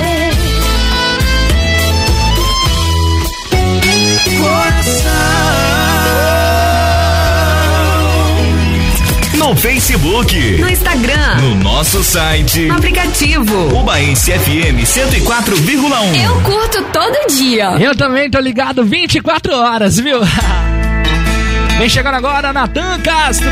No 9.35 9.55
Facebook, 9.55 10.57
No 10.59 10.69
Instagram. 10.69 11.35
no 11.41 11.55
nosso 11.55 12.03
site, 12.03 12.61
No 12.67 12.75
aplicativo. 12.75 13.79
Ubaense 13.79 14.31
FM 14.31 14.83
104,1. 14.85 16.23
Eu 16.23 16.41
curto 16.41 16.83
todo 16.91 17.27
dia. 17.35 17.71
Eu 17.79 17.95
também 17.95 18.29
tô 18.29 18.39
ligado 18.39 18.83
24 18.83 19.55
horas, 19.55 19.97
viu? 19.97 20.19
Vem 21.79 21.87
chegando 21.87 22.15
agora 22.15 22.51
Natan 22.51 22.99
Castro, 22.99 23.49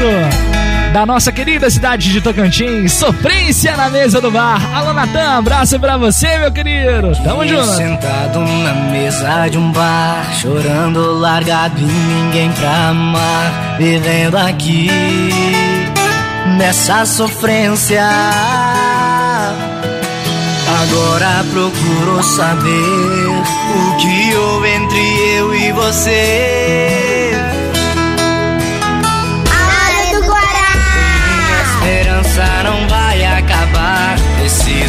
da 0.94 1.06
nossa 1.06 1.32
querida 1.32 1.70
cidade 1.70 2.12
de 2.12 2.22
Tocantins, 2.22 2.94
sofrência 2.94 3.76
na 3.78 3.90
mesa 3.90 4.20
do 4.20 4.32
bar. 4.32 4.62
Alô, 4.76 4.94
Natan, 4.94 5.38
abraço 5.38 5.80
pra 5.80 5.98
você, 5.98 6.38
meu 6.40 6.52
querido. 6.52 7.12
Tamo 7.24 7.48
junto. 7.48 7.76
Sentado 7.76 8.40
na 8.40 8.74
mesa 8.92 9.48
de 9.50 9.58
um 9.58 9.72
bar, 9.72 10.34
chorando 10.42 11.14
largado 11.20 11.80
e 11.80 11.84
ninguém 11.84 12.52
pra 12.52 12.90
amar, 12.90 13.78
vivendo 13.78 14.36
aqui 14.38 14.90
nessa 16.58 17.06
sofrência. 17.06 18.04
Agora 20.82 21.46
procuro 21.52 22.24
saber 22.24 23.28
o 23.30 23.98
que 23.98 24.36
houve 24.36 24.70
entre 24.70 25.38
eu 25.38 25.56
e 25.56 25.72
você. 25.72 27.07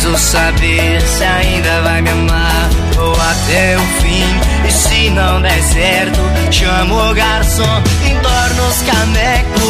Preciso 0.09 0.33
saber 0.33 1.03
se 1.03 1.23
ainda 1.23 1.83
vai 1.83 2.01
me 2.01 2.09
amar 2.09 2.71
ou 2.99 3.13
até 3.13 3.77
o 3.77 3.81
fim. 4.01 4.25
E 4.67 4.71
se 4.73 5.11
não 5.11 5.43
der 5.43 5.63
certo, 5.63 6.21
chamo 6.51 7.11
o 7.11 7.15
garçom, 7.15 7.83
entorno 8.11 8.69
os 8.69 8.83
canecos. 8.83 9.63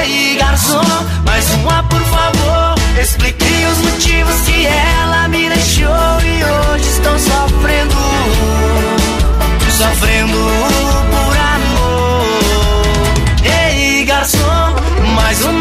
Ei, 0.00 0.36
garçom, 0.36 0.82
mais 1.24 1.48
uma 1.54 1.82
por 1.84 2.00
favor. 2.00 2.74
Expliquei 3.00 3.66
os 3.66 3.78
motivos 3.78 4.40
que 4.40 4.66
ela 4.66 5.28
me 5.28 5.48
deixou 5.48 6.20
e 6.24 6.44
hoje 6.44 6.88
estão 6.88 7.18
sofrendo, 7.20 7.94
sofrendo 9.78 10.38
por 11.12 11.36
amor. 11.54 12.26
Ei, 13.44 14.04
garçom, 14.04 14.74
mais 15.14 15.40
uma 15.44 15.51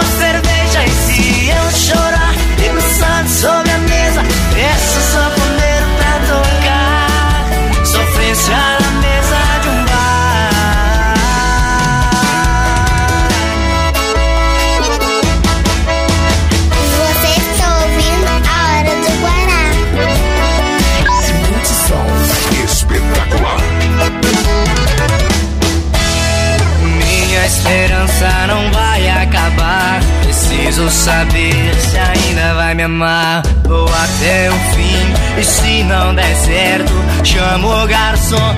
chamo 37.92 38.36
o 38.36 38.51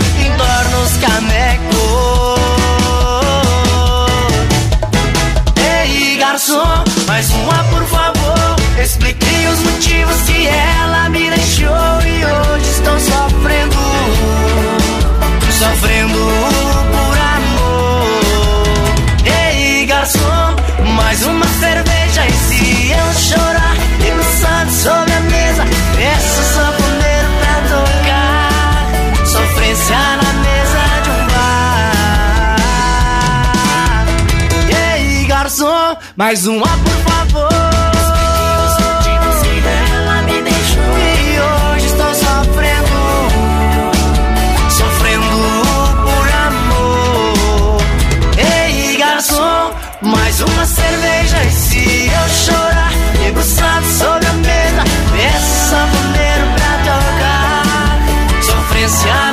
mais 36.16 36.46
uma 36.48 36.68
por 36.68 37.12
favor. 37.12 37.50
Ela 39.66 40.22
me 40.24 40.42
deixou 40.42 40.98
e 40.98 41.40
hoje 41.40 41.86
estou 41.86 42.14
sofrendo, 42.14 42.98
sofrendo 44.70 45.26
por 46.04 46.28
amor. 46.48 47.82
Ei, 48.38 48.98
garçom, 48.98 49.72
mais 50.02 50.42
uma 50.42 50.66
cerveja 50.66 51.44
e 51.44 51.52
se 51.52 52.12
eu 52.12 52.30
chorar, 52.30 52.92
debruçado 53.24 53.86
sobre 53.86 54.28
a 54.28 54.34
mesa, 54.34 54.84
peço 55.12 55.70
sanfoneiro 55.70 56.48
pra 56.56 56.72
tocar. 56.84 58.44
Sofrência 58.44 59.33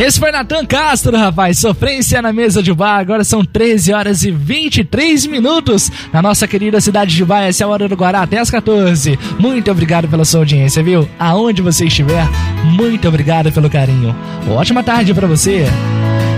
Esse 0.00 0.18
foi 0.18 0.32
Natan 0.32 0.64
Castro, 0.64 1.14
rapaz. 1.14 1.58
Sofrência 1.58 2.22
na 2.22 2.32
mesa 2.32 2.62
de 2.62 2.72
bar. 2.72 3.00
Agora 3.00 3.22
são 3.22 3.44
13 3.44 3.92
horas 3.92 4.22
e 4.22 4.30
23 4.30 5.26
minutos 5.26 5.92
na 6.10 6.22
nossa 6.22 6.48
querida 6.48 6.80
cidade 6.80 7.14
de 7.14 7.22
Bar. 7.22 7.42
Essa 7.42 7.64
é 7.64 7.66
a 7.66 7.68
hora 7.68 7.86
do 7.86 7.94
Guará 7.94 8.22
até 8.22 8.38
as 8.38 8.50
14. 8.50 9.18
Muito 9.38 9.70
obrigado 9.70 10.08
pela 10.08 10.24
sua 10.24 10.40
audiência, 10.40 10.82
viu? 10.82 11.06
Aonde 11.18 11.60
você 11.60 11.84
estiver, 11.84 12.26
muito 12.64 13.06
obrigado 13.06 13.52
pelo 13.52 13.68
carinho. 13.68 14.16
Ótima 14.48 14.82
tarde 14.82 15.12
pra 15.12 15.26
você. 15.26 15.66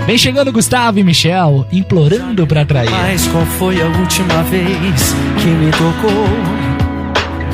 Vem 0.05 0.17
chegando 0.17 0.51
Gustavo 0.51 0.99
e 0.99 1.03
Michel, 1.03 1.65
implorando 1.71 2.45
pra 2.45 2.63
atrair. 2.63 2.91
Mas 2.91 3.25
qual 3.27 3.45
foi 3.45 3.81
a 3.81 3.85
última 3.85 4.43
vez 4.43 5.15
que 5.41 5.47
me 5.47 5.71
tocou? 5.71 6.27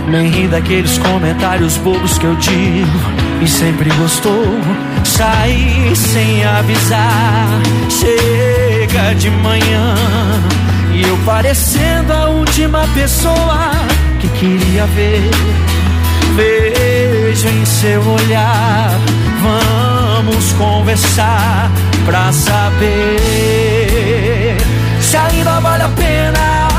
Nem 0.09 0.27
ri 0.27 0.47
daqueles 0.47 0.97
comentários 0.97 1.77
bobos 1.77 2.17
que 2.17 2.25
eu 2.25 2.35
digo 2.37 3.19
e 3.43 3.47
sempre 3.47 3.91
gostou. 3.91 4.43
Saí 5.19 5.93
sem 5.97 6.45
avisar, 6.45 7.59
chega 7.89 9.13
de 9.15 9.29
manhã 9.29 9.93
e 10.93 11.01
eu 11.01 11.17
parecendo 11.25 12.13
a 12.13 12.29
última 12.29 12.87
pessoa 12.93 13.71
que 14.21 14.29
queria 14.29 14.85
ver. 14.85 15.29
Vejo 16.37 17.49
em 17.49 17.65
seu 17.65 18.01
olhar, 18.01 18.97
vamos 19.41 20.53
conversar 20.53 21.69
pra 22.05 22.31
saber 22.31 23.17
se 25.01 25.17
ainda 25.17 25.59
vale 25.59 25.83
a 25.83 25.89
pena. 25.89 26.69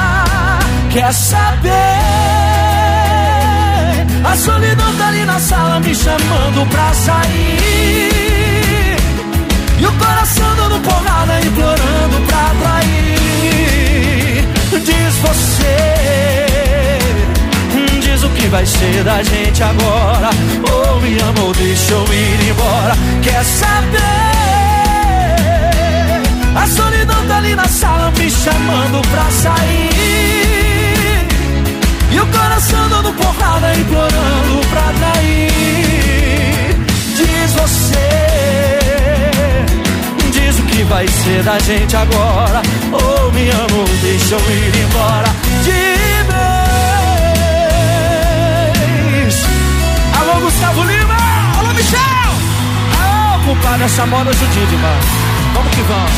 Quer 0.91 1.13
saber? 1.13 1.71
A 4.25 4.35
solidão 4.35 4.97
tá 4.97 5.09
ali 5.09 5.27
na 5.27 5.39
sala 5.39 5.79
me 5.81 5.95
chamando 5.95 6.67
pra 6.71 6.95
sair. 6.95 8.30
Coração 10.03 10.57
dando 10.57 10.81
porrada, 10.81 11.41
implorando 11.41 12.21
pra 12.27 12.41
atrair. 12.51 13.21
Diz 14.85 15.15
você, 15.19 15.79
diz 18.01 18.23
o 18.23 18.29
que 18.31 18.47
vai 18.49 18.65
ser 18.67 19.05
da 19.05 19.23
gente 19.23 19.63
agora. 19.63 20.31
Ou 20.73 21.01
me 21.01 21.19
ama 21.19 21.43
ou 21.43 21.53
deixa 21.53 21.93
eu 21.93 22.05
ir 22.13 22.49
embora. 22.51 22.97
Quer 23.23 23.45
saber? 23.45 24.31
A 26.57 26.67
solidão 26.67 27.27
tá 27.27 27.37
ali 27.37 27.55
na 27.55 27.69
sala 27.69 28.11
me 28.19 28.31
chamando 28.31 29.01
pra 29.09 29.31
sair. 29.31 29.91
E 32.13 32.19
o 32.19 32.27
coração 32.27 32.89
dando 32.89 33.13
porrada, 33.15 33.73
implorando 33.75 34.67
pra 34.71 34.93
trair. 34.99 35.51
Diz 37.17 37.53
você, 37.53 38.09
que 40.81 40.85
vai 40.85 41.07
ser 41.07 41.43
da 41.43 41.59
gente 41.59 41.95
agora. 41.95 42.63
Ou 42.91 43.33
me 43.33 43.51
amo, 43.51 43.81
ou 43.81 43.89
deixa 44.01 44.35
eu 44.35 44.41
ir 44.41 44.77
embora. 44.83 45.29
Diz. 45.63 45.91
Alô, 50.19 50.41
Gustavo 50.41 50.83
Lima! 50.85 51.17
Alô, 51.59 51.75
Michel! 51.75 52.01
Alô, 52.99 53.45
culpado, 53.45 53.83
essa 53.85 54.07
moda 54.07 54.33
judia 54.33 54.67
demais. 54.67 55.05
Vamos 55.55 55.75
que 55.75 55.83
vamos. 55.83 56.13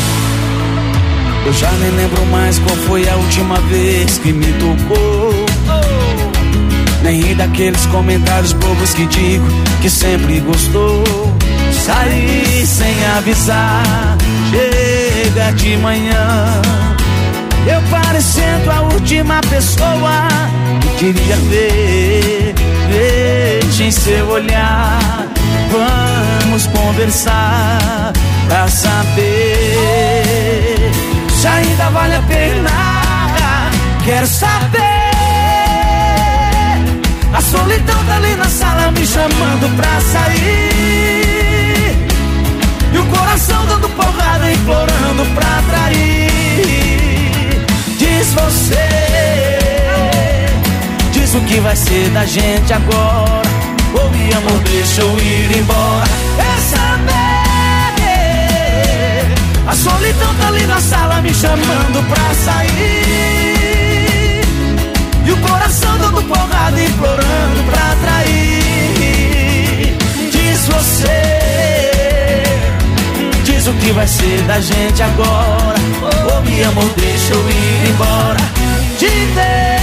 Eu 1.47 1.53
já 1.53 1.71
nem 1.73 1.91
lembro 1.91 2.25
mais 2.27 2.61
qual 2.61 2.77
foi 2.87 3.09
a 3.09 3.17
última 3.17 3.57
vez 3.63 4.19
que 4.19 4.33
me 4.33 4.53
tocou. 4.53 5.52
Nem 7.03 7.21
ri 7.21 7.35
daqueles 7.35 7.85
comentários 7.87 8.53
bobos 8.53 8.95
que 8.95 9.07
digo 9.07 9.47
que 9.81 9.91
sempre 9.91 10.41
gostou. 10.41 11.03
Saí 11.85 12.65
sem 12.67 12.95
avisar, 13.17 14.17
chega 14.51 15.53
de 15.53 15.77
manhã. 15.79 16.63
Eu 17.67 17.81
parecendo 17.91 18.71
a 18.71 18.83
última 18.83 19.41
pessoa 19.51 20.29
que 20.99 21.13
queria 21.13 21.37
ver. 21.37 22.55
Veja 22.89 23.85
em 23.85 23.91
seu 23.91 24.29
olhar, 24.29 25.27
vamos 25.71 26.67
conversar 26.67 28.13
pra 28.49 28.69
saber 28.69 29.33
se 31.41 31.47
ainda 31.47 31.91
vale 31.91 32.15
a 32.15 32.23
pena. 32.23 32.71
Quero 34.05 34.27
saber. 34.27 35.02
A 37.35 37.41
solidão 37.41 38.05
tá 38.05 38.17
ali 38.17 38.37
na 38.37 38.45
sala 38.45 38.91
me 38.93 39.07
chamando 39.07 39.77
pra 39.77 40.01
sair. 40.01 41.97
E 42.93 42.99
o 42.99 43.05
coração 43.07 43.65
dando 43.67 43.89
porrada, 43.91 44.53
implorando 44.53 45.25
pra 45.35 45.59
atrair. 45.59 46.31
Diz 47.99 48.35
você, 48.35 48.89
diz 51.13 51.35
o 51.35 51.41
que 51.41 51.59
vai 51.61 51.75
ser 51.75 52.11
da 52.11 52.27
gente 52.27 52.73
agora. 52.73 53.43
Ou 53.95 54.11
me 54.11 54.33
ama 54.33 54.53
ou 54.53 54.59
deixa 54.61 55.01
eu 55.01 55.19
ir 55.19 55.57
embora. 55.57 56.05
É 56.39 56.61
saber. 56.61 57.33
A 59.67 59.75
solidão 59.75 60.35
tá 60.35 60.49
ali 60.49 60.67
na 60.67 60.81
sala 60.81 61.23
me 61.23 61.33
chamando 61.33 62.07
pra 62.09 62.35
sair. 62.35 63.42
Dando 66.23 66.29
porrada, 66.29 66.81
implorando 66.81 67.65
pra 67.65 67.97
trair. 67.97 68.63
Diz 70.31 70.69
você, 70.69 72.45
diz 73.45 73.67
o 73.67 73.73
que 73.75 73.91
vai 73.93 74.07
ser 74.07 74.41
da 74.43 74.61
gente 74.61 75.03
agora. 75.03 75.75
Oh, 76.03 76.41
meu 76.49 76.69
amor, 76.69 76.89
deixa 76.97 77.35
eu 77.35 77.51
ir 77.51 77.91
embora. 77.91 78.39
De 78.99 79.07
vez. 79.07 79.82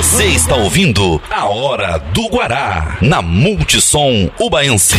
Você 0.00 0.24
está 0.28 0.56
ouvindo 0.56 1.20
a 1.30 1.44
Hora 1.44 1.98
do 2.14 2.26
Guará 2.28 2.96
na 3.02 3.20
Multissom 3.20 4.30
Ubaense. 4.40 4.96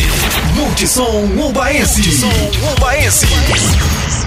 Multissom 0.54 1.24
Ubaense. 1.44 2.00
Multissom 2.00 2.72
Ubaense. 2.76 3.26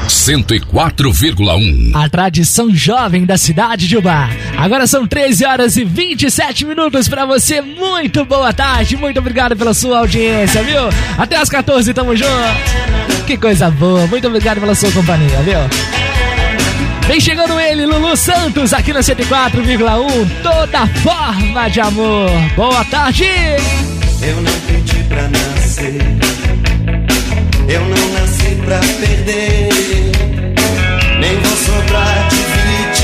104,1. 0.10 1.96
A 1.96 2.10
tradição 2.10 2.76
jovem 2.76 3.24
da 3.24 3.38
cidade 3.38 3.88
de 3.88 3.96
Ubá. 3.96 4.30
Agora 4.58 4.86
são 4.86 5.08
13 5.08 5.46
horas 5.46 5.78
e 5.78 5.86
27 5.86 6.66
minutos 6.66 7.08
para 7.08 7.26
você. 7.26 7.62
Muito 7.62 8.26
boa 8.26 8.52
tarde, 8.52 8.98
muito 8.98 9.18
obrigado 9.18 9.56
pela 9.56 9.74
sua 9.74 10.00
audiência, 10.00 10.62
viu? 10.62 10.90
Até 11.18 11.38
as 11.38 11.48
14, 11.48 11.94
tamo 11.94 12.18
junto. 12.18 13.24
Que 13.26 13.38
coisa 13.38 13.72
boa, 13.72 14.06
muito 14.08 14.28
obrigado 14.28 14.60
pela 14.60 14.76
sua 14.76 14.92
companhia, 14.92 15.40
viu? 15.40 16.05
Vem 17.08 17.20
chegando 17.20 17.60
ele, 17.60 17.86
Lulu 17.86 18.18
Santos, 18.18 18.74
aqui 18.74 18.92
na 18.92 19.02
104,1. 19.02 20.28
Toda 20.42 20.88
forma 20.88 21.68
de 21.70 21.80
amor. 21.80 22.32
Boa 22.56 22.84
tarde. 22.86 23.26
Eu 24.22 24.42
não 24.42 24.52
pedi 24.62 25.04
pra 25.04 25.28
nascer. 25.28 26.02
Eu 27.70 27.82
não 27.82 28.10
nasci 28.14 28.56
pra 28.66 28.80
perder. 28.80 29.70
Nem 31.20 31.40
vou 31.42 31.58
sobrar 31.58 32.28
de 32.30 32.36
vítima 32.38 32.95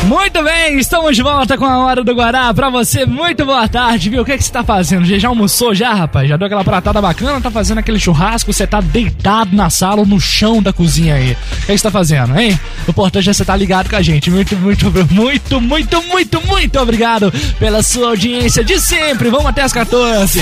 Muito 0.09 0.41
bem, 0.41 0.79
estamos 0.79 1.15
de 1.15 1.21
volta 1.21 1.55
com 1.55 1.65
a 1.65 1.77
Hora 1.77 2.03
do 2.03 2.15
Guará. 2.15 2.51
Pra 2.51 2.67
você, 2.71 3.05
muito 3.05 3.45
boa 3.45 3.67
tarde, 3.67 4.09
viu? 4.09 4.23
O 4.23 4.25
que, 4.25 4.35
que 4.35 4.43
você 4.43 4.51
tá 4.51 4.63
fazendo? 4.63 5.05
Já, 5.05 5.19
já 5.19 5.27
almoçou 5.27 5.75
já, 5.75 5.93
rapaz? 5.93 6.27
Já 6.27 6.35
deu 6.35 6.47
aquela 6.47 6.63
pratada 6.63 6.99
bacana? 6.99 7.39
Tá 7.39 7.51
fazendo 7.51 7.77
aquele 7.77 7.99
churrasco? 7.99 8.51
Você 8.51 8.65
tá 8.65 8.81
deitado 8.81 9.55
na 9.55 9.69
sala 9.69 9.99
ou 9.99 10.07
no 10.07 10.19
chão 10.19 10.63
da 10.63 10.73
cozinha 10.73 11.13
aí? 11.13 11.33
O 11.33 11.35
que, 11.57 11.65
que 11.67 11.77
você 11.77 11.83
tá 11.83 11.91
fazendo, 11.91 12.39
hein? 12.39 12.59
O 12.87 12.89
importante 12.89 13.29
é 13.29 13.33
você 13.33 13.45
tá 13.45 13.55
ligado 13.55 13.87
com 13.87 13.97
a 13.97 14.01
gente. 14.01 14.31
Muito, 14.31 14.55
muito, 14.55 14.91
muito, 15.13 15.61
muito, 15.61 16.01
muito, 16.01 16.41
muito 16.47 16.79
obrigado 16.79 17.31
pela 17.59 17.83
sua 17.83 18.07
audiência 18.07 18.63
de 18.63 18.79
sempre. 18.79 19.29
Vamos 19.29 19.45
até 19.45 19.61
as 19.61 19.71
14. 19.71 20.41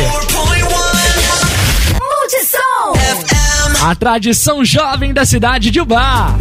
Multissom! 1.99 3.85
A 3.85 3.93
tradição 3.95 4.63
jovem 4.63 5.13
da 5.13 5.25
cidade 5.25 5.69
de 5.69 5.81
Ubá. 5.81 6.37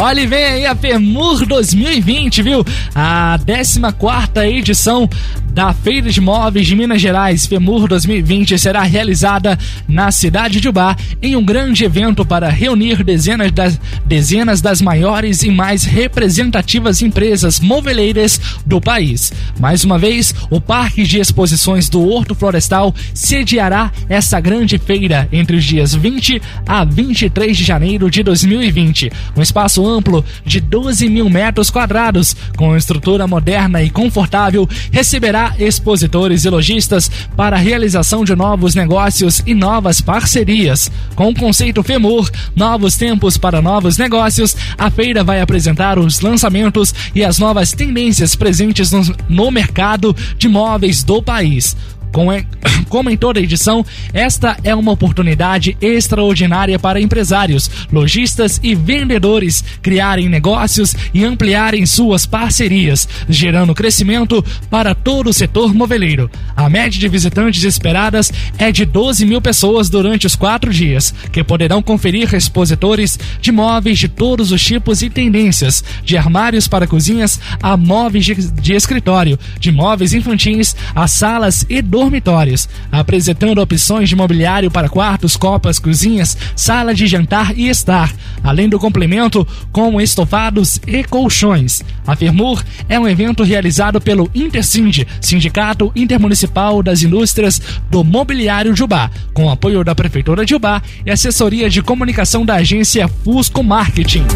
Olha, 0.00 0.26
vem 0.26 0.44
aí 0.44 0.66
a 0.66 0.74
FEMUR 0.74 1.46
2020, 1.46 2.42
viu? 2.42 2.64
A 2.94 3.38
14 3.44 4.38
edição 4.46 5.08
da 5.52 5.74
Feira 5.74 6.08
de 6.08 6.20
Móveis 6.20 6.66
de 6.66 6.74
Minas 6.74 7.00
Gerais, 7.00 7.44
FEMUR 7.44 7.86
2020, 7.86 8.58
será 8.58 8.82
realizada 8.82 9.58
na 9.86 10.10
cidade 10.10 10.60
de 10.60 10.68
Ubá 10.68 10.96
em 11.20 11.36
um 11.36 11.44
grande 11.44 11.84
evento 11.84 12.24
para 12.24 12.48
reunir 12.48 13.04
dezenas 13.04 13.52
das, 13.52 13.78
dezenas 14.06 14.62
das 14.62 14.80
maiores 14.80 15.42
e 15.42 15.50
mais 15.50 15.84
representativas 15.84 17.02
empresas 17.02 17.60
moveleiras 17.60 18.40
do 18.64 18.80
país. 18.80 19.30
Mais 19.60 19.84
uma 19.84 19.98
vez, 19.98 20.34
o 20.48 20.58
Parque 20.58 21.02
de 21.02 21.20
Exposições 21.20 21.88
do 21.90 22.02
Horto 22.08 22.34
Florestal 22.34 22.94
sediará 23.12 23.92
essa 24.08 24.40
grande 24.40 24.78
feira 24.78 25.28
entre 25.30 25.56
os 25.56 25.64
dias 25.64 25.94
20 25.94 26.40
a 26.66 26.82
23 26.82 27.54
de 27.54 27.62
janeiro 27.62 28.10
de 28.10 28.22
2020. 28.22 29.12
Um 29.36 29.42
espaço 29.42 29.86
amplo 29.86 30.24
de 30.46 30.60
12 30.60 31.10
mil 31.10 31.28
metros 31.28 31.70
quadrados, 31.70 32.34
com 32.56 32.74
estrutura 32.74 33.26
moderna 33.26 33.82
e 33.82 33.90
confortável, 33.90 34.66
receberá 34.90 35.41
expositores 35.58 36.44
e 36.44 36.50
lojistas 36.50 37.10
para 37.36 37.56
a 37.56 37.58
realização 37.58 38.24
de 38.24 38.34
novos 38.34 38.74
negócios 38.74 39.42
e 39.46 39.54
novas 39.54 40.00
parcerias. 40.00 40.90
Com 41.14 41.28
o 41.30 41.34
conceito 41.34 41.82
FEMUR, 41.82 42.28
Novos 42.54 42.96
Tempos 42.96 43.36
para 43.36 43.62
Novos 43.62 43.96
Negócios, 43.98 44.56
a 44.76 44.90
feira 44.90 45.22
vai 45.24 45.40
apresentar 45.40 45.98
os 45.98 46.20
lançamentos 46.20 46.94
e 47.14 47.24
as 47.24 47.38
novas 47.38 47.72
tendências 47.72 48.34
presentes 48.34 48.90
no, 48.90 49.02
no 49.28 49.50
mercado 49.50 50.14
de 50.36 50.48
móveis 50.48 51.02
do 51.02 51.22
país. 51.22 51.76
E- 52.12 52.62
Como 52.88 53.08
em 53.08 53.16
toda 53.16 53.40
edição, 53.40 53.84
esta 54.12 54.56
é 54.62 54.74
uma 54.74 54.92
oportunidade 54.92 55.76
extraordinária 55.80 56.78
para 56.78 57.00
empresários, 57.00 57.70
lojistas 57.90 58.60
e 58.62 58.74
vendedores 58.74 59.64
criarem 59.80 60.28
negócios 60.28 60.94
e 61.14 61.24
ampliarem 61.24 61.86
suas 61.86 62.26
parcerias, 62.26 63.08
gerando 63.28 63.74
crescimento 63.74 64.44
para 64.68 64.94
todo 64.94 65.30
o 65.30 65.32
setor 65.32 65.74
moveleiro. 65.74 66.30
A 66.54 66.68
média 66.68 67.00
de 67.00 67.08
visitantes 67.08 67.64
esperadas 67.64 68.32
é 68.58 68.70
de 68.70 68.84
12 68.84 69.24
mil 69.24 69.40
pessoas 69.40 69.88
durante 69.88 70.26
os 70.26 70.36
quatro 70.36 70.72
dias, 70.72 71.14
que 71.32 71.42
poderão 71.42 71.82
conferir 71.82 72.34
expositores 72.34 73.18
de 73.40 73.50
móveis 73.50 73.98
de 73.98 74.08
todos 74.08 74.52
os 74.52 74.62
tipos 74.62 75.02
e 75.02 75.08
tendências, 75.08 75.82
de 76.04 76.16
armários 76.16 76.68
para 76.68 76.86
cozinhas 76.86 77.40
a 77.62 77.76
móveis 77.76 78.26
de, 78.26 78.74
escritório, 78.74 79.38
de 79.58 79.72
móveis 79.72 80.12
infantis 80.12 80.76
a 80.94 81.06
salas 81.06 81.64
e 81.68 81.80
dormitórios, 82.02 82.68
apresentando 82.90 83.60
opções 83.60 84.08
de 84.08 84.16
mobiliário 84.16 84.70
para 84.70 84.88
quartos, 84.88 85.36
copas, 85.36 85.78
cozinhas, 85.78 86.36
sala 86.56 86.92
de 86.92 87.06
jantar 87.06 87.56
e 87.56 87.68
estar, 87.68 88.12
além 88.42 88.68
do 88.68 88.78
complemento 88.78 89.46
com 89.70 90.00
estofados 90.00 90.80
e 90.84 91.04
colchões. 91.04 91.82
A 92.04 92.16
Fermur 92.16 92.60
é 92.88 92.98
um 92.98 93.06
evento 93.06 93.44
realizado 93.44 94.00
pelo 94.00 94.28
Intercind, 94.34 95.04
Sindicato 95.20 95.92
Intermunicipal 95.94 96.82
das 96.82 97.02
Indústrias 97.02 97.62
do 97.88 98.02
Mobiliário 98.02 98.74
de 98.74 98.82
Ubá, 98.82 99.08
com 99.32 99.48
apoio 99.48 99.84
da 99.84 99.94
Prefeitura 99.94 100.44
de 100.44 100.56
Ubá 100.56 100.82
e 101.06 101.10
assessoria 101.10 101.70
de 101.70 101.82
comunicação 101.82 102.44
da 102.44 102.56
agência 102.56 103.06
Fusco 103.06 103.62
Marketing. 103.62 104.26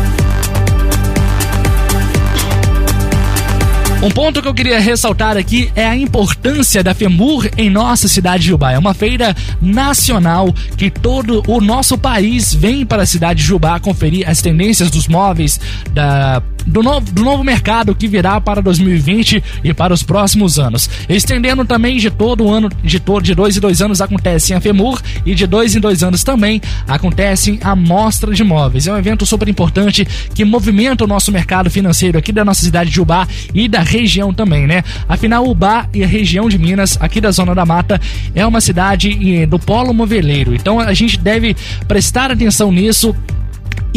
Um 4.07 4.11
ponto 4.13 4.41
que 4.41 4.47
eu 4.47 4.55
queria 4.55 4.79
ressaltar 4.79 5.37
aqui 5.37 5.69
é 5.75 5.85
a 5.85 5.97
importância 5.97 6.81
da 6.81 6.95
FEMUR 6.95 7.51
em 7.59 7.69
nossa 7.69 8.07
cidade 8.07 8.45
de 8.45 8.55
Ubá. 8.55 8.71
É 8.71 8.79
uma 8.79 8.95
feira 8.95 9.35
nacional 9.61 10.55
que 10.77 10.89
todo 10.89 11.43
o 11.49 11.61
nosso 11.61 11.99
país 11.99 12.55
vem 12.55 12.87
para 12.87 13.03
a 13.03 13.07
cidade 13.07 13.43
de 13.43 13.53
Ubá 13.53 13.81
conferir 13.81 14.29
as 14.31 14.41
tendências 14.41 14.93
dos 14.93 15.09
móveis, 15.09 15.59
da, 15.93 16.41
do, 16.65 16.85
novo, 16.85 17.11
do 17.11 17.25
novo 17.25 17.43
mercado 17.43 17.97
que 17.97 18.07
virá 18.07 18.41
para 18.41 18.63
2020 18.63 19.43
e 19.65 19.75
para 19.75 19.93
os 19.93 20.05
próximos 20.05 20.57
anos. 20.57 20.89
Estendendo 21.09 21.65
também 21.65 21.97
de 21.97 22.09
todo 22.09 22.49
ano, 22.49 22.69
de, 22.85 23.03
de 23.23 23.35
dois 23.35 23.57
em 23.57 23.61
dois 23.61 23.83
anos 23.83 24.01
acontece 24.01 24.55
a 24.55 24.61
FEMUR 24.61 25.03
e 25.25 25.35
de 25.35 25.49
dois 25.49 25.75
em 25.75 25.81
dois 25.81 26.05
anos 26.05 26.23
também 26.23 26.63
acontece 26.87 27.59
a 27.61 27.75
Mostra 27.75 28.33
de 28.33 28.45
Móveis. 28.45 28.87
É 28.87 28.93
um 28.93 28.99
evento 28.99 29.27
super 29.27 29.49
importante 29.49 30.07
que 30.33 30.45
movimenta 30.45 31.03
o 31.03 31.09
nosso 31.09 31.33
mercado 31.33 31.69
financeiro 31.69 32.17
aqui 32.17 32.31
da 32.31 32.45
nossa 32.45 32.63
cidade 32.63 32.89
de 32.89 33.01
Ubá 33.01 33.27
e 33.53 33.67
da 33.67 33.81
região 33.81 33.96
também, 34.33 34.67
né? 34.67 34.83
Afinal, 35.09 35.47
Ubá 35.49 35.89
e 35.95 36.05
a 36.05 36.07
região 36.07 36.49
de 36.49 36.59
Minas, 36.59 36.99
aqui 37.01 37.21
da 37.21 37.31
Zona 37.31 37.55
da 37.55 37.65
Mata, 37.65 38.01
é 38.35 38.47
uma 38.47 38.61
cidade 38.61 39.43
eh, 39.43 39.47
do 39.47 39.59
polo 39.59 39.95
moveleiro. 39.95 40.55
Então 40.55 40.79
a 40.81 40.93
gente 40.93 41.19
deve 41.19 41.57
prestar 41.87 42.31
atenção 42.31 42.71
nisso 42.71 43.15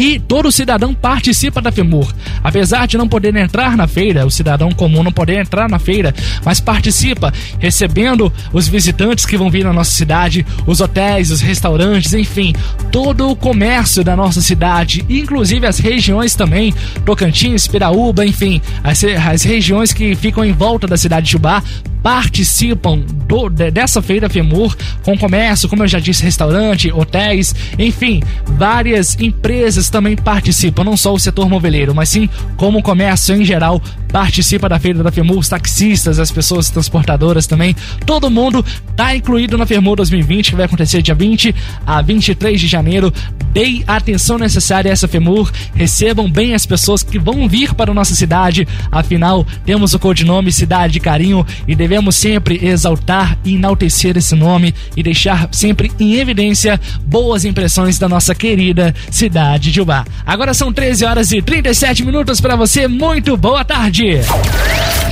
e 0.00 0.18
todo 0.18 0.50
cidadão 0.50 0.94
participa 0.94 1.60
da 1.60 1.70
FEMUR. 1.70 2.10
Apesar 2.42 2.86
de 2.88 2.96
não 2.96 3.06
poder 3.06 3.36
entrar 3.36 3.76
na 3.76 3.86
feira, 3.86 4.24
o 4.24 4.30
cidadão 4.30 4.72
comum 4.72 5.02
não 5.02 5.12
poder 5.12 5.38
entrar 5.38 5.68
na 5.68 5.78
feira, 5.78 6.14
mas 6.42 6.58
participa, 6.58 7.30
recebendo 7.58 8.32
os 8.50 8.66
visitantes 8.66 9.26
que 9.26 9.36
vão 9.36 9.50
vir 9.50 9.62
na 9.62 9.74
nossa 9.74 9.90
cidade, 9.90 10.46
os 10.66 10.80
hotéis, 10.80 11.30
os 11.30 11.42
restaurantes, 11.42 12.14
enfim, 12.14 12.54
todo 12.90 13.28
o 13.28 13.36
comércio 13.36 14.02
da 14.02 14.16
nossa 14.16 14.40
cidade, 14.40 15.04
inclusive 15.06 15.66
as 15.66 15.78
regiões 15.78 16.34
também, 16.34 16.72
Tocantins, 17.04 17.68
Piraúba, 17.68 18.24
enfim, 18.24 18.58
as, 18.82 19.04
as 19.04 19.42
regiões 19.42 19.92
que 19.92 20.14
ficam 20.14 20.42
em 20.42 20.52
volta 20.52 20.86
da 20.86 20.96
cidade 20.96 21.28
de 21.28 21.36
Ubá 21.36 21.62
participam 22.02 22.98
do, 23.26 23.50
de- 23.50 23.70
dessa 23.70 24.00
feira 24.00 24.26
FEMUR 24.30 24.74
com 25.02 25.18
comércio, 25.18 25.68
como 25.68 25.82
eu 25.82 25.88
já 25.88 25.98
disse, 25.98 26.22
restaurante, 26.22 26.90
hotéis, 26.90 27.54
enfim, 27.78 28.22
várias 28.46 29.20
empresas 29.20 29.89
também 29.90 30.16
participam, 30.16 30.84
não 30.84 30.96
só 30.96 31.12
o 31.12 31.18
setor 31.18 31.48
moveleiro, 31.48 31.94
mas 31.94 32.08
sim 32.08 32.28
como 32.56 32.78
o 32.78 32.82
comércio 32.82 33.34
em 33.34 33.44
geral. 33.44 33.82
Participa 34.12 34.68
da 34.68 34.78
feira 34.78 35.04
da 35.04 35.12
FEMUR, 35.12 35.38
os 35.38 35.48
taxistas, 35.48 36.18
as 36.18 36.32
pessoas 36.32 36.68
transportadoras 36.68 37.46
também, 37.46 37.76
todo 38.04 38.30
mundo 38.30 38.64
tá 38.96 39.14
incluído 39.14 39.56
na 39.56 39.66
FEMUR 39.66 39.96
2020, 39.96 40.50
que 40.50 40.56
vai 40.56 40.66
acontecer 40.66 41.00
dia 41.00 41.14
20 41.14 41.54
a 41.86 42.02
23 42.02 42.60
de 42.60 42.66
janeiro. 42.66 43.12
Dei 43.52 43.84
a 43.86 43.96
atenção 43.96 44.38
necessária 44.38 44.90
a 44.90 44.92
essa 44.92 45.08
FEMUR, 45.08 45.50
recebam 45.74 46.30
bem 46.30 46.54
as 46.54 46.66
pessoas 46.66 47.02
que 47.02 47.18
vão 47.18 47.48
vir 47.48 47.74
para 47.74 47.90
a 47.90 47.94
nossa 47.94 48.14
cidade, 48.14 48.66
afinal, 48.90 49.46
temos 49.64 49.94
o 49.94 49.98
codinome 49.98 50.52
Cidade 50.52 50.94
de 50.94 51.00
Carinho 51.00 51.46
e 51.66 51.74
devemos 51.74 52.16
sempre 52.16 52.64
exaltar 52.64 53.38
e 53.44 53.54
enaltecer 53.54 54.16
esse 54.16 54.34
nome 54.34 54.74
e 54.96 55.02
deixar 55.02 55.48
sempre 55.52 55.90
em 55.98 56.14
evidência 56.14 56.80
boas 57.04 57.44
impressões 57.44 57.98
da 57.98 58.08
nossa 58.08 58.34
querida 58.34 58.94
cidade 59.10 59.72
de 59.72 59.79
Ubá. 59.82 60.04
Agora 60.24 60.54
são 60.54 60.72
13 60.72 61.04
horas 61.04 61.32
e 61.32 61.42
37 61.42 62.04
minutos 62.04 62.40
para 62.40 62.56
você, 62.56 62.86
muito 62.88 63.36
boa 63.36 63.64
tarde! 63.64 64.20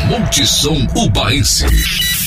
Multissom 0.08 0.86
Ubaense. 0.94 1.66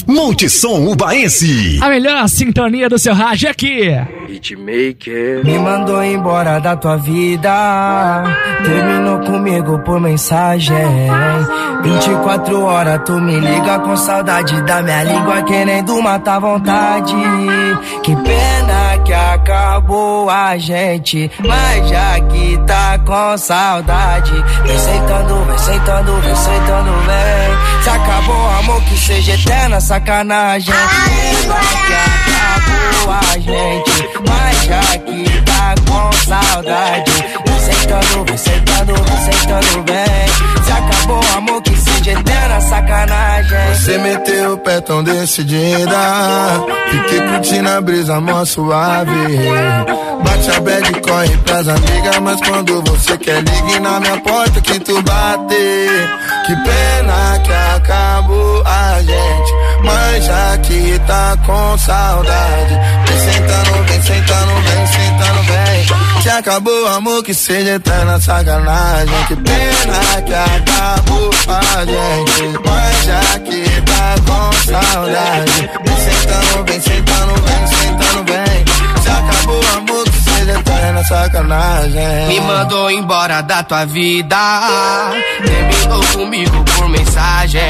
Multissom 0.08 0.92
Ubaense. 0.92 1.80
A 1.82 1.90
melhor 1.90 2.28
sintonia 2.30 2.88
do 2.88 3.00
seu 3.00 3.14
rádio 3.14 3.48
é 3.48 3.52
aqui. 3.52 3.90
Hitmaker 4.30 5.44
Me 5.44 5.60
mandou 5.60 6.04
embora 6.04 6.60
da 6.60 6.76
tua 6.76 6.98
vida 6.98 8.24
Terminou 8.64 9.20
comigo 9.20 9.80
por 9.80 10.00
mensagem 10.00 10.76
24 11.84 12.62
horas 12.64 13.02
tu 13.06 13.20
me 13.20 13.40
liga 13.40 13.80
com 13.80 13.98
saudade 13.98 14.62
Da 14.64 14.82
minha 14.82 15.04
língua 15.04 15.44
querendo 15.44 16.02
matar 16.02 16.36
a 16.36 16.40
vontade 16.40 17.14
Que 18.04 18.16
pena 18.16 18.98
que 19.04 19.14
acabou 19.14 20.30
a 20.30 20.58
gente 20.58 21.30
Mas 21.46 21.90
já 21.90 22.21
que 22.30 22.58
tá 22.68 23.00
com 23.00 23.38
saudade. 23.38 24.34
Vem 24.66 24.80
sentando, 24.80 25.46
vem 25.46 25.58
sentando, 25.58 26.22
vem 26.22 26.36
sentando, 26.36 26.92
vem. 27.06 27.84
Se 27.84 27.90
acabou 27.90 28.50
amor 28.60 28.82
que 28.84 28.98
seja 28.98 29.34
eterna 29.34 29.82
sacanagem. 29.82 30.74
Pena 30.74 31.56
que 31.56 31.94
acabou 31.94 33.14
a 33.14 33.40
gente 33.40 34.12
mas 34.28 34.64
já 34.64 34.82
que 35.00 35.42
tá 35.44 35.76
com 35.88 36.12
saudade. 36.12 37.12
Vem 37.46 37.60
sentando, 37.60 38.26
vem 38.26 38.38
sentando, 38.38 38.94
vem 38.94 39.34
sentando 39.34 39.86
Se 40.66 40.72
acabou 40.72 41.22
amor 41.38 41.62
que 41.62 41.76
eterna 42.10 42.62
sacanagem 42.62 43.76
Você 43.76 43.98
meteu 43.98 44.54
o 44.54 44.58
pé 44.58 44.82
tão 44.82 45.04
decidida. 45.04 45.98
Fiquei 46.90 47.22
curtindo 47.22 47.70
a 47.70 47.82
brisa 47.82 48.20
mó 48.20 48.44
suave. 48.46 49.38
Bate 50.24 50.52
a 50.52 50.60
bad, 50.62 51.02
corre 51.02 51.38
pras 51.38 51.68
amigas. 51.68 52.20
Mas 52.22 52.42
quando 52.42 52.82
você 52.84 53.18
quer, 53.18 53.42
ligue 53.44 53.80
na 53.80 54.00
minha 54.00 54.20
porta 54.22 54.62
que 54.62 54.80
tu 54.80 55.02
bate. 55.02 55.88
Que 56.46 56.56
pena 56.56 57.40
que 57.44 57.54
acabou 57.54 58.64
a 58.66 59.00
gente. 59.02 59.71
Mas 59.84 60.26
já 60.26 60.58
que 60.60 61.00
tá 61.08 61.38
com 61.46 61.78
saudade. 61.78 62.80
Vem 63.08 63.20
sentando, 63.20 63.84
vem 63.84 64.02
sentando, 64.02 64.54
vem 64.62 64.88
sentando, 64.88 65.44
vem. 65.44 66.22
Se 66.22 66.30
acabou 66.30 66.84
o 66.84 66.88
amor, 66.88 67.24
que 67.24 67.34
seja 67.34 67.76
eterna 67.76 68.20
sacanagem. 68.20 69.26
Que 69.28 69.36
pena 69.36 70.22
que 70.26 70.34
acabou 70.34 71.30
a 71.48 71.86
gente. 71.86 72.60
Mas 72.66 73.06
já 73.06 73.40
que 73.40 73.82
tá 73.82 74.16
com 74.26 74.52
saudade. 74.72 75.70
Vem 75.84 75.98
sentando, 75.98 76.64
vem 76.66 76.82
sentando, 76.82 77.34
vem 77.42 77.68
sentando, 77.68 78.24
vem. 78.26 79.02
Se 79.02 79.10
acabou 79.10 79.62
o 79.62 79.78
amor, 79.78 80.04
que 80.04 80.22
seja 80.22 80.60
eterna 80.60 81.04
sacanagem. 81.06 82.28
Me 82.28 82.40
mandou 82.42 82.92
embora 82.92 83.42
da 83.42 83.64
tua 83.64 83.86
vida. 83.86 84.38
Terminou 85.44 86.04
comigo 86.14 86.64
por 86.76 86.88
mensagem. 86.90 87.62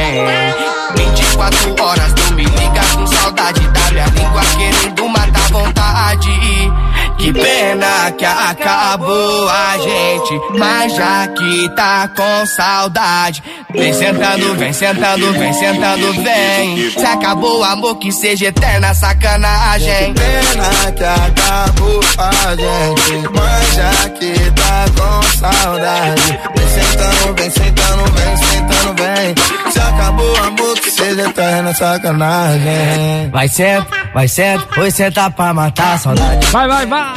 24 0.95 1.83
horas 1.83 2.13
não 2.15 2.35
me 2.35 2.43
liga 2.43 2.81
com 2.93 3.07
saudade 3.07 3.59
da 3.69 3.91
minha 3.91 4.05
língua 4.07 4.41
querendo 4.57 5.09
matar 5.09 5.51
vontade. 5.51 6.71
Que 7.17 7.31
pena 7.31 8.11
que 8.17 8.25
acabou 8.25 9.47
a 9.47 9.77
gente, 9.77 10.57
mas 10.57 10.95
já 10.95 11.27
que 11.27 11.69
tá 11.75 12.07
com 12.07 12.45
saudade, 12.47 13.43
vem 13.71 13.93
sentando, 13.93 14.55
vem 14.55 14.73
sentando, 14.73 15.31
vem 15.33 15.53
sentando, 15.53 16.13
vem. 16.13 16.89
Se 16.89 17.05
acabou 17.05 17.59
o 17.59 17.63
amor 17.63 17.95
que 17.97 18.11
seja 18.11 18.47
eterna 18.47 18.93
sacanagem. 18.95 20.13
Que 20.15 20.19
pena 20.19 20.91
que 20.91 21.03
acabou 21.03 21.99
a 22.17 22.55
gente, 22.55 23.29
mas 23.35 23.73
já 23.75 24.09
que 24.09 24.51
tá 24.51 24.85
com 24.97 25.37
saudade, 25.37 26.39
vem 26.55 26.67
sentando, 26.69 27.35
vem 27.35 27.51
sentando, 27.51 28.11
vem 28.13 28.37
sentando, 28.37 28.95
vem. 28.95 29.71
Se 29.71 29.79
acabou 29.79 30.33
o 30.33 30.43
amor 30.43 30.80
seja 30.91 31.21
eterna 31.21 31.73
sacanagem. 31.73 33.29
Vai 33.31 33.47
senta, 33.47 33.87
vai 34.13 34.27
senta, 34.27 34.79
oi 34.79 34.91
senta 34.91 35.29
pra 35.31 35.53
matar 35.53 35.93
a 35.93 35.97
saudade. 35.97 36.45
Vai, 36.47 36.67
vai, 36.67 36.85
vai. 36.85 37.13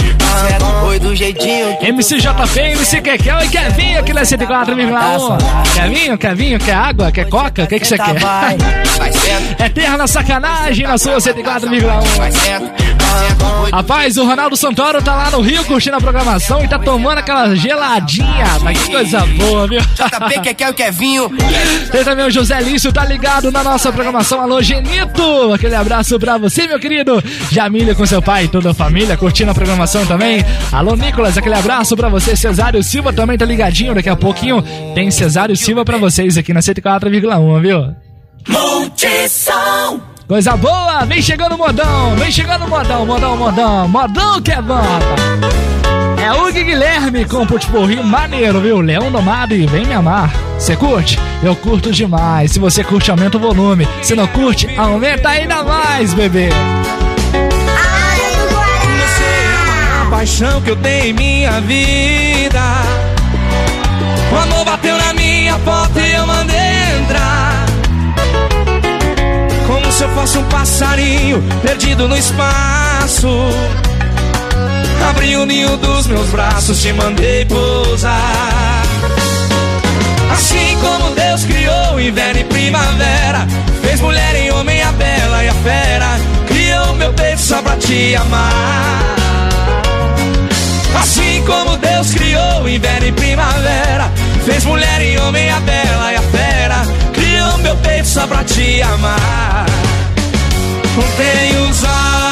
Oi 0.86 0.98
do 0.98 1.14
jeitinho. 1.14 1.78
MCJP, 1.80 2.60
MC 2.60 3.00
Kekel 3.00 3.38
e 3.40 3.48
Kevinho 3.48 4.00
aqui 4.00 4.12
na 4.12 4.22
104,1. 4.22 5.74
Kevinho, 5.74 6.18
Kevinho, 6.18 6.58
quer 6.58 6.74
água? 6.74 7.12
Quer 7.12 7.28
coca? 7.28 7.64
O 7.64 7.66
que 7.66 7.78
que 7.78 7.86
você 7.86 7.96
quer? 7.96 8.18
Vai, 8.18 8.56
vai 8.98 9.12
senta. 9.12 9.64
Eterna 9.64 10.06
sacanagem 10.06 10.86
na 10.86 10.98
sua 10.98 11.16
104,1. 11.16 12.02
Vai 12.16 12.32
senta. 12.32 12.84
Rapaz, 13.72 14.16
o 14.16 14.24
Ronaldo 14.24 14.56
Santoro 14.56 15.02
tá 15.02 15.14
lá 15.14 15.30
no 15.30 15.40
Rio 15.40 15.64
curtindo 15.64 15.96
a 15.96 16.00
programação 16.00 16.64
e 16.64 16.68
tá 16.68 16.78
tomando 16.78 17.18
aquela 17.18 17.54
geladinha. 17.54 18.58
Mas 18.62 18.78
que 18.78 18.92
coisa 18.92 19.20
boa, 19.26 19.66
viu? 19.66 19.80
JP, 19.80 20.40
Kekel 20.42 20.70
e 20.70 20.74
Kevinho. 20.74 21.30
Tem 21.90 22.04
também 22.04 22.26
o 22.26 22.30
José 22.30 22.60
Lício, 22.60 22.92
tá 22.92 23.04
ligado 23.04 23.50
na 23.50 23.62
nossa 23.64 23.92
programação. 23.92 24.40
Alô, 24.40 24.62
Genito! 24.62 25.52
Aquele 25.52 25.74
abraço 25.74 26.18
pra 26.18 26.36
você, 26.38 26.66
meu 26.66 26.78
querido. 26.78 27.22
Jamília 27.50 27.94
com 27.94 28.06
seu 28.06 28.22
pai 28.22 28.44
e 28.44 28.48
toda 28.48 28.70
a 28.70 28.74
família 28.74 29.16
curtindo 29.16 29.50
a 29.50 29.54
programação 29.54 30.04
também. 30.06 30.44
Alô, 30.70 30.94
Nicolas, 30.94 31.36
aquele 31.36 31.54
abraço 31.54 31.96
pra 31.96 32.08
você. 32.08 32.36
Cesário 32.36 32.82
Silva 32.82 33.12
também 33.12 33.38
tá 33.38 33.44
ligadinho. 33.44 33.94
Daqui 33.94 34.08
a 34.08 34.16
pouquinho 34.16 34.62
tem 34.94 35.10
Cesário 35.10 35.56
Silva 35.56 35.84
pra 35.84 35.96
vocês 35.96 36.36
aqui 36.36 36.52
na 36.52 36.60
104,1, 36.60 37.60
viu? 37.60 37.94
Multissom. 38.46 40.00
Coisa 40.28 40.56
boa! 40.56 41.04
Vem 41.04 41.20
chegando 41.20 41.54
o 41.54 41.58
modão! 41.58 42.16
Vem 42.16 42.30
chegando 42.30 42.64
o 42.64 42.68
modão, 42.68 43.04
modão, 43.04 43.36
modão! 43.36 43.88
Modão 43.88 44.40
que 44.40 44.52
é 44.52 44.62
bom, 44.62 44.74
rapaz! 44.74 46.03
É 46.24 46.32
o 46.32 46.50
Guilherme 46.50 47.26
com 47.26 47.42
o 47.42 47.46
Putipurri 47.46 48.02
maneiro, 48.02 48.58
viu? 48.58 48.80
Leão 48.80 49.12
Domado 49.12 49.54
e 49.54 49.66
vem 49.66 49.84
me 49.84 49.92
amar. 49.92 50.32
Você 50.58 50.74
curte? 50.74 51.18
Eu 51.42 51.54
curto 51.54 51.92
demais. 51.92 52.52
Se 52.52 52.58
você 52.58 52.82
curte, 52.82 53.10
aumenta 53.10 53.36
o 53.36 53.40
volume. 53.40 53.86
Se 54.00 54.14
não 54.14 54.26
curte, 54.28 54.66
aumenta 54.74 55.28
ainda 55.28 55.62
mais, 55.62 56.14
bebê. 56.14 56.48
a 60.00 60.06
paixão 60.08 60.62
que 60.62 60.70
eu 60.70 60.76
tenho 60.76 61.04
em 61.04 61.12
minha 61.12 61.60
vida. 61.60 62.62
O 64.32 64.36
amor 64.38 64.64
bateu 64.64 64.96
na 64.96 65.12
minha 65.12 65.58
porta 65.58 66.00
e 66.00 66.10
eu 66.10 66.26
mandei 66.26 67.02
entrar. 67.02 67.66
Como 69.66 69.92
se 69.92 70.02
eu 70.02 70.08
fosse 70.14 70.38
um 70.38 70.44
passarinho 70.44 71.44
perdido 71.62 72.08
no 72.08 72.16
espaço. 72.16 73.28
Abri 75.10 75.36
o 75.36 75.44
ninho 75.44 75.76
dos 75.76 76.06
meus 76.06 76.28
braços, 76.30 76.80
te 76.80 76.92
mandei 76.92 77.44
pousar. 77.44 78.82
Assim 80.32 80.78
como 80.80 81.14
Deus 81.14 81.44
criou 81.44 82.00
inverno 82.00 82.40
e 82.40 82.44
primavera, 82.44 83.46
fez 83.82 84.00
mulher 84.00 84.34
em 84.34 84.50
homem 84.50 84.82
a 84.82 84.92
bela 84.92 85.44
e 85.44 85.48
a 85.48 85.54
fera, 85.54 86.06
criou 86.46 86.94
meu 86.94 87.12
peito 87.12 87.40
só 87.40 87.60
pra 87.62 87.76
te 87.76 88.16
amar. 88.16 89.14
Assim 91.00 91.44
como 91.44 91.76
Deus 91.76 92.14
criou 92.14 92.68
inverno 92.68 93.06
e 93.06 93.12
primavera, 93.12 94.10
fez 94.44 94.64
mulher 94.64 95.02
e 95.02 95.18
homem 95.18 95.50
a 95.50 95.60
bela 95.60 96.12
e 96.12 96.16
a 96.16 96.22
fera, 96.22 96.82
criou 97.12 97.58
meu 97.58 97.76
peito 97.76 98.08
só 98.08 98.26
pra 98.26 98.42
te 98.42 98.80
amar. 98.82 99.66
Contei 100.94 101.56
os 101.68 101.82
olhos 101.82 102.23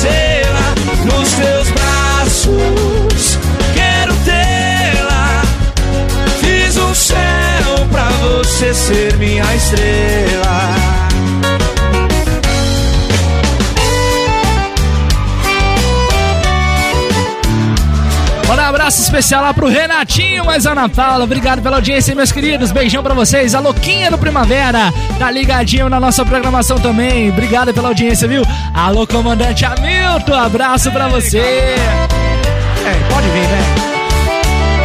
conhecê-la. 0.00 0.74
Nos 1.04 1.32
teus 1.32 1.70
braços 1.70 3.38
quero 3.74 4.14
tê-la. 4.24 5.42
Fiz 6.40 6.76
um 6.76 6.94
céu 6.94 7.86
pra 7.90 8.08
você 8.10 8.74
ser 8.74 9.16
minha 9.16 9.44
estrela. 9.54 10.79
Abraço 18.90 19.02
especial 19.02 19.42
lá 19.42 19.54
pro 19.54 19.68
Renatinho, 19.68 20.44
mais 20.44 20.66
Ana 20.66 20.88
Paula. 20.88 21.22
Obrigado 21.22 21.62
pela 21.62 21.76
audiência, 21.76 22.12
meus 22.12 22.32
queridos. 22.32 22.72
Beijão 22.72 23.04
pra 23.04 23.14
vocês. 23.14 23.54
A 23.54 23.60
Louquinha 23.60 24.10
do 24.10 24.18
Primavera. 24.18 24.92
Tá 25.16 25.30
ligadinho 25.30 25.88
na 25.88 26.00
nossa 26.00 26.24
programação 26.24 26.76
também. 26.76 27.30
Obrigado 27.30 27.72
pela 27.72 27.88
audiência, 27.88 28.26
viu? 28.26 28.42
Alô, 28.74 29.06
comandante 29.06 29.64
Hamilton. 29.64 30.34
Abraço 30.34 30.90
pra 30.90 31.06
você. 31.06 31.38
É, 31.38 31.76
pode 33.08 33.28
vir, 33.28 33.46
né? 33.46 33.89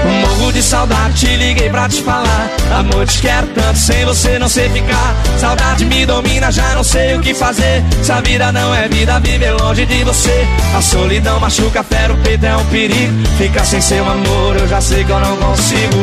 Morro 0.06 0.52
de 0.52 0.62
saudade, 0.62 1.20
te 1.20 1.36
liguei 1.36 1.70
pra 1.70 1.90
te 1.90 2.02
falar. 2.02 2.50
Amor, 2.78 3.08
te 3.08 3.20
quero 3.20 3.48
tanto, 3.48 3.80
sem 3.80 4.06
você 4.06 4.38
não 4.38 4.48
sei 4.48 4.70
ficar. 4.70 5.16
Saudade 5.40 5.86
me 5.86 6.06
domina, 6.06 6.52
já 6.52 6.76
não 6.76 6.84
sei 6.84 7.16
o 7.16 7.20
que 7.20 7.34
fazer. 7.34 7.84
Se 8.04 8.12
a 8.12 8.22
vida 8.22 8.52
não 8.52 8.74
é 8.74 8.88
vida, 8.88 9.20
viver 9.20 9.52
longe 9.52 9.86
de 9.86 10.04
você. 10.04 10.48
A 10.76 10.82
solidão 10.82 11.40
machuca, 11.40 11.84
fera 11.84 12.14
o 12.14 12.18
peito, 12.18 12.46
é 12.46 12.56
um 12.56 12.66
perigo. 12.66 13.14
Ficar 13.38 13.66
sem 13.66 13.82
seu 13.82 14.08
amor, 14.08 14.58
eu 14.58 14.68
já 14.68 14.82
sei 14.82 15.04
que 15.04 15.12
eu 15.12 15.20
não 15.20 15.36
consigo. 15.38 15.98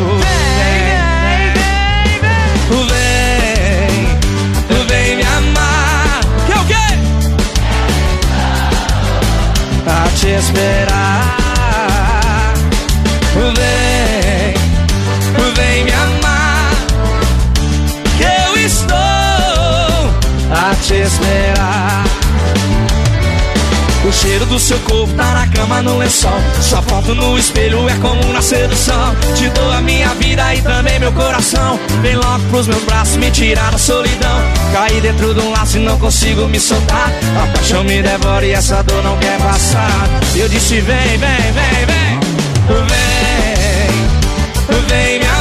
Vem, 2.68 3.12
vem, 4.68 4.86
vem 4.88 5.16
me 5.16 5.22
amar. 5.22 6.20
Que 6.46 6.52
o 6.52 6.64
quê? 6.64 6.98
Pra 9.84 10.08
te 10.16 10.28
esperar. 10.28 11.11
Esperar. 20.94 22.04
O 24.04 24.10
cheiro 24.10 24.44
do 24.46 24.58
seu 24.58 24.78
corpo 24.80 25.14
tá 25.14 25.32
na 25.32 25.46
cama 25.46 25.80
no 25.80 25.96
lençol. 25.96 26.40
Sua 26.60 26.82
foto 26.82 27.14
no 27.14 27.38
espelho 27.38 27.88
é 27.88 27.94
como 27.98 28.32
na 28.32 28.42
sedução. 28.42 29.14
Te 29.36 29.48
dou 29.50 29.70
a 29.70 29.80
minha 29.80 30.08
vida 30.14 30.54
e 30.54 30.60
também 30.60 30.98
meu 30.98 31.12
coração. 31.12 31.78
Vem 32.02 32.16
logo 32.16 32.40
pros 32.50 32.66
meus 32.66 32.82
braços 32.82 33.16
me 33.16 33.30
tirar 33.30 33.70
da 33.70 33.78
solidão. 33.78 34.42
Caí 34.72 35.00
dentro 35.00 35.32
de 35.32 35.40
um 35.40 35.52
laço 35.52 35.78
e 35.78 35.80
não 35.80 35.96
consigo 36.00 36.48
me 36.48 36.58
soltar. 36.58 37.12
A 37.40 37.46
paixão 37.56 37.84
me 37.84 38.02
devora 38.02 38.44
e 38.44 38.50
essa 38.50 38.82
dor 38.82 39.04
não 39.04 39.16
quer 39.18 39.38
passar. 39.38 40.08
Eu 40.34 40.48
disse: 40.48 40.80
vem, 40.80 41.18
vem, 41.18 41.18
vem, 41.18 41.86
vem. 41.86 42.20
Vem, 44.68 44.88
vem 44.88 45.18
me 45.20 45.31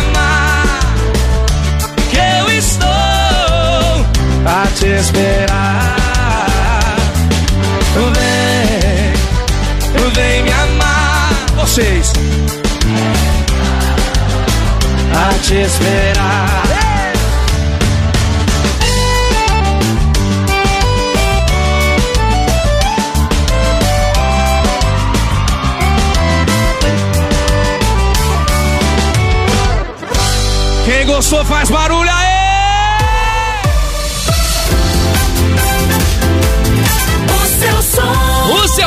esperar. 5.02 5.95
Vem, 7.95 9.14
vem 10.14 10.44
me 10.44 10.52
amar. 10.52 11.30
vocês. 11.56 12.14
A 15.14 15.40
te 15.40 15.56
esperar. 15.56 16.61
Quem 30.86 31.06
gostou 31.06 31.45
faz 31.45 31.69
barulho 31.69 32.20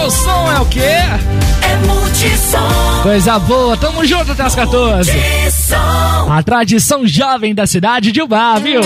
seu 0.05 0.10
som 0.10 0.52
é 0.52 0.60
o 0.60 0.66
quê? 0.66 0.81
é 0.81 1.76
multissom. 1.86 3.02
Coisa 3.02 3.39
boa, 3.39 3.76
tamo 3.76 4.05
junto 4.05 4.32
até 4.32 4.43
as 4.43 4.55
14. 4.55 5.10
Multissom. 5.10 6.32
A 6.32 6.43
tradição 6.43 7.06
jovem 7.06 7.55
da 7.55 7.66
cidade 7.66 8.12
de 8.12 8.20
Ubá, 8.20 8.59
viu? 8.59 8.82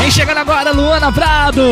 Vem 0.00 0.10
chegando 0.10 0.38
agora, 0.38 0.72
Luana 0.72 1.10
Prado. 1.12 1.62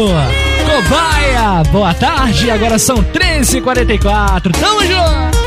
Cobaia, 0.64 1.62
boa 1.70 1.92
tarde. 1.92 2.50
Agora 2.50 2.78
são 2.78 2.96
13h44. 2.96 4.52
Tamo 4.58 4.80
junto. 4.86 5.40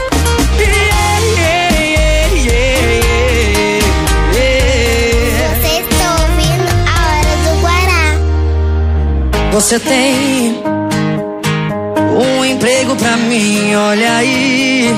Você 5.42 5.80
está 5.80 6.12
ouvindo 6.22 6.68
a 6.88 6.94
hora 7.08 7.34
do 7.44 7.54
Guará. 7.62 9.52
Você 9.52 9.80
tem 9.80 10.73
emprego 12.64 12.96
pra 12.96 13.18
mim, 13.18 13.76
olha 13.76 14.16
aí. 14.16 14.96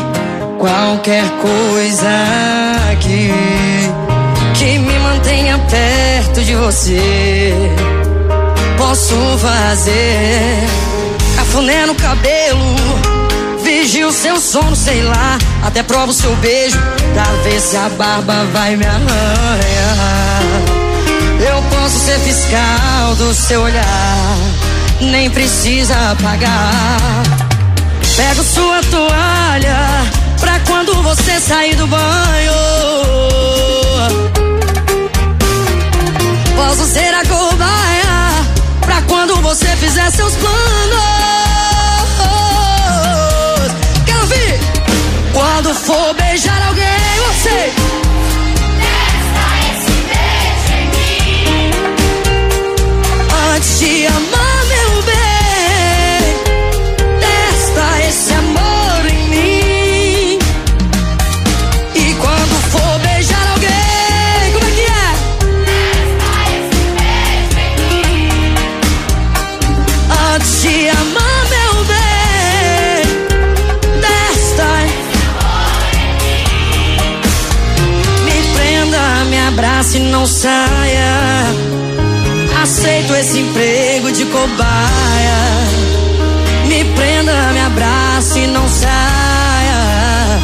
Qualquer 0.60 1.24
coisa 1.42 2.08
que, 3.00 3.32
que 4.54 4.78
me 4.78 5.00
mantenha 5.00 5.58
perto 5.58 6.44
de 6.44 6.54
você. 6.54 7.52
Posso 8.78 9.16
fazer 9.40 10.60
cafuné 11.36 11.88
no 11.88 11.96
cabelo, 11.96 12.76
vigio 13.64 14.12
seu 14.12 14.40
sono, 14.40 14.76
sei 14.76 15.02
lá. 15.02 15.40
Até 15.64 15.82
provo 15.82 16.14
seu 16.14 16.36
beijo 16.36 16.78
pra 17.16 17.24
ver 17.44 17.60
se 17.60 17.76
a 17.76 17.90
barba 17.90 18.46
vai 18.54 18.76
me 18.76 18.86
arranhar. 18.86 20.42
Eu 21.40 21.64
posso 21.64 21.98
ser 21.98 22.20
fiscal 22.20 23.16
do 23.18 23.34
seu 23.34 23.62
olhar, 23.62 24.38
nem 25.02 25.32
precisa 25.32 26.16
pagar. 26.22 27.35
Pego 28.16 28.44
sua 28.44 28.82
toalha 28.84 29.78
pra 30.40 30.58
quando 30.62 31.04
você 31.04 31.38
sair 31.38 31.76
do 31.76 31.86
banho. 31.86 32.54
Posso 36.56 36.86
ser 36.86 37.14
a 37.14 37.26
cobaia 37.26 38.46
pra 38.80 39.02
quando 39.02 39.36
você 39.42 39.68
fizer 39.76 40.10
seus 40.12 40.34
planos. 40.36 40.56
Quero 44.06 44.22
ouvir! 44.22 44.60
Quando 45.34 45.76
for 45.76 46.14
beijar 46.14 46.68
alguém, 46.68 46.86
você. 47.28 48.05
Não 80.26 80.28
saia. 80.28 81.44
Aceito 82.64 83.14
esse 83.14 83.42
emprego 83.42 84.12
de 84.12 84.26
cobaia. 84.26 85.38
Me 86.68 86.84
prenda, 86.96 87.52
me 87.54 87.60
abrace 87.60 88.40
e 88.40 88.48
não 88.48 88.68
saia. 88.68 90.40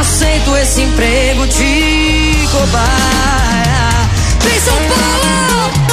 Aceito 0.00 0.56
esse 0.56 0.80
emprego 0.80 1.46
de 1.46 2.48
cobaia. 2.50 4.08
Vem 4.40 4.60
São 4.60 4.76
Paulo! 4.76 5.87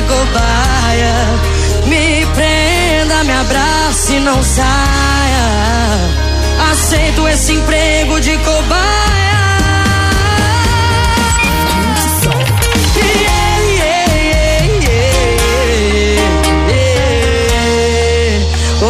De 0.00 0.06
cobaia. 0.06 1.14
Me 1.86 2.26
prenda, 2.34 3.24
me 3.24 3.32
abrace 3.32 4.14
e 4.14 4.20
não 4.20 4.42
saia. 4.42 4.70
Aceito 6.70 7.28
esse 7.28 7.52
emprego 7.52 8.20
de 8.20 8.36
cobaia. 8.38 9.30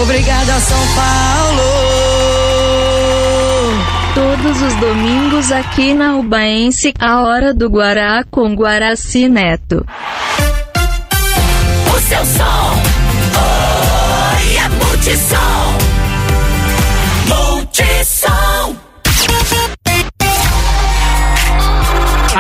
Obrigada, 0.02 0.60
São 0.60 0.78
Paulo. 0.94 1.70
Todos 4.14 4.62
os 4.62 4.74
domingos 4.76 5.52
aqui 5.52 5.94
na 5.94 6.16
Ubaense, 6.16 6.92
a 6.98 7.22
hora 7.22 7.54
do 7.54 7.68
Guará 7.68 8.24
com 8.30 8.54
Guaraci 8.54 9.28
Neto. 9.28 9.86
Seu 12.10 12.24
som. 12.24 12.82
Oi, 13.38 14.56
é 14.56 14.68
multissom. 14.84 15.49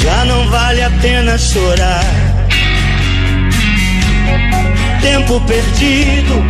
já 0.01 0.25
não 0.25 0.49
vale 0.49 0.81
a 0.81 0.89
pena 0.89 1.37
chorar. 1.37 2.03
Tempo 5.01 5.39
perdido, 5.41 6.43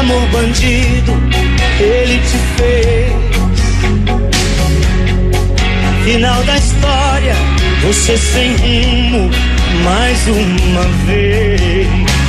amor 0.00 0.26
bandido, 0.28 1.12
ele 1.80 2.18
te 2.18 2.38
fez. 2.56 3.14
Final 6.04 6.42
da 6.44 6.56
história, 6.56 7.34
você 7.82 8.16
sem 8.18 8.56
rumo, 8.56 9.30
mais 9.84 10.28
uma 10.28 10.82
vez. 11.06 12.23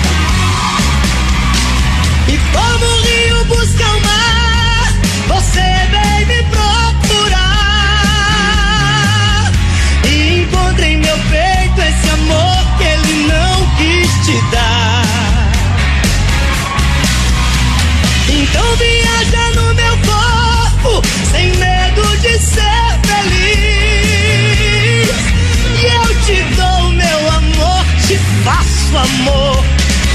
Faço 28.95 28.97
amor 28.97 29.65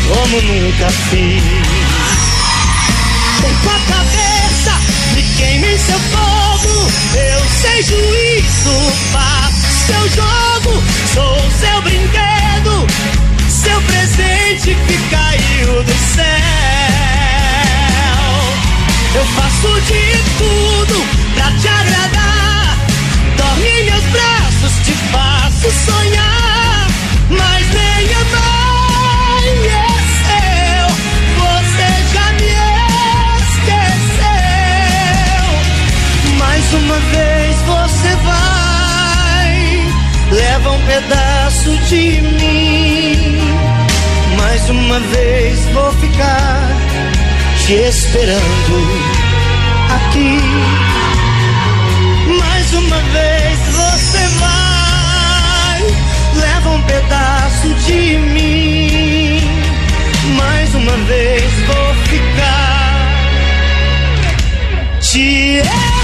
como 0.09 0.43
nunca 0.43 0.89
fiz. 1.11 1.43
Com 3.41 3.71
a 3.71 3.79
cabeça, 3.95 4.73
me 5.15 5.23
queime 5.37 5.75
em 5.75 5.79
seu 5.79 5.99
fogo. 5.99 6.91
Eu 7.15 7.43
sei 7.61 7.83
juízo, 7.83 8.93
faço 9.13 9.67
seu 9.87 10.09
jogo, 10.09 10.83
sou 11.15 11.51
seu 11.61 11.83
brinquedo, 11.83 12.87
seu 13.49 13.81
presente 13.83 14.77
que 14.87 14.99
caiu 15.11 15.83
do 15.83 15.95
céu. 16.15 16.25
Eu 19.15 19.27
faço 19.27 19.81
de 19.83 20.19
tudo 20.39 21.07
pra 21.35 21.51
te 21.53 21.69
agradar. 21.69 22.79
Dorme 23.37 23.69
em 23.69 23.85
meus 23.85 24.05
braços, 24.05 24.73
te 24.85 24.93
faço 25.13 25.71
sonhar. 25.85 26.87
Mas 27.31 27.67
nem 27.75 27.91
amanheceu. 28.15 28.50
Leva 40.31 40.71
um 40.71 40.87
pedaço 40.87 41.77
de 41.89 42.21
mim. 42.21 43.39
Mais 44.39 44.71
uma 44.71 45.01
vez 45.01 45.59
vou 45.73 45.93
ficar 45.95 46.69
te 47.67 47.73
esperando 47.75 49.11
aqui. 49.91 50.39
Mais 52.39 52.73
uma 52.75 52.97
vez 52.97 53.59
você 53.75 54.27
vai, 54.39 55.83
leva 56.37 56.71
um 56.71 56.83
pedaço 56.83 57.69
de 57.87 58.19
mim. 58.19 59.41
Mais 60.37 60.75
uma 60.77 60.97
vez 61.09 61.43
vou 61.67 61.95
ficar 62.05 63.01
te 65.01 65.57
esperando. 65.57 66.00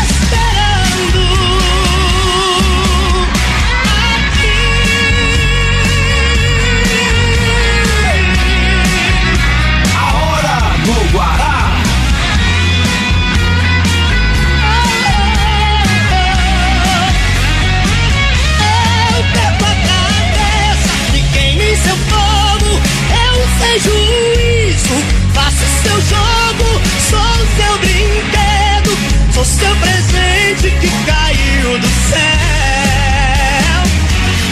Que 30.71 30.89
caiu 31.07 31.79
do 31.79 31.87
céu. 32.11 32.21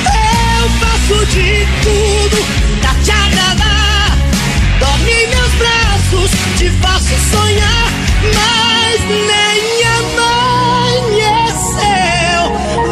Eu 0.07 0.69
faço 0.81 1.27
de 1.27 1.67
tudo 1.83 2.39
pra 2.81 2.95
te 3.03 3.11
agradar. 3.11 4.17
Dorme 4.79 5.27
meus 5.27 5.53
braços, 5.55 6.31
te 6.57 6.71
faço 6.81 7.15
sonhar, 7.31 7.89
mas 8.35 9.01
nem 9.29 9.63
amanheceu. 11.05 11.33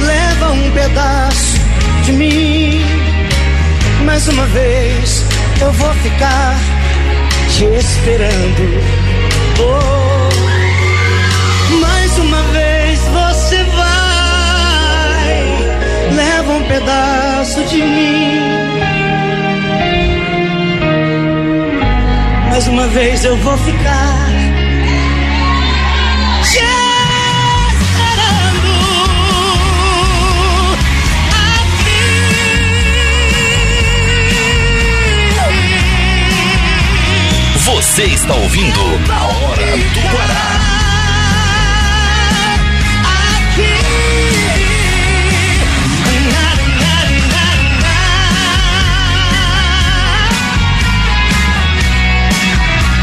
leva 0.00 0.46
um 0.52 0.70
pedaço 0.72 1.60
de 2.04 2.12
mim 2.12 2.61
mais 4.12 4.28
uma 4.28 4.44
vez 4.44 5.24
eu 5.58 5.72
vou 5.72 5.94
ficar 5.94 6.54
te 7.48 7.64
esperando. 7.64 8.78
Oh, 9.58 10.28
mais 11.80 12.18
uma 12.18 12.42
vez 12.52 13.00
você 13.08 13.64
vai, 13.74 15.34
leva 16.14 16.52
um 16.52 16.62
pedaço 16.64 17.64
de 17.64 17.78
mim. 17.78 18.38
Mais 22.50 22.68
uma 22.68 22.86
vez 22.88 23.24
eu 23.24 23.34
vou 23.38 23.56
ficar 23.56 24.21
Você 37.92 38.04
está 38.04 38.34
ouvindo 38.34 38.98
Na 39.06 39.22
Hora 39.22 39.76
do 39.76 40.00
Guará. 40.00 40.60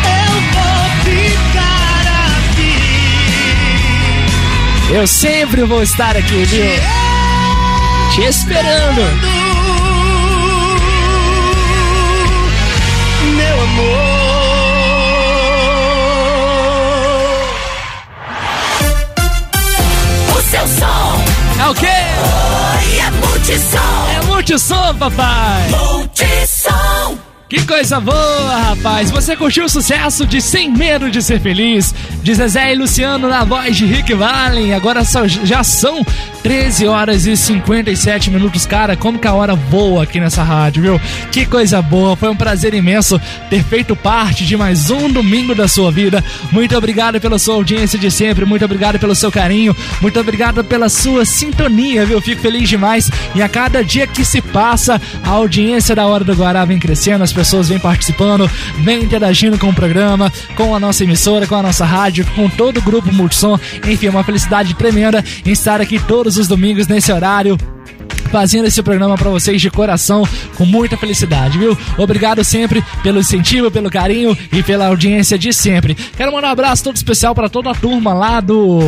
Eu 0.06 0.32
vou 0.56 0.90
ficar 1.06 2.06
aqui. 2.49 2.82
Eu 4.91 5.06
sempre 5.06 5.66
vou 5.66 5.84
estar 5.84 6.18
aqui, 6.18 6.45
viu? 6.45 6.66
Te 8.16 8.22
esperando. 8.24 9.02
Meu 13.36 13.61
amor. 13.61 14.09
É 21.70 21.72
o 21.72 21.76
quê? 21.76 21.86
Oi, 21.86 22.98
é 22.98 23.12
multissom. 23.12 23.78
É 24.16 24.26
multissom, 24.26 24.96
papai. 24.96 25.70
Multissom. 25.70 27.20
Que 27.48 27.64
coisa 27.64 28.00
boa, 28.00 28.58
rapaz! 28.58 29.12
Você 29.12 29.36
curtiu 29.36 29.66
o 29.66 29.70
sucesso 29.70 30.26
de 30.26 30.41
Sem 30.41 30.72
Medo 30.72 31.12
de 31.12 31.22
Ser 31.22 31.40
Feliz, 31.40 31.94
de 32.24 32.34
Zezé 32.34 32.74
e 32.74 32.76
Luciano 32.76 33.30
na 33.30 33.44
voz 33.44 33.78
de 33.78 33.86
Rick 33.86 34.16
Valen. 34.16 34.74
Agora 34.74 35.04
só, 35.04 35.28
já 35.28 35.64
são 35.64 36.04
13 36.41 36.88
horas 36.88 37.26
e 37.26 37.36
57 37.36 38.32
minutos. 38.32 38.66
Cara, 38.66 38.95
como 38.95 39.20
que 39.20 39.28
a 39.28 39.34
hora 39.34 39.56
voa 39.56 40.03
aqui 40.03 40.20
nessa 40.20 40.41
rádio, 40.41 40.82
viu? 40.82 41.02
Que 41.32 41.45
coisa 41.45 41.82
boa! 41.82 42.16
Foi 42.16 42.30
um 42.30 42.36
prazer 42.36 42.74
imenso 42.74 43.20
ter 43.49 43.64
feito 43.64 43.95
parte 43.95 44.45
de 44.45 44.56
mais 44.56 44.90
um 44.90 45.11
domingo 45.11 45.53
da 45.53 45.68
sua 45.68 45.91
vida. 45.91 46.24
Muito 46.52 46.76
obrigado 46.78 47.20
pela 47.20 47.38
sua 47.38 47.56
audiência 47.56 47.99
de 47.99 48.10
sempre, 48.10 48.45
muito 48.45 48.64
obrigado 48.64 48.98
pelo 48.99 49.16
seu 49.16 49.32
carinho, 49.32 49.76
muito 50.02 50.20
obrigado 50.20 50.64
pela 50.64 50.88
sua 50.88 51.26
sintonia, 51.26 52.06
viu? 52.06 52.22
Fico 52.22 52.41
feliz 52.41 52.70
demais. 52.70 53.11
E 53.36 53.41
a 53.41 53.49
cada 53.49 53.84
dia 53.84 54.07
que 54.07 54.24
se 54.24 54.41
passa, 54.41 55.02
a 55.24 55.30
audiência 55.30 55.95
da 55.95 56.07
Hora 56.07 56.24
do 56.24 56.34
Guará 56.34 56.64
vem 56.64 56.80
crescendo, 56.80 57.24
as 57.24 57.34
pessoas 57.34 57.70
vêm 57.70 57.80
participando, 57.80 58.49
vêm 58.80 59.03
interagindo 59.03 59.57
com 59.57 59.70
o 59.70 59.76
programa, 59.76 60.32
com 60.56 60.74
a 60.74 60.80
nossa 60.80 61.03
emissora, 61.03 61.45
com 61.45 61.56
a 61.56 61.64
nossa 61.64 61.86
rádio, 61.86 62.26
com 62.36 62.49
todo 62.49 62.78
o 62.78 62.82
grupo 62.82 63.14
Multissom. 63.14 63.60
Enfim, 63.88 64.07
uma 64.07 64.24
felicidade 64.24 64.74
tremenda 64.74 65.24
em 65.45 65.52
estar 65.52 65.82
aqui 65.82 65.99
todos 65.99 66.28
os 66.38 66.47
domingos 66.47 66.88
nesse 66.88 67.11
horário 67.11 67.57
fazendo 68.31 68.65
esse 68.65 68.81
programa 68.81 69.18
para 69.18 69.30
vocês 69.30 69.61
de 69.61 69.69
coração, 69.69 70.27
com 70.56 70.65
muita 70.65 70.97
felicidade, 70.97 71.57
viu? 71.57 71.77
Obrigado 71.97 72.43
sempre 72.43 72.84
pelo 73.03 73.19
incentivo, 73.19 73.69
pelo 73.72 73.89
carinho 73.89 74.38
e 74.51 74.61
pela 74.64 74.88
audiência 74.88 75.38
de 75.38 75.51
sempre. 75.53 75.95
Quero 75.95 76.31
mandar 76.31 76.47
um 76.49 76.51
abraço 76.51 76.84
todo 76.84 76.95
especial 76.95 77.34
para 77.35 77.49
toda 77.49 77.72
a 77.72 77.76
turma 77.76 78.14
lá 78.14 78.39
do, 78.39 78.80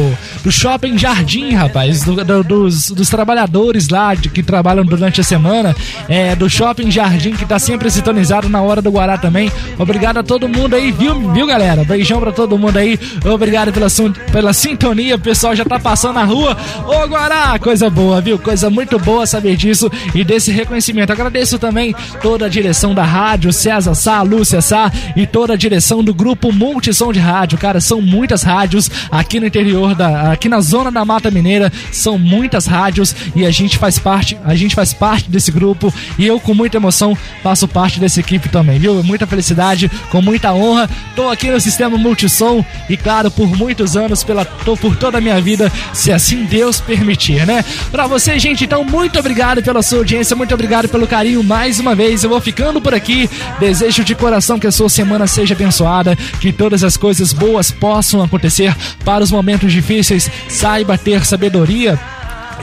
do 0.43 0.51
Shopping 0.51 0.97
Jardim, 0.97 1.51
rapaz, 1.53 2.03
do- 2.03 2.23
do- 2.23 2.43
dos, 2.43 2.91
dos 2.91 3.09
trabalhadores 3.09 3.89
lá 3.89 4.13
de, 4.15 4.29
que 4.29 4.43
trabalham 4.43 4.85
durante 4.85 5.21
a 5.21 5.23
semana, 5.23 5.75
é, 6.07 6.35
do 6.35 6.49
Shopping 6.49 6.91
Jardim, 6.91 7.31
que 7.31 7.45
tá 7.45 7.57
sempre 7.59 7.89
sintonizado 7.89 8.47
na 8.49 8.61
hora 8.61 8.81
do 8.81 8.89
Guará 8.91 9.17
também. 9.17 9.51
Obrigado 9.77 10.17
a 10.17 10.23
todo 10.23 10.47
mundo 10.47 10.75
aí, 10.75 10.91
viu, 10.91 11.31
viu 11.33 11.45
galera? 11.47 11.83
Beijão 11.83 12.19
pra 12.19 12.31
todo 12.31 12.57
mundo 12.57 12.77
aí. 12.77 12.99
Obrigado 13.25 13.71
pela, 13.71 13.87
pela 14.31 14.53
sintonia, 14.53 15.15
o 15.15 15.19
pessoal 15.19 15.55
já 15.55 15.65
tá 15.65 15.79
passando 15.79 16.15
na 16.15 16.23
rua. 16.23 16.55
Ô 16.85 17.07
Guará, 17.07 17.57
coisa 17.59 17.89
boa, 17.89 18.21
viu? 18.21 18.37
Coisa 18.37 18.69
muito 18.69 18.99
boa 18.99 19.25
saber 19.31 19.55
disso 19.55 19.89
e 20.13 20.23
desse 20.23 20.51
reconhecimento. 20.51 21.11
Agradeço 21.11 21.57
também 21.57 21.95
toda 22.21 22.45
a 22.45 22.49
direção 22.49 22.93
da 22.93 23.03
rádio, 23.03 23.51
César 23.51 23.95
Sá, 23.95 24.21
Lúcia 24.21 24.61
Sá 24.61 24.91
e 25.15 25.25
toda 25.25 25.53
a 25.53 25.57
direção 25.57 26.03
do 26.03 26.13
grupo 26.13 26.51
Multissom 26.51 27.11
de 27.11 27.19
Rádio. 27.19 27.57
Cara, 27.57 27.79
são 27.79 28.01
muitas 28.01 28.43
rádios 28.43 28.89
aqui 29.09 29.39
no 29.39 29.47
interior 29.47 29.95
da 29.95 30.31
aqui 30.31 30.47
na 30.47 30.59
zona 30.61 30.91
da 30.91 31.03
Mata 31.03 31.31
Mineira, 31.31 31.71
são 31.91 32.17
muitas 32.17 32.65
rádios 32.65 33.15
e 33.35 33.45
a 33.45 33.51
gente 33.51 33.77
faz 33.77 33.97
parte, 33.97 34.37
a 34.43 34.55
gente 34.55 34.75
faz 34.75 34.93
parte 34.93 35.29
desse 35.29 35.51
grupo 35.51 35.93
e 36.17 36.25
eu 36.25 36.39
com 36.39 36.53
muita 36.53 36.77
emoção 36.77 37.17
faço 37.41 37.67
parte 37.67 37.99
dessa 37.99 38.19
equipe 38.19 38.49
também, 38.49 38.79
viu? 38.79 39.03
Muita 39.03 39.25
felicidade, 39.25 39.89
com 40.09 40.21
muita 40.21 40.53
honra. 40.53 40.89
Tô 41.15 41.29
aqui 41.29 41.49
no 41.49 41.59
sistema 41.59 41.97
Multissom 41.97 42.63
e 42.89 42.97
claro, 42.97 43.31
por 43.31 43.47
muitos 43.57 43.95
anos, 43.95 44.23
pela 44.23 44.45
por 44.45 44.95
toda 44.95 45.17
a 45.17 45.21
minha 45.21 45.39
vida, 45.39 45.71
se 45.93 46.11
assim 46.11 46.43
Deus 46.45 46.79
permitir, 46.79 47.45
né? 47.45 47.63
Pra 47.91 48.07
você, 48.07 48.37
gente, 48.39 48.65
então 48.65 48.83
muito 48.83 49.20
obrigado 49.21 49.63
pela 49.63 49.81
sua 49.81 49.99
audiência, 49.99 50.35
muito 50.35 50.53
obrigado 50.53 50.89
pelo 50.89 51.07
carinho 51.07 51.43
mais 51.43 51.79
uma 51.79 51.95
vez. 51.95 52.23
Eu 52.23 52.29
vou 52.29 52.41
ficando 52.41 52.81
por 52.81 52.93
aqui. 52.93 53.29
Desejo 53.59 54.03
de 54.03 54.15
coração 54.15 54.59
que 54.59 54.67
a 54.67 54.71
sua 54.71 54.89
semana 54.89 55.27
seja 55.27 55.53
abençoada, 55.53 56.15
que 56.39 56.51
todas 56.51 56.83
as 56.83 56.97
coisas 56.97 57.31
boas 57.31 57.71
possam 57.71 58.21
acontecer 58.21 58.75
para 59.05 59.23
os 59.23 59.31
momentos 59.31 59.71
difíceis. 59.71 60.29
Saiba 60.49 60.97
ter 60.97 61.23
sabedoria 61.25 61.99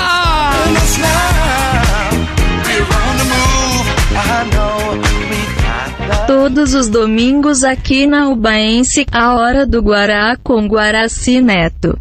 Todos 6.26 6.74
os 6.74 6.88
domingos 6.88 7.64
aqui 7.64 8.06
na 8.06 8.28
Ubaense, 8.28 9.06
a 9.12 9.34
hora 9.34 9.66
do 9.66 9.82
Guará 9.82 10.36
com 10.42 10.66
Guaraci 10.66 11.40
Neto. 11.40 11.98